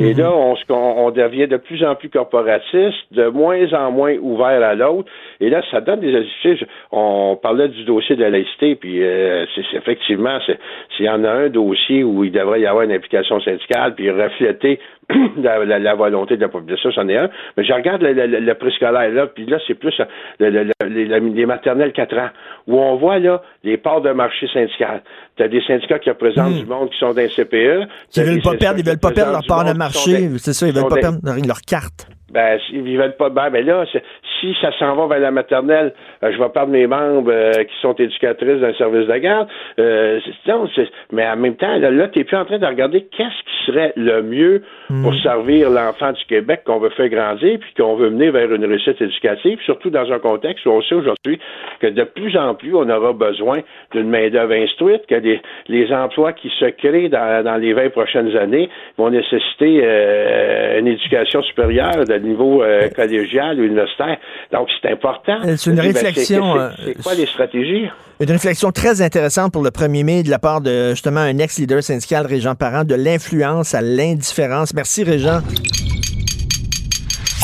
Et 0.00 0.14
là, 0.14 0.32
on, 0.32 0.54
on, 0.70 0.74
on 1.06 1.10
devient 1.10 1.46
de 1.46 1.56
plus 1.58 1.84
en 1.84 1.94
plus 1.94 2.08
corporatiste, 2.08 3.12
de 3.12 3.26
moins 3.28 3.72
en 3.74 3.90
moins 3.92 4.16
ouvert 4.20 4.62
à 4.62 4.74
l'autre. 4.74 5.10
Et 5.40 5.50
là, 5.50 5.62
ça 5.70 5.80
donne 5.80 6.00
des 6.00 6.10
je- 6.12 6.64
On 6.90 7.36
parlait 7.40 7.68
du 7.68 7.84
dossier 7.84 8.16
de 8.16 8.22
la 8.22 8.30
laïcité, 8.30 8.74
puis 8.76 9.02
euh, 9.02 9.44
c'est 9.54 9.76
effectivement, 9.76 10.38
c'est- 10.46 10.58
s'il 10.96 11.06
y 11.06 11.08
en 11.10 11.22
a 11.24 11.30
un 11.30 11.48
dossier 11.48 12.02
où 12.02 12.24
il 12.24 12.32
devrait 12.32 12.60
y 12.60 12.66
avoir 12.66 12.84
une 12.84 12.92
implication 12.92 13.40
syndicale, 13.40 13.94
puis 13.94 14.10
refléter 14.10 14.80
la, 15.42 15.64
la- 15.64 15.78
la 15.78 15.94
volonté 15.94 16.36
de 16.36 16.40
la 16.40 16.48
population, 16.48 16.90
c'en 16.92 17.08
est 17.08 17.16
un. 17.16 17.28
Mais 17.56 17.64
je 17.64 17.72
regarde 17.72 18.00
le, 18.02 18.12
le, 18.12 18.26
le- 18.26 18.40
le 18.40 18.54
préscolaire 18.54 19.10
là, 19.10 19.26
puis 19.26 19.44
là, 19.44 19.58
c'est 19.66 19.74
plus 19.74 19.98
euh, 20.00 20.04
le- 20.38 20.50
le- 20.50 20.64
le- 20.64 20.88
les, 20.88 21.04
la- 21.06 21.18
les 21.18 21.46
maternelles 21.46 21.92
4 21.92 22.16
ans, 22.18 22.30
où 22.66 22.78
on 22.78 22.96
voit 22.96 23.18
là 23.18 23.42
les 23.64 23.76
parts 23.76 24.00
de 24.02 24.10
marché 24.12 24.46
syndical. 24.48 25.02
Tu 25.40 25.44
as 25.44 25.48
des 25.48 25.62
syndicats 25.62 25.98
qui 25.98 26.10
représentent 26.10 26.52
du 26.52 26.66
monde 26.66 26.90
qui 26.90 26.98
sont 26.98 27.14
dans 27.14 27.22
les 27.22 27.30
CPE. 27.30 27.88
Qui 28.10 28.22
veulent 28.22 28.42
pas 28.42 28.56
perdre, 28.56 28.78
ils 28.78 28.84
veulent 28.84 28.98
pas 28.98 29.10
perdre 29.10 29.32
leur 29.32 29.46
part 29.48 29.64
de 29.64 29.72
marché, 29.72 30.28
c'est 30.36 30.52
ça, 30.52 30.66
ils 30.68 30.74
veulent 30.74 30.86
pas 30.86 30.96
perdre 30.96 31.18
leur, 31.24 31.62
carte. 31.62 32.08
Ben, 32.30 32.60
s'ils 32.66 32.98
veulent 32.98 33.16
pas, 33.16 33.30
ben, 33.30 33.48
ben 33.48 33.64
là, 33.64 33.86
c'est- 33.90 34.02
si 34.40 34.54
ça 34.60 34.70
s'en 34.78 34.94
va 34.94 35.06
vers 35.06 35.20
la 35.20 35.30
maternelle, 35.30 35.92
euh, 36.22 36.32
je 36.32 36.38
vais 36.38 36.48
perdre 36.48 36.72
mes 36.72 36.86
membres 36.86 37.30
euh, 37.32 37.52
qui 37.52 37.80
sont 37.80 37.94
éducatrices 37.94 38.60
d'un 38.60 38.74
service 38.74 39.06
de 39.06 39.16
garde. 39.18 39.48
Euh, 39.78 40.20
non, 40.46 40.66
mais 41.12 41.26
en 41.26 41.36
même 41.36 41.56
temps, 41.56 41.76
là, 41.76 41.90
là 41.90 42.08
tu 42.08 42.18
n'es 42.18 42.24
plus 42.24 42.36
en 42.36 42.44
train 42.44 42.58
de 42.58 42.66
regarder 42.66 43.06
qu'est-ce 43.16 43.28
qui 43.28 43.66
serait 43.66 43.92
le 43.96 44.22
mieux 44.22 44.62
pour 45.02 45.14
servir 45.22 45.70
l'enfant 45.70 46.12
du 46.12 46.24
Québec 46.24 46.62
qu'on 46.64 46.78
veut 46.78 46.90
faire 46.90 47.08
grandir 47.08 47.58
puis 47.58 47.72
qu'on 47.76 47.94
veut 47.94 48.10
mener 48.10 48.30
vers 48.30 48.52
une 48.52 48.64
réussite 48.64 49.00
éducative, 49.00 49.58
surtout 49.64 49.90
dans 49.90 50.10
un 50.10 50.18
contexte 50.18 50.66
où 50.66 50.70
on 50.70 50.82
sait 50.82 50.94
aujourd'hui 50.94 51.38
que 51.80 51.86
de 51.86 52.04
plus 52.04 52.36
en 52.36 52.54
plus, 52.54 52.74
on 52.74 52.88
aura 52.88 53.12
besoin 53.12 53.60
d'une 53.92 54.08
main-d'œuvre 54.08 54.54
instruite, 54.54 55.06
que 55.06 55.14
les, 55.14 55.40
les 55.68 55.92
emplois 55.92 56.32
qui 56.32 56.50
se 56.58 56.66
créent 56.66 57.08
dans, 57.08 57.44
dans 57.44 57.56
les 57.56 57.72
20 57.72 57.90
prochaines 57.90 58.36
années 58.36 58.68
vont 58.98 59.10
nécessiter 59.10 59.80
euh, 59.82 60.78
une 60.78 60.86
éducation 60.88 61.42
supérieure 61.42 62.04
de 62.06 62.14
niveau 62.14 62.62
euh, 62.62 62.88
collégial 62.94 63.58
ou 63.60 63.64
universitaire. 63.64 64.18
Donc, 64.52 64.68
c'est 64.80 64.90
important. 64.90 65.38
C'est 65.44 65.70
une 65.70 65.76
ben, 65.76 65.82
réflexion, 65.92 66.54
c'est- 66.54 66.60
euh, 66.60 66.70
c'est 66.96 67.02
quoi 67.02 67.14
les 67.14 67.26
stratégies? 67.26 67.86
Une 68.20 68.30
réflexion 68.30 68.70
très 68.72 69.00
intéressante 69.00 69.52
pour 69.52 69.62
le 69.62 69.70
1er 69.70 70.04
mai 70.04 70.22
de 70.22 70.30
la 70.30 70.38
part 70.38 70.60
de 70.60 70.90
justement 70.90 71.20
un 71.20 71.38
ex-leader 71.38 71.82
syndical, 71.82 72.26
Régent 72.26 72.54
Parent, 72.54 72.84
de 72.84 72.94
l'influence 72.94 73.74
à 73.74 73.80
l'indifférence. 73.80 74.74
Merci, 74.74 75.04
Régent. 75.04 75.40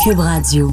Cube 0.05 0.19
Radio. 0.19 0.71